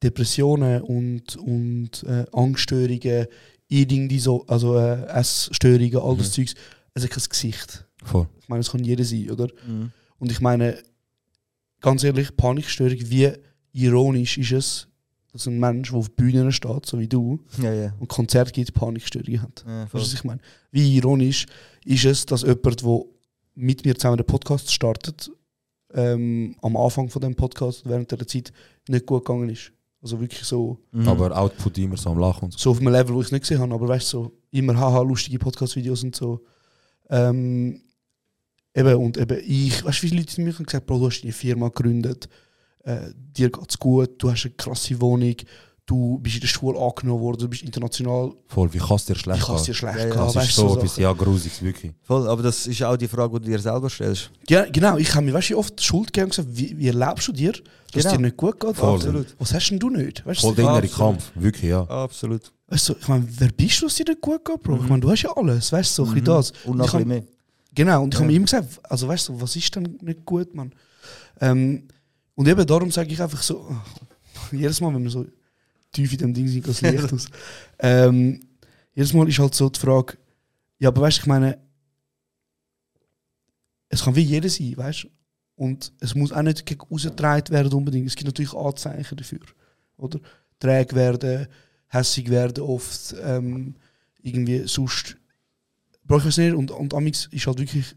[0.03, 3.27] Depressionen und, und äh, Angststörungen,
[3.69, 6.33] Eating, so, also äh, Essstörungen, all das Mhm.
[6.33, 6.55] Zeugs,
[6.93, 7.85] es hat kein Gesicht.
[8.03, 8.27] Voll.
[8.41, 9.47] Ich meine, es kann jeder sein, oder?
[9.67, 9.91] Mhm.
[10.17, 10.77] Und ich meine,
[11.81, 13.31] ganz ehrlich, Panikstörung, wie
[13.73, 14.87] ironisch ist es,
[15.31, 17.93] dass ein Mensch, der auf Bühnen steht, so wie du, Ja, ja.
[17.99, 19.63] und Konzert gibt, Panikstörungen hat.
[19.67, 20.41] ja Weißt du, was ich meine?
[20.71, 21.45] Wie ironisch
[21.85, 23.01] ist es, dass jemand, der
[23.55, 25.29] mit mir zusammen den Podcast startet,
[25.93, 28.51] ähm, am Anfang von dem Podcast, während der Zeit,
[28.87, 29.71] nicht gut gegangen ist.
[30.01, 31.07] Also wirklich so, Mhm.
[31.07, 32.59] Aber Output immer so am Lachen und so.
[32.59, 34.75] so auf einem Level, wo ich es nicht gesehen habe, aber weißt du, so immer
[34.77, 36.39] haha, lustige Podcast-Videos und so.
[37.09, 37.81] Ähm,
[38.73, 41.07] eben, und eben ich, weißt du, wie viele Leute zu mir haben gesagt, Bro, du
[41.07, 42.29] hast deine Firma gegründet,
[42.83, 45.35] äh, dir geht's gut, du hast eine krasse Wohnung,
[45.89, 49.19] du bist in der Schule angenommen worden, du bist international, Voll, wie kannst du dir
[49.19, 49.75] schlecht ich kann es dir gehen?
[49.75, 51.91] schlecht Ja, ja, Das ist so so etwas, ja, grusig, wirklich.
[52.03, 54.29] Voll, aber das ist auch die Frage, die du dir selber stellst.
[54.47, 57.27] Ja, genau, ich habe mir weißt, wie oft Schuld gegeben und gesagt, wie, wie erlebst
[57.27, 57.61] du dir, dass
[57.91, 58.05] Genau.
[58.05, 58.75] es dir nicht gut geht?
[58.75, 58.95] Voll.
[58.95, 59.35] Absolut.
[59.39, 60.23] Was hast denn du nicht?
[60.25, 60.87] Weißt Voll der innere.
[60.87, 61.81] Kampf, wirklich, ja.
[61.89, 62.51] Absolut.
[62.67, 64.75] weißt du, ich meine, wer bist du, dass dir nicht gut geht, Bro?
[64.83, 66.51] Ich meine, du hast ja alles, weißt du, so ein bisschen das.
[66.65, 67.23] Und Und noch ein bisschen mehr.
[67.73, 68.19] Genau, und ich Ja.
[68.19, 70.71] habe mir immer gesagt, also weißt du, was ist denn nicht gut, Mann?
[71.41, 71.87] Ähm,
[72.35, 73.65] und eben darum sage ich einfach so,
[74.51, 75.25] jedes Mal, wenn wir so
[75.91, 77.27] tief in dem Ding sind, das Licht aus.
[77.79, 78.41] Ähm,
[78.93, 80.17] jedes Mal ist halt so die Frage,
[80.79, 81.57] ja, aber weißt du, ich meine,
[83.89, 85.07] es kann wie jeder sein, weißt du?
[85.55, 88.07] Und es muss auch nicht gegen rausgetragen werden unbedingt.
[88.07, 89.39] Es gibt natürlich Anzeichen dafür,
[89.97, 90.19] oder?
[90.59, 91.47] Träge werden,
[91.87, 93.75] hässig werden oft, ähm,
[94.21, 95.17] irgendwie sonst
[96.05, 96.53] brauche ich es nicht.
[96.53, 97.95] Und, und amix ist halt wirklich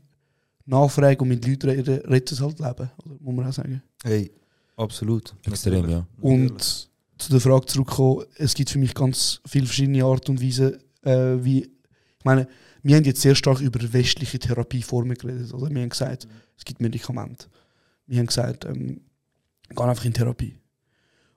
[0.64, 3.16] Nachfrage und mit Leuten reden, rettet es halt Leben, oder?
[3.20, 3.82] muss man auch sagen.
[4.02, 4.32] Hey,
[4.76, 5.34] absolut.
[5.44, 6.06] Extrem, ja.
[6.20, 10.78] Und zu der Frage zurückkommen, es gibt für mich ganz viele verschiedene Arten und Weisen,
[11.02, 12.48] äh, wie, ich meine,
[12.82, 15.70] wir haben jetzt sehr stark über westliche Therapieformen geredet, oder?
[15.70, 17.46] Wir haben gesagt, es gibt Medikamente.
[18.06, 19.02] Wir haben gesagt, ähm,
[19.68, 20.56] geh einfach in Therapie.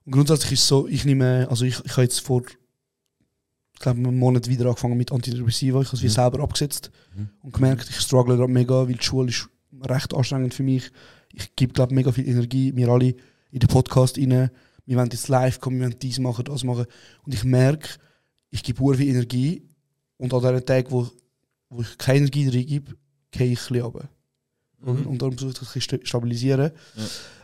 [0.06, 2.42] Und grundsätzlich ist es so, ich nehme, also ich, ich habe jetzt vor,
[3.74, 5.82] ich glaube, einem Monat wieder angefangen mit Antidepressiva.
[5.82, 6.12] Ich habe es wie Mhm.
[6.12, 7.30] selber abgesetzt Mhm.
[7.42, 9.50] und gemerkt, ich struggle gerade mega, weil die Schule ist
[9.84, 10.92] recht anstrengend für mich.
[11.34, 13.16] Ich gebe, glaube mega viel Energie, wir alle
[13.52, 14.50] in den Podcast rein.
[14.86, 16.86] Wir wollen jetzt live kommen, wir wollen dies machen, das machen.
[17.24, 17.90] Und ich merke,
[18.52, 19.64] ich gebe sehr viel Energie
[20.18, 21.10] und an diesen Tagen, wo,
[21.70, 22.96] wo ich keine Energie reingebe,
[23.32, 24.10] gehe ich ein bisschen runter.
[24.82, 25.08] Mhm.
[25.08, 26.72] Und darum versuche ich das ein bisschen stabilisieren.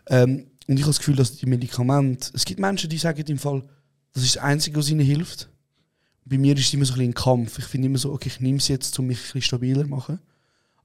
[0.08, 2.32] Ähm, und ich habe das Gefühl, dass die Medikamente.
[2.34, 3.64] Es gibt Menschen, die sagen im Fall,
[4.14, 5.50] das ist das Einzige, was ihnen hilft.
[6.26, 7.60] Bei mir ist es immer so ein bisschen ein Kampf.
[7.60, 9.90] Ich finde immer so, okay, ich nehme es jetzt, um mich ein bisschen stabiler zu
[9.90, 10.20] machen.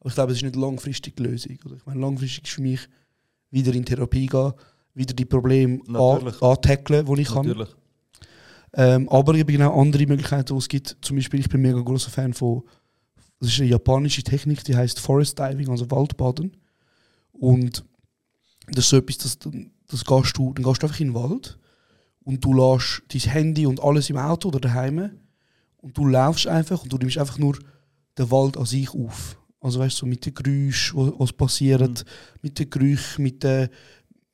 [0.01, 1.59] Aber ich glaube, es ist nicht langfristig die Lösung.
[1.65, 1.77] Oder?
[1.77, 2.81] Ich meine, langfristig ist für mich
[3.51, 4.53] wieder in Therapie gehen,
[4.97, 7.47] wieder die Probleme an, antackeln, die ich kann.
[7.47, 7.68] Natürlich.
[8.72, 10.97] Ähm, aber ich habe genau andere Möglichkeiten, die es gibt.
[11.01, 12.62] Zum Beispiel, ich bin mega großer Fan von,
[13.40, 16.57] das ist eine japanische Technik, die heißt Forest Diving, also Waldbaden.
[17.32, 17.84] Und
[18.68, 21.59] das ist so etwas, das, das gehst du, dann gehst du einfach in den Wald
[22.24, 25.11] und du lässt dein Handy und alles im Auto oder daheim
[25.78, 27.59] und du laufst einfach und du nimmst einfach nur
[28.18, 29.38] den Wald an sich auf.
[29.61, 32.05] Also weißt du, so mit den Geräuschen, was passiert,
[32.42, 33.70] mit den Gerüchen, mit der,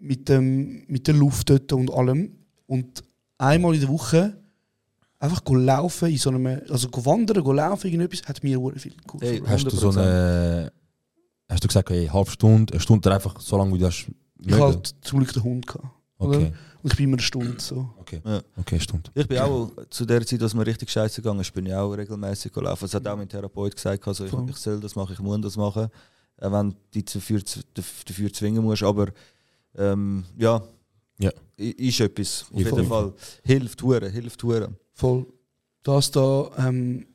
[0.02, 2.32] mit, dem, mit der Luft dort und allem.
[2.66, 3.02] Und
[3.38, 4.36] einmal in der Woche
[5.18, 8.80] einfach go laufen in so einem, also go wandern, go laufen, irgendetwas, hat mir sehr
[8.80, 9.20] viel geholfen.
[9.28, 9.98] Hey, Hast du so 100%.
[9.98, 10.72] eine.
[11.48, 14.08] Hast du gesagt, hey, halbe Stunde, eine Stunde einfach so lange wie du hast?
[14.08, 14.54] ich mögen?
[14.54, 15.66] hatte halt zum Glück den Hund.
[15.66, 15.84] Gehabt,
[16.18, 16.38] oder?
[16.38, 17.90] Okay, Und ich bin immer eine Stunde so.
[17.98, 18.20] okay.
[18.24, 18.40] Ja.
[18.56, 19.10] Okay, Stunde.
[19.14, 21.92] Ich bin auch zu der Zeit, als mir richtig scheiße gegangen ist, bin ich auch
[21.92, 22.84] regelmäßig gelaufen.
[22.84, 25.56] Das hat auch mein Therapeut gesagt, also ich, ich soll das machen, ich muss das
[25.56, 25.88] machen,
[26.38, 27.42] äh, wenn du dich dafür,
[27.74, 28.82] dafür zwingen musst.
[28.82, 29.08] Aber
[29.76, 30.62] ähm, ja,
[31.18, 31.30] Ja.
[31.56, 32.46] ist etwas.
[32.52, 32.84] Auf Ja, jeden voll.
[32.86, 33.12] Fall.
[33.44, 34.68] Hilft Hure, hilft Hure.
[34.94, 35.26] Voll.
[35.82, 37.06] Das da, ähm,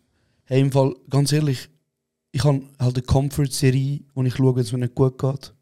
[0.45, 1.69] hey, im Fall, ganz ehrlich,
[2.31, 5.53] ich habe halt eine Comfort-Serie, wo ich schaue, wenn es mir nicht gut geht.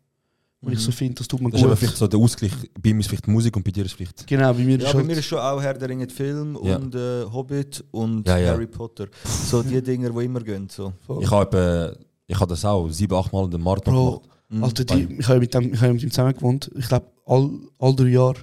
[0.62, 1.80] Wo ich so finde, das tut mir Das ist aber gut.
[1.80, 2.52] vielleicht so der Ausgleich.
[2.82, 4.26] Bei mir ist vielleicht Musik und bei dir ist vielleicht.
[4.26, 6.58] Genau, bei mir Ja, ist bei halt, mir ist schon auch Herr der Ringe Film
[6.64, 6.78] Ja.
[6.78, 8.52] und äh, Hobbit und Ja, ja.
[8.54, 9.08] Harry Potter.
[9.24, 10.68] So die Dinger, die immer gehen.
[10.68, 10.92] So.
[11.22, 14.35] Ich habe ich habe das auch sieben, acht Mal in den Marathon Bro, gemacht.
[14.50, 14.64] Mhm.
[14.64, 16.70] Alter, die, ich habe mit, dem- ich habe mit ihm zusammen gewohnt.
[16.78, 18.36] Ich glaube, all, all drei Jahre,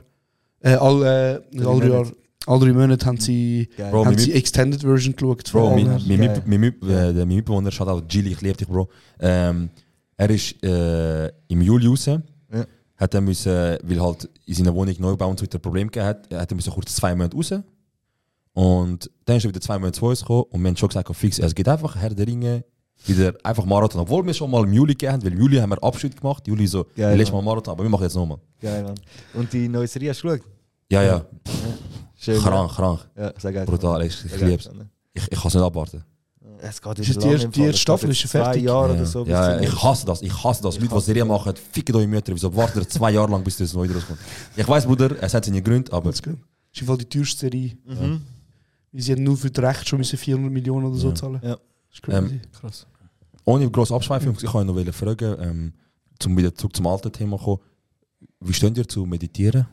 [0.60, 1.88] äh, all, äh, all drei Monate.
[1.88, 2.12] Jahre,
[2.46, 3.90] all drei Monate haben sie, Geil.
[3.90, 5.50] Bro, haben sie Extended Version geschaut.
[5.52, 8.88] Bro, mein, mein, mein, mein, äh, mein Mitbewohner schaut auch Gilly, ich liebe dich, Bro.
[9.20, 9.70] Ähm,
[10.16, 12.08] er ist äh, im Juli raus.
[12.96, 13.50] Hat er müssen,
[13.82, 16.72] weil halt in seiner Wohnung Neubau und so ein Problem gehabt hat, hat er müssen
[16.72, 17.52] kurz zwei Monate raus.
[18.54, 21.08] Und dann ist er wieder zwei Monate zu uns gekommen und wir haben schon gesagt,
[21.10, 22.64] oh, fix, es geht einfach Herr der Ringe,
[23.06, 24.00] wieder einfach Marathon.
[24.00, 26.46] Obwohl wir schon mal im Juli haben, weil im Juli haben wir Abschied gemacht.
[26.46, 27.42] Juli so, Geil, letztes Mal.
[27.42, 28.38] Marathon, aber wir machen jetzt nochmal.
[28.60, 28.94] Geil, Mann.
[29.34, 30.46] Und die neue Serie hast du geschaut?
[30.90, 31.24] Ja, ja.
[32.16, 33.00] Schön, Krank, krank.
[33.16, 33.66] Ja, ja sehr geil.
[33.66, 34.68] Brutal, ich, ich lieb's.
[35.14, 36.04] Ich, ich kann es nicht abwarten.
[36.64, 38.62] Es geht Ist jetzt die erste- die erste Staffel ist Zwei fertig?
[38.62, 39.24] Jahre ja, oder so.
[39.26, 40.76] ja, zum ich hasse das, ich hasse das.
[40.76, 41.38] Ich Leute, die Serien das.
[41.38, 44.20] machen, ficken eure Mütter, wieso warten ihr zwei Jahre bis das neu rauskommt?
[44.54, 46.30] Ich weiß, Bruder, es hat seine Gründe, aber go.
[46.72, 47.72] ist Fall die teuerste Serie.
[47.84, 48.22] Mhm.
[48.92, 51.14] Weil sie haben nur für das Recht schon müssen 400 Millionen oder so Ja.
[51.16, 51.40] zahlen.
[51.42, 51.50] Ja.
[51.56, 51.60] Das
[51.94, 52.16] ist crazy.
[52.18, 52.86] Ähm, Krass.
[53.44, 55.72] Ohne grosse Abschweifung, ich kann noch fragen, ähm,
[56.18, 57.60] zum wieder zurück zum alten Thema kommen.
[58.40, 59.66] Wie steht ihr zu meditieren?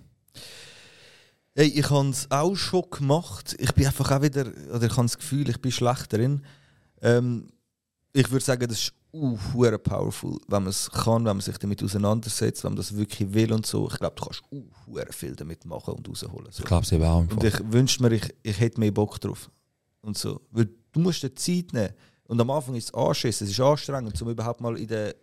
[1.55, 3.55] Hey, ich habe es auch schon gemacht.
[3.59, 6.41] Ich bin einfach auch wieder, oder ich habe das Gefühl, ich bin schlecht darin.
[7.01, 7.49] Ähm,
[8.13, 9.38] ich würde sagen, das ist uh,
[9.84, 13.51] powerful, wenn man es kann, wenn man sich damit auseinandersetzt, wenn man das wirklich will
[13.53, 13.89] und so.
[13.91, 14.65] Ich glaube, du kannst uh,
[15.11, 16.51] viel damit machen und rausholen.
[16.51, 16.63] So.
[16.63, 17.22] Ich glaube es eben auch.
[17.22, 19.49] Im Und ich wünschte mir, ich, ich hätte mehr Bock drauf.
[20.01, 20.41] Und so.
[20.51, 21.93] Weil du musst dir Zeit nehmen.
[22.30, 25.14] Und am Anfang ist es anschissen, es ist anstrengend, um überhaupt mal in den,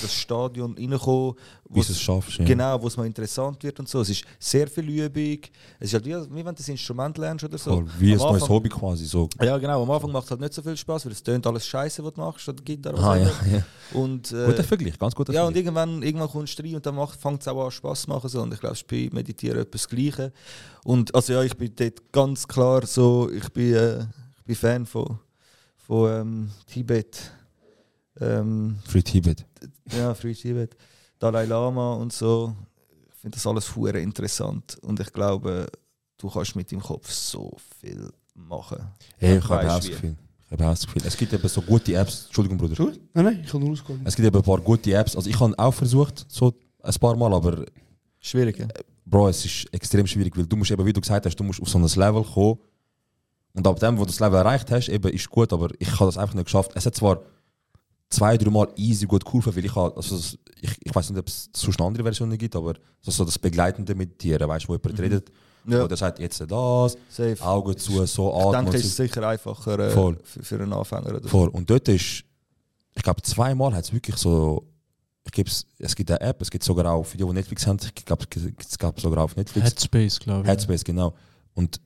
[0.00, 1.34] das Stadion reinzukommen,
[1.68, 2.38] Wie wo es schaffst.
[2.38, 2.44] Ja.
[2.46, 4.00] Genau, wo es mal interessant wird und so.
[4.00, 5.38] Es ist sehr viel Übung.
[5.78, 7.72] Es ist halt wie, wie wenn du das Instrument lernst oder so.
[7.72, 9.04] Voll, wie ein Am neues Anfang- Hobby quasi.
[9.04, 9.28] So.
[9.42, 9.82] Ja, genau.
[9.82, 12.14] Am Anfang macht es halt nicht so viel Spaß, weil es tönt alles Scheiße, was
[12.14, 12.96] du machst, oder Gitarre.
[13.02, 13.64] Ah, ja, ja.
[13.92, 15.64] Und, äh, Guter Vergleich, ganz guter ja, und Vergleich.
[15.66, 18.28] irgendwann, irgendwann kommst du rein und dann fängt es auch an Spaß zu machen.
[18.30, 18.40] So.
[18.40, 20.32] Und ich glaube, bei Meditieren etwas Gleiche.
[20.84, 23.98] Und also ja, ich bin dort ganz klar so, ich bin, äh,
[24.38, 25.18] ich bin Fan von,
[25.86, 27.32] von ähm, Tibet.
[28.20, 29.44] Ähm, Free Tibet.
[29.96, 30.76] ja, Free Tibet,
[31.18, 32.54] Dalai Lama und so.
[33.08, 35.66] Ich finde das alles hure interessant und ich glaube,
[36.18, 38.78] du kannst mit deinem Kopf so viel machen.
[39.18, 39.90] Hey, ich habe auch das wie.
[39.90, 40.16] Gefühl.
[40.44, 41.02] Ich habe auch das Gefühl.
[41.06, 42.26] Es gibt eben so gute Apps.
[42.26, 42.92] Entschuldigung, Bruder.
[43.14, 44.00] Nein, nein, ich kann nur ausgehen.
[44.04, 45.16] Es gibt eben ein paar gute Apps.
[45.16, 46.52] Also ich habe auch versucht, so
[46.82, 47.64] ein paar Mal, aber
[48.24, 48.68] Schwierig, ja?
[49.04, 51.60] Bro, es ist extrem schwierig, weil du musst eben, wie du gesagt hast, du musst
[51.60, 52.58] auf so ein Level kommen.
[53.54, 56.06] Und ab dem, wo du das Level erreicht hast, eben ist gut, aber ich habe
[56.06, 56.70] das einfach nicht geschafft.
[56.74, 57.20] Es hat zwar
[58.08, 60.16] zwei, drei Mal easy gut geholfen, weil ich habe, also
[60.60, 63.94] ich, ich weiß nicht, ob es sonst eine andere Versionen gibt, aber so, das begleitende
[63.94, 65.30] Meditieren, weißt du, wo jemand redet,
[65.66, 67.36] Ja, oder sagt jetzt das, safe.
[67.40, 68.52] Augen zu, so Ich atmen.
[68.52, 70.18] denke, und es ist sicher einfacher äh, Voll.
[70.22, 71.16] für, für einen Anfänger.
[71.16, 71.28] Oder.
[71.28, 71.48] Voll.
[71.48, 72.24] Und dort ist,
[72.94, 74.66] ich glaube, zweimal hat es wirklich so,
[75.24, 77.78] ich gib's, es gibt eine App, es gibt sogar auch, für die, die Netflix haben,
[77.82, 78.24] ich glaube,
[78.58, 79.68] es gab sogar auf Netflix.
[79.68, 80.48] Headspace, glaube ich.
[80.48, 81.14] Headspace, genau.
[81.54, 81.80] Und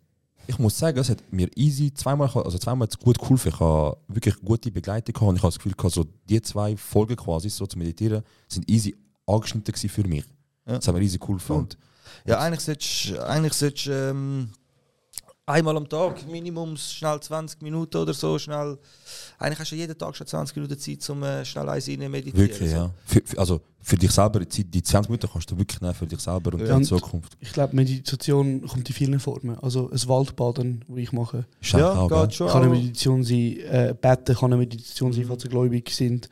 [0.47, 3.49] ich muss sagen, es hat mir easy zweimal, also zweimal gut geholfen.
[3.49, 6.77] Ich habe wirklich gute Begleitung gehabt und ich habe das Gefühl, gehabt, so die zwei
[6.77, 10.25] Folgen quasi so zu meditieren, sind easy angeschnitten für mich.
[10.67, 10.77] Ja.
[10.77, 11.53] Das hat mir easy geholfen.
[11.53, 11.63] Cool.
[11.63, 11.79] Und
[12.25, 14.51] Ja, eigentlich solltest du eigentlich solltest, du, ähm,
[15.47, 18.77] einmal am Tag, Minimum schnell 20 Minuten oder so, schnell.
[19.39, 22.37] Eigentlich hast du jeden Tag schon 20 Minuten Zeit, um äh, schnell eins rein meditieren.
[22.49, 22.77] wirklich, so.
[22.77, 22.91] ja.
[23.07, 25.95] Für, für, also für dich selber, die, Zeit- die 20 Minuten kannst du wirklich nehmen
[25.95, 26.75] für dich selber und Ja.
[26.75, 27.37] für die Zukunft.
[27.39, 29.57] Ich glaube, Meditation kommt in vielen Formen.
[29.61, 31.47] Also ein Waldbaden, das ich mache.
[31.61, 32.49] Eigentlich Ja, auch geht schon.
[32.49, 32.73] Kann eine.
[32.73, 36.29] Meditation sein, äh, Betten kann eine Meditation sein, falls sie gläubig sind.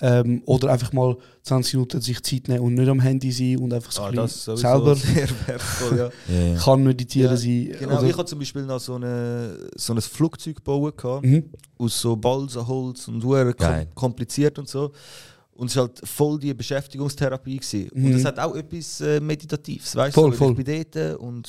[0.00, 3.72] Ähm, oder einfach mal 20 Minuten sich Zeit nehmen und nicht am Handy sein und
[3.72, 6.10] einfach so Ah, ein das bisschen ist selber sehr wertvoll, ja.
[6.52, 6.58] Ja.
[6.60, 7.76] kann meditieren Ja, sein.
[7.80, 11.50] Genau, oder, ich habe zum Beispiel noch so, eine, so ein Flugzeug gebaut, mhm.
[11.78, 13.88] aus so Balsaholz und hure kom Geil.
[13.94, 14.92] kompliziert und so.
[15.52, 17.56] Und es war halt voll die Beschäftigungstherapie.
[17.56, 17.88] Gewesen.
[17.90, 18.12] Und Mhm.
[18.14, 20.36] es hat auch etwas äh, Meditatives, weißt Voll, du?
[20.36, 20.54] voll.
[20.56, 21.48] Ich bin dort und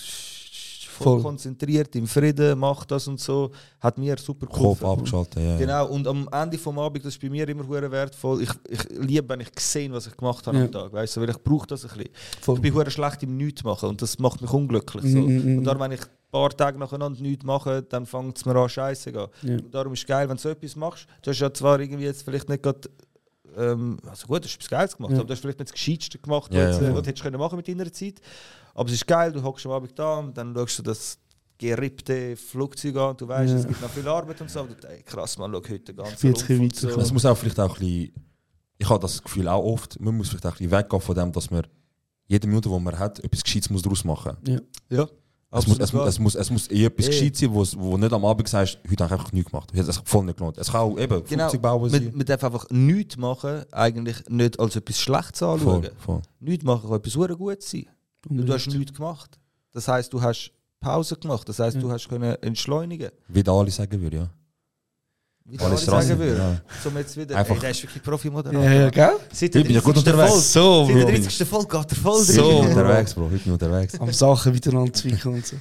[1.03, 1.23] voll, Voll.
[1.23, 3.51] konzentriert, im Frieden, mach das und so.
[3.79, 5.57] Hat mir super Kopf abgeschaltet, ja.
[5.57, 8.41] Genau, und am Ende vom Abend, das ist bei mir immer hure wertvoll.
[8.43, 10.65] Ich, ich liebe, wenn ich sehe, was ich gemacht habe Ja.
[10.65, 10.93] am Tag.
[10.93, 12.13] Weißt du, weil ich brauche das ein bisschen.
[12.41, 12.55] Voll.
[12.55, 15.03] Ich bin hure schlecht im Nichts machen und das macht mich unglücklich.
[15.03, 15.17] So.
[15.19, 15.57] Mm, mm, mm.
[15.59, 18.69] Und darum, wenn ich ein paar Tage nacheinander nichts mache, dann fängt es mir an
[18.69, 19.27] scheiße zu gehen.
[19.43, 19.53] Ja.
[19.55, 21.07] Und darum ist es geil, wenn du so etwas machst.
[21.21, 22.81] Du hast ja zwar irgendwie jetzt vielleicht nicht gerade.
[23.57, 25.17] Ähm, also gut, du hast etwas Geiles gemacht, Ja.
[25.17, 26.95] aber du hast vielleicht nicht das Gescheiteste gemacht, Ja, was, ja, du- voll.
[26.97, 28.21] was du hättest können machen mit deiner Zeit.
[28.79, 31.17] Aber es ist geil, du hockst am Abend da und dann schaust du das
[31.57, 33.59] gerippte Flugzeug an und du weißt, Ja.
[33.59, 34.63] es gibt noch viel Arbeit und so.
[34.63, 37.79] Denkst, ey, krass, man, schau heute ganz bisschen weiter Es muss auch vielleicht auch ein
[37.85, 38.13] bisschen,
[38.77, 41.31] ich habe das Gefühl auch oft, man muss vielleicht auch ein bisschen weggehen von dem,
[41.33, 41.67] dass man
[42.27, 44.37] jede Minute, die man hat, etwas Gescheites muss daraus machen
[44.89, 45.07] Ja,
[45.51, 47.09] es muss, es, es, muss, es muss eh etwas Eh.
[47.09, 49.69] Gescheites sein, wo, es- wo nicht am Abend sagst, heute habe ich einfach nichts gemacht.
[49.73, 50.57] Es hat sich voll nicht gelohnt.
[50.57, 51.43] Es kann auch eben Genau.
[51.49, 52.11] Flugzeug bauen Man, sein.
[52.15, 55.83] man darf einfach nichts machen, eigentlich nicht als etwas Schlechtes anschauen.
[55.83, 56.21] Voll, voll.
[56.39, 57.85] Nichts machen kann etwas Gutes sein.
[58.27, 59.39] Weil Du hast nichts gemacht.
[59.71, 61.47] Das heisst, du hast Pause gemacht.
[61.47, 61.81] Das heisst, Ja.
[61.81, 63.11] du hast können entschleunigen.
[63.27, 64.29] Wie der Ali sagen würde, ja.
[65.45, 66.37] Wie Ali ich sagen Strassi, würde.
[66.37, 66.61] ja.
[66.83, 67.35] Zum jetzt wieder.
[67.37, 68.63] Einfach- Ey, der ist wirklich Profi-Moderator.
[68.63, 69.11] Ja, ja, gell?
[69.31, 70.07] Seit Ich bin ja gut 30.
[70.13, 70.31] unterwegs.
[70.31, 71.11] Folge- So, Seit der Bro.
[71.11, 71.47] 30.
[71.47, 72.69] Folge geht er voll So, drin.
[72.69, 73.29] unterwegs, Bro.
[73.31, 73.99] Heute unterwegs.
[73.99, 75.55] Am Sachen miteinander zwickeln und so.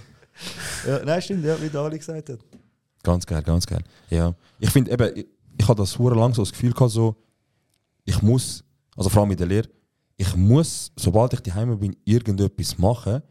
[0.86, 2.38] Ja, nein, stimmt, ja, wie der Ali gesagt hat.
[3.02, 3.82] Ganz geil, ganz geil.
[4.10, 4.34] Ja.
[4.58, 5.26] Ich finde eben, ich,
[5.58, 7.16] ich habe das hure lang so das Gefühl gehabt, so,
[8.04, 8.62] ich muss,
[8.96, 9.68] also vor allem mit der Lehre,
[10.18, 13.22] ich muss, sobald ich daheim bin, irgendetwas machen,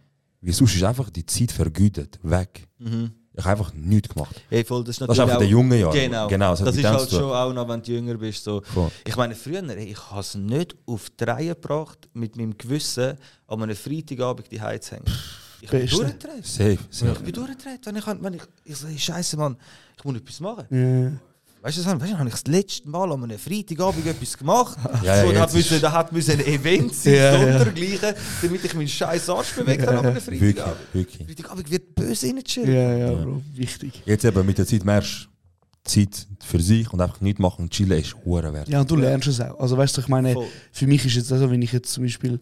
[0.41, 2.65] weil sonst ist einfach die Zeit vergütet, weg.
[2.79, 4.41] Ich habe einfach nichts gemacht.
[4.49, 5.91] Hey, voll, das ist Das ist einfach der junge Jahr.
[5.91, 8.43] Genau, genau das mit ist halt schon auch noch, wenn du jünger bist.
[8.43, 8.61] So.
[8.61, 8.89] Voll.
[9.05, 13.17] Ich meine, früher, hey, ich habe es nicht auf die Reihe gebracht, mit meinem Gewissen
[13.47, 15.05] an einem Freitagabend die zu hängen.
[15.61, 16.45] Ich bin durchgedreht.
[16.45, 17.11] Safe, safe.
[17.11, 19.57] Ich bin durchgedreht, wenn ich, wenn ich, ich hey, Scheiße, Mann,
[19.97, 20.65] ich muss etwas machen.
[20.71, 21.11] Ja.
[21.61, 24.77] Weißt du, was, weißt du, habe ich das letzte Mal an einem Freitagabend etwas gemacht.
[25.03, 27.57] Ja, ja, so, da, jetzt hat müssen, da hat müssen ein Event sein, Ja, ja.
[27.57, 30.79] sondergleichen, damit ich meinen scheiß Arsch bewegt habe an einem Wirklich, Freitagabend.
[30.93, 31.25] wirklich.
[31.27, 32.73] Freitagabend wird böse reinchillen.
[32.73, 33.23] Ja, ja, Ja.
[33.23, 34.01] Bro, wichtig.
[34.05, 35.29] Jetzt eben mit der Zeit merkst
[35.83, 38.67] Zeit für sich und einfach nichts machen und chillen ist hure wert.
[38.67, 39.57] Ja, und du lernst es auch.
[39.59, 40.47] Also weißt du, ich meine, Voll.
[40.71, 42.39] für mich ist es also, wenn ich jetzt zum Beispiel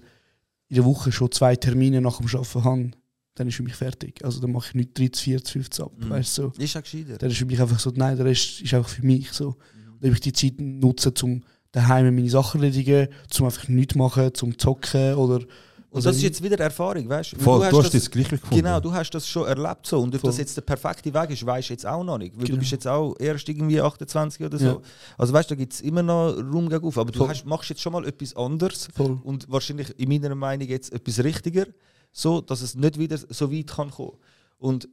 [0.67, 2.91] in der Woche schon zwei Termine nach dem Arbeiten habe,
[3.35, 4.23] dann ist für mich fertig.
[4.23, 5.91] Also dann mache ich nicht 30, 40, 50 ab.
[5.97, 6.09] Mhm.
[6.09, 6.63] Weißt du, so.
[6.63, 7.17] Ist auch gescheiter.
[7.17, 9.55] dann ist für mich einfach so, nein, der Rest ist einfach für mich so.
[9.99, 14.33] Dann ich die Zeit nutzen, um daheim meine Sachen zu erledigen, zum einfach nichts machen,
[14.33, 15.41] zum zocken oder.
[15.89, 17.39] Und das ist jetzt wieder Erfahrung, weißt du?
[17.39, 18.55] Voll, du hast das, das gleich gefunden.
[18.55, 20.01] Genau, du hast das schon erlebt so.
[20.01, 20.29] Und ob Voll.
[20.29, 22.35] das jetzt der perfekte Weg ist, weißt du jetzt auch noch nicht.
[22.35, 22.55] Weil Genau.
[22.55, 24.65] du bist jetzt auch erst irgendwie 28 oder so.
[24.65, 24.81] Ja.
[25.17, 26.97] Also weißt du, da gibt es immer noch Raum gegen auf.
[26.97, 27.29] Aber du Voll.
[27.29, 29.19] hast, machst jetzt schon mal etwas anderes Voll.
[29.23, 31.65] und wahrscheinlich in meiner Meinung jetzt etwas richtiger,
[32.17, 34.13] so dass es nicht wieder so weit kann kommen.
[34.57, 34.87] Und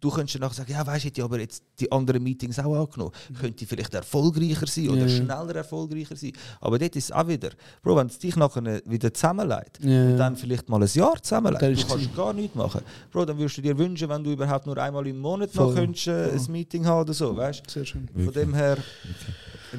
[0.00, 3.10] du könntest danach sagen, ja, weißt du, aber jetzt die anderen Meetings auch angenommen.
[3.40, 5.16] Könnte vielleicht erfolgreicher sein oder Ja, ja.
[5.16, 6.32] schneller erfolgreicher sein.
[6.60, 7.50] Aber dort ist es auch wieder,
[7.82, 10.16] Bro, wenn es dich nachher wieder zusammenlegt Ja, und ja.
[10.16, 12.82] dann vielleicht mal ein Jahr zusammenlegt, Dann du kannst es- gar nichts machen.
[13.10, 15.74] Bro, dann würdest du dir wünschen, wenn du überhaupt nur einmal im Monat noch Voll.
[15.74, 16.38] könntest, äh, Voll.
[16.46, 18.06] ein Meeting haben oder so, weißt Sehr schön.
[18.06, 18.44] Von Wirklich.
[18.44, 18.78] dem her,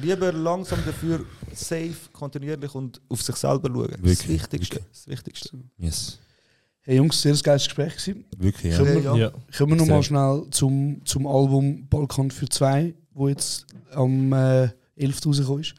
[0.02, 1.24] lieber langsam dafür,
[1.54, 3.88] safe, kontinuierlich und auf sich selber schauen.
[3.88, 4.74] Das Wirklich, Wichtigste.
[4.76, 4.88] wirklich.
[4.92, 5.50] Das Wichtigste.
[5.78, 6.18] Yes.
[6.82, 8.24] Hey Jungs, sehr geiles Gespräch gewesen.
[8.38, 8.78] Wirklich, ja.
[8.78, 9.16] Können wir, Ja.
[9.16, 9.32] Ja.
[9.56, 10.02] Kommen wir noch mal Sehr.
[10.04, 15.26] schnell zum, zum Album Balkan für zwei, wo jetzt am äh, 11.
[15.26, 15.74] rausgekommen ist.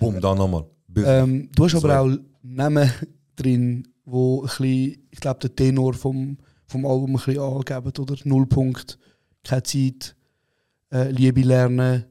[0.00, 0.66] Boom, da nochmal.
[0.96, 2.14] Ähm, du hast aber Sorry.
[2.14, 2.90] auch Namen
[3.36, 8.14] drin, wo ein bisschen, ich glaube, den Tenor vom, vom Album ein bisschen angeben, oder?
[8.24, 8.98] Nullpunkt,
[9.42, 10.14] keine Zeit,
[10.92, 12.04] äh, Liebe lernen.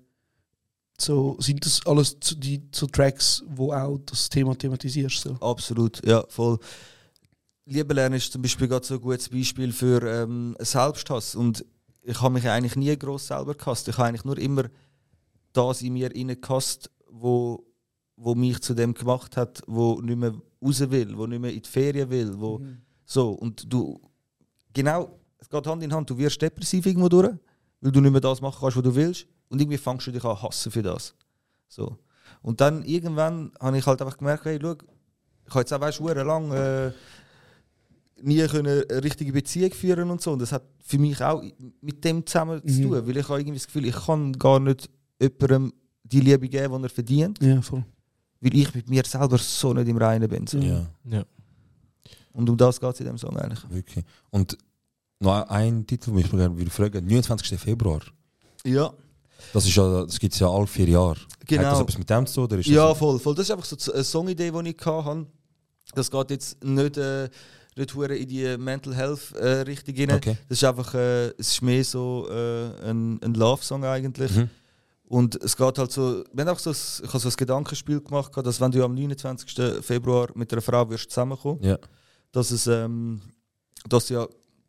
[1.00, 5.22] So, sind das alles so, die, so Tracks, wo auch das Thema thematisierst?
[5.22, 5.34] So?
[5.40, 6.58] Absolut, ja, voll.
[7.66, 11.36] Liebe lernen ist zum Beispiel gerade so ein gutes Beispiel für ähm, Selbsthass.
[11.36, 11.66] Und
[12.02, 13.88] ich habe mich eigentlich nie groß selber gehasst.
[13.88, 14.66] Ich habe eigentlich nur immer
[15.54, 17.66] das in mir gehasst, wo,
[18.18, 21.62] wo mich zu dem gemacht hat, wo nicht mehr raus will, wo nicht mehr in
[21.62, 22.62] die Ferien will, wo
[23.06, 24.02] so und du
[24.74, 26.10] genau, es geht Hand in Hand.
[26.10, 27.34] Du wirst depressiv irgendwo durch,
[27.82, 30.24] weil du nicht mehr das machen kannst, was du willst, und irgendwie fängst du dich
[30.24, 31.14] an hassen für das.
[31.68, 31.98] So
[32.42, 36.00] und dann irgendwann habe ich halt einfach gemerkt, hey, schau, ich habe jetzt auch weißt,
[36.00, 36.92] lang äh,
[38.24, 40.32] nie können eine richtige Beziehung führen und so.
[40.32, 41.44] Und das hat für mich auch
[41.82, 42.82] mit dem zusammen zu Mhm.
[42.84, 44.90] tun, weil ich habe irgendwie das Gefühl, ich kann gar nicht
[45.22, 45.74] jemandem
[46.04, 47.84] die Liebe geben, die er verdient, Ja, voll.
[48.42, 50.48] weil ich mit mir selber so nicht im Reinen bin.
[50.48, 50.58] So.
[50.60, 51.24] Ja, Ja.
[52.34, 53.70] Und um das geht es in dem Song eigentlich.
[53.70, 54.04] wirklich.
[54.32, 54.58] Und
[55.20, 57.58] noch ein Titel, den ich mich gerne würde fragen: 29.
[57.60, 58.02] Februar.
[58.66, 58.92] Ja,
[59.54, 61.12] Das, ist ja, das gibt es ja alle vier Jahre.
[61.20, 61.82] Hat das genau.
[61.82, 62.44] etwas mit dem zu tun?
[62.46, 63.36] Oder ist Ja, voll, voll.
[63.36, 65.28] Das ist einfach so eine Songidee, die ich hatte.
[65.96, 67.30] Das geht jetzt nicht, äh,
[67.78, 70.12] nicht hure in die Mental Health äh, Richtung rein.
[70.12, 70.38] Okay.
[70.50, 74.36] Das ist einfach, äh, es ist mehr so äh, ein, ein Love-Song eigentlich.
[74.36, 74.50] Mhm.
[75.06, 78.32] Und es geht halt so, haben auch so ein, ich habe so ein Gedankenspiel gemacht,
[78.36, 79.84] dass wenn du am 29.
[79.86, 81.78] Februar mit einer Frau wirst zusammenkommen, Ja,
[82.32, 83.22] dass es ähm,
[83.88, 84.28] dass du ja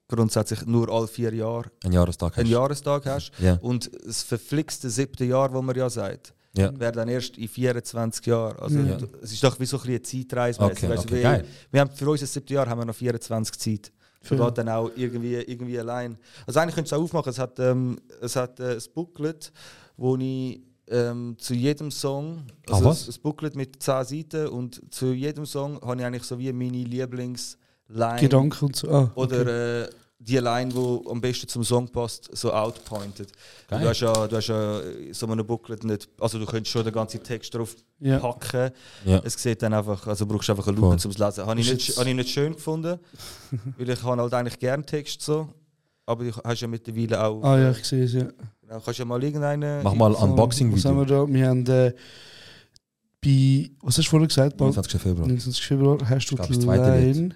[0.09, 2.37] grundsätzlich nur alle vier Jahre ein Jahrestag.
[2.37, 2.53] einen hast.
[2.53, 3.33] Jahrestag hast.
[3.39, 3.59] Ja.
[3.63, 6.79] Und das verflixte siebte Jahr, wo man ja sagt, Ja.
[6.79, 8.57] wäre dann erst in 24 Jahren.
[8.59, 8.97] Also Ja.
[9.23, 10.61] es ist doch wie so ein bisschen eine Zeitreise.
[10.61, 11.45] Okay, weißt okay, geil.
[11.71, 13.93] Wir haben für unser siebte Jahr haben wir noch 24 Zeit.
[14.23, 16.17] Für- geht dann auch irgendwie, irgendwie allein.
[16.47, 17.31] Also eigentlich könntest du es auch aufmachen.
[17.31, 19.53] Es hat, ähm, es hat äh, ein Booklet,
[19.97, 23.09] wo ich ähm, zu jedem Song, Ah, also was?
[23.09, 26.77] ein, Booklet mit 10 Seiten und zu jedem Song habe ich eigentlich so wie meine
[26.85, 28.89] Lieblingsline Gedanken und so.
[28.91, 29.83] Ah, oder okay.
[29.83, 29.89] äh,
[30.19, 33.31] die Line, die am besten zum Song passt, so outpointed.
[33.69, 33.81] Geil.
[33.83, 36.85] Du hast ja, du hast ja in so einem Booklet nicht, also du könntest schon
[36.85, 38.19] den ganzen Text drauf Ja.
[38.19, 38.71] packen.
[39.05, 39.21] Ja.
[39.25, 40.77] Es sieht dann einfach, also brauchst du einfach eine.
[40.77, 41.45] Lupe zum Lesen.
[41.47, 42.99] Habe ich, nicht, habe ich nicht schön gefunden,
[43.79, 45.49] weil ich habe halt eigentlich gerne Text so.
[46.07, 47.43] Aber du hast ja mittlerweile auch.
[47.43, 48.25] Ah ja, ich sehe es, ja.
[48.63, 49.83] Genau, kannst ja mal irgendeinen.
[49.83, 50.97] Mach mal So, Was haben Unboxing-Video.
[50.97, 51.29] wir da?
[51.29, 51.93] Wir haben äh,
[53.23, 54.57] bei, was hast du vorhin gesagt?
[54.57, 55.01] Bald 29.
[55.01, 55.27] Februar.
[55.27, 55.63] 29.
[55.67, 57.35] Februar hast du die Line.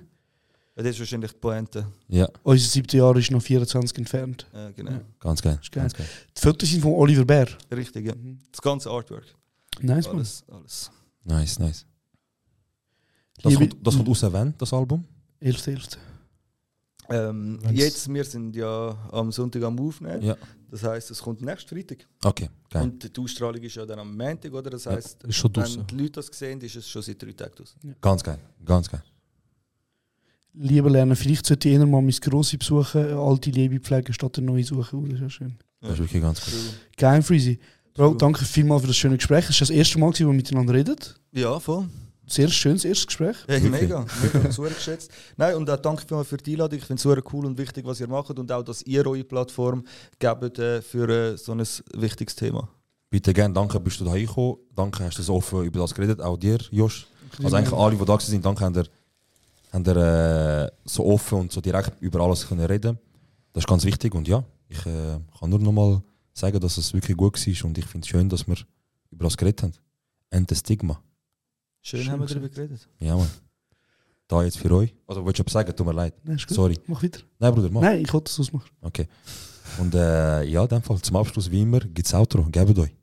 [0.79, 1.87] Ja, das ist wahrscheinlich die Pointe.
[2.07, 4.47] Ja, Unser siebtes Jahr ist noch 24 entfernt.
[4.55, 4.93] Ja, genau.
[4.93, 5.01] Ja.
[5.19, 5.59] ganz geil.
[5.61, 5.83] Ist geil.
[5.83, 6.07] Ganz geil.
[6.37, 7.49] Die Fotos sind von Oliver Bär.
[7.73, 8.15] Richtig, ja.
[8.53, 9.25] Das ganze Artwork.
[9.81, 10.17] Nice, man.
[10.19, 10.91] Alles, alles.
[11.25, 11.85] Nice, nice.
[13.43, 15.05] Das Liebe- kommt, das kommt raus, wann, das Album?
[15.43, 15.97] 11.11.
[17.11, 20.23] Ähm, jetzt, wir sind ja am Sonntag am Aufnehmen.
[20.23, 20.37] Ja.
[20.71, 22.07] Das heisst, es kommt nächsten Freitag.
[22.23, 22.83] Okay, geil.
[22.85, 24.71] Und die Ausstrahlung ist ja dann am Montag, oder?
[24.71, 27.55] Das Ja, heisst, schon wenn die Leute das sehen, ist es schon seit drei Tagen
[27.63, 27.75] aus.
[28.01, 28.39] Ganz geil.
[28.65, 29.03] Ganz geil.
[30.55, 34.39] Lieber lernen, vielleicht sollte ich eher mal mein Grossi besuchen, eine alte Liebe pflegen, statt
[34.39, 34.99] eine neue suchen.
[34.99, 35.57] Oh, das ist ja schön.
[35.81, 36.55] Das ist wirklich ganz gut.
[36.97, 37.59] Geil, Freezy.
[37.95, 39.45] Bro, danke vielmals für das schöne Gespräch.
[39.45, 40.97] Es ist das erste Mal, wo wir miteinander reden.
[41.33, 41.87] Ja, voll.
[42.27, 43.37] sehr schönes erstes Gespräch.
[43.47, 45.11] Hey, mega, mega sehr geschätzt.
[45.37, 46.79] Nein, und auch danke vielmals für die Einladung.
[46.79, 49.25] Ich finde es sehr cool und wichtig, was ihr macht und auch, dass ihr eure
[49.25, 49.85] Plattform
[50.19, 51.63] gebt äh, für äh, so ein
[51.95, 52.69] wichtiges Thema.
[53.11, 54.59] Bitte gerne, danke, bist du da gekommen.
[54.75, 56.21] Danke, hast du so offen über das geredet.
[56.21, 57.07] Auch dir, Josh.
[57.43, 58.87] Also eigentlich alle, die da sind, danke, haben ihr,
[59.73, 62.99] haben ihr äh, so offen und so direkt über alles können reden.
[63.53, 66.93] Das ist ganz wichtig und ja, ich äh, kann nur noch mal sagen, dass es
[66.93, 68.57] wirklich gut war und ich finde es schön, dass wir
[69.11, 69.73] über das geredet haben.
[70.31, 71.01] Ende Stigma.
[71.83, 72.89] Schön, Schön haben wir darüber geredet.
[73.01, 73.29] Ja, Mann.
[74.27, 74.95] Da jetzt für euch.
[75.07, 75.75] Also, willst du etwas sagen?
[75.75, 76.15] Tut mir leid.
[76.23, 76.55] Nein, ist gut.
[76.55, 76.79] Sorry.
[76.87, 77.21] Mach weiter.
[77.39, 77.81] Nein, Bruder, mach.
[77.81, 78.71] Nein, ich wollte, dass du es machst.
[78.83, 79.09] Okay.
[79.79, 82.45] Und äh, ja, in dem Fall zum Abschluss, wie immer, gibt es Outro.
[82.45, 82.95] Gebt euch.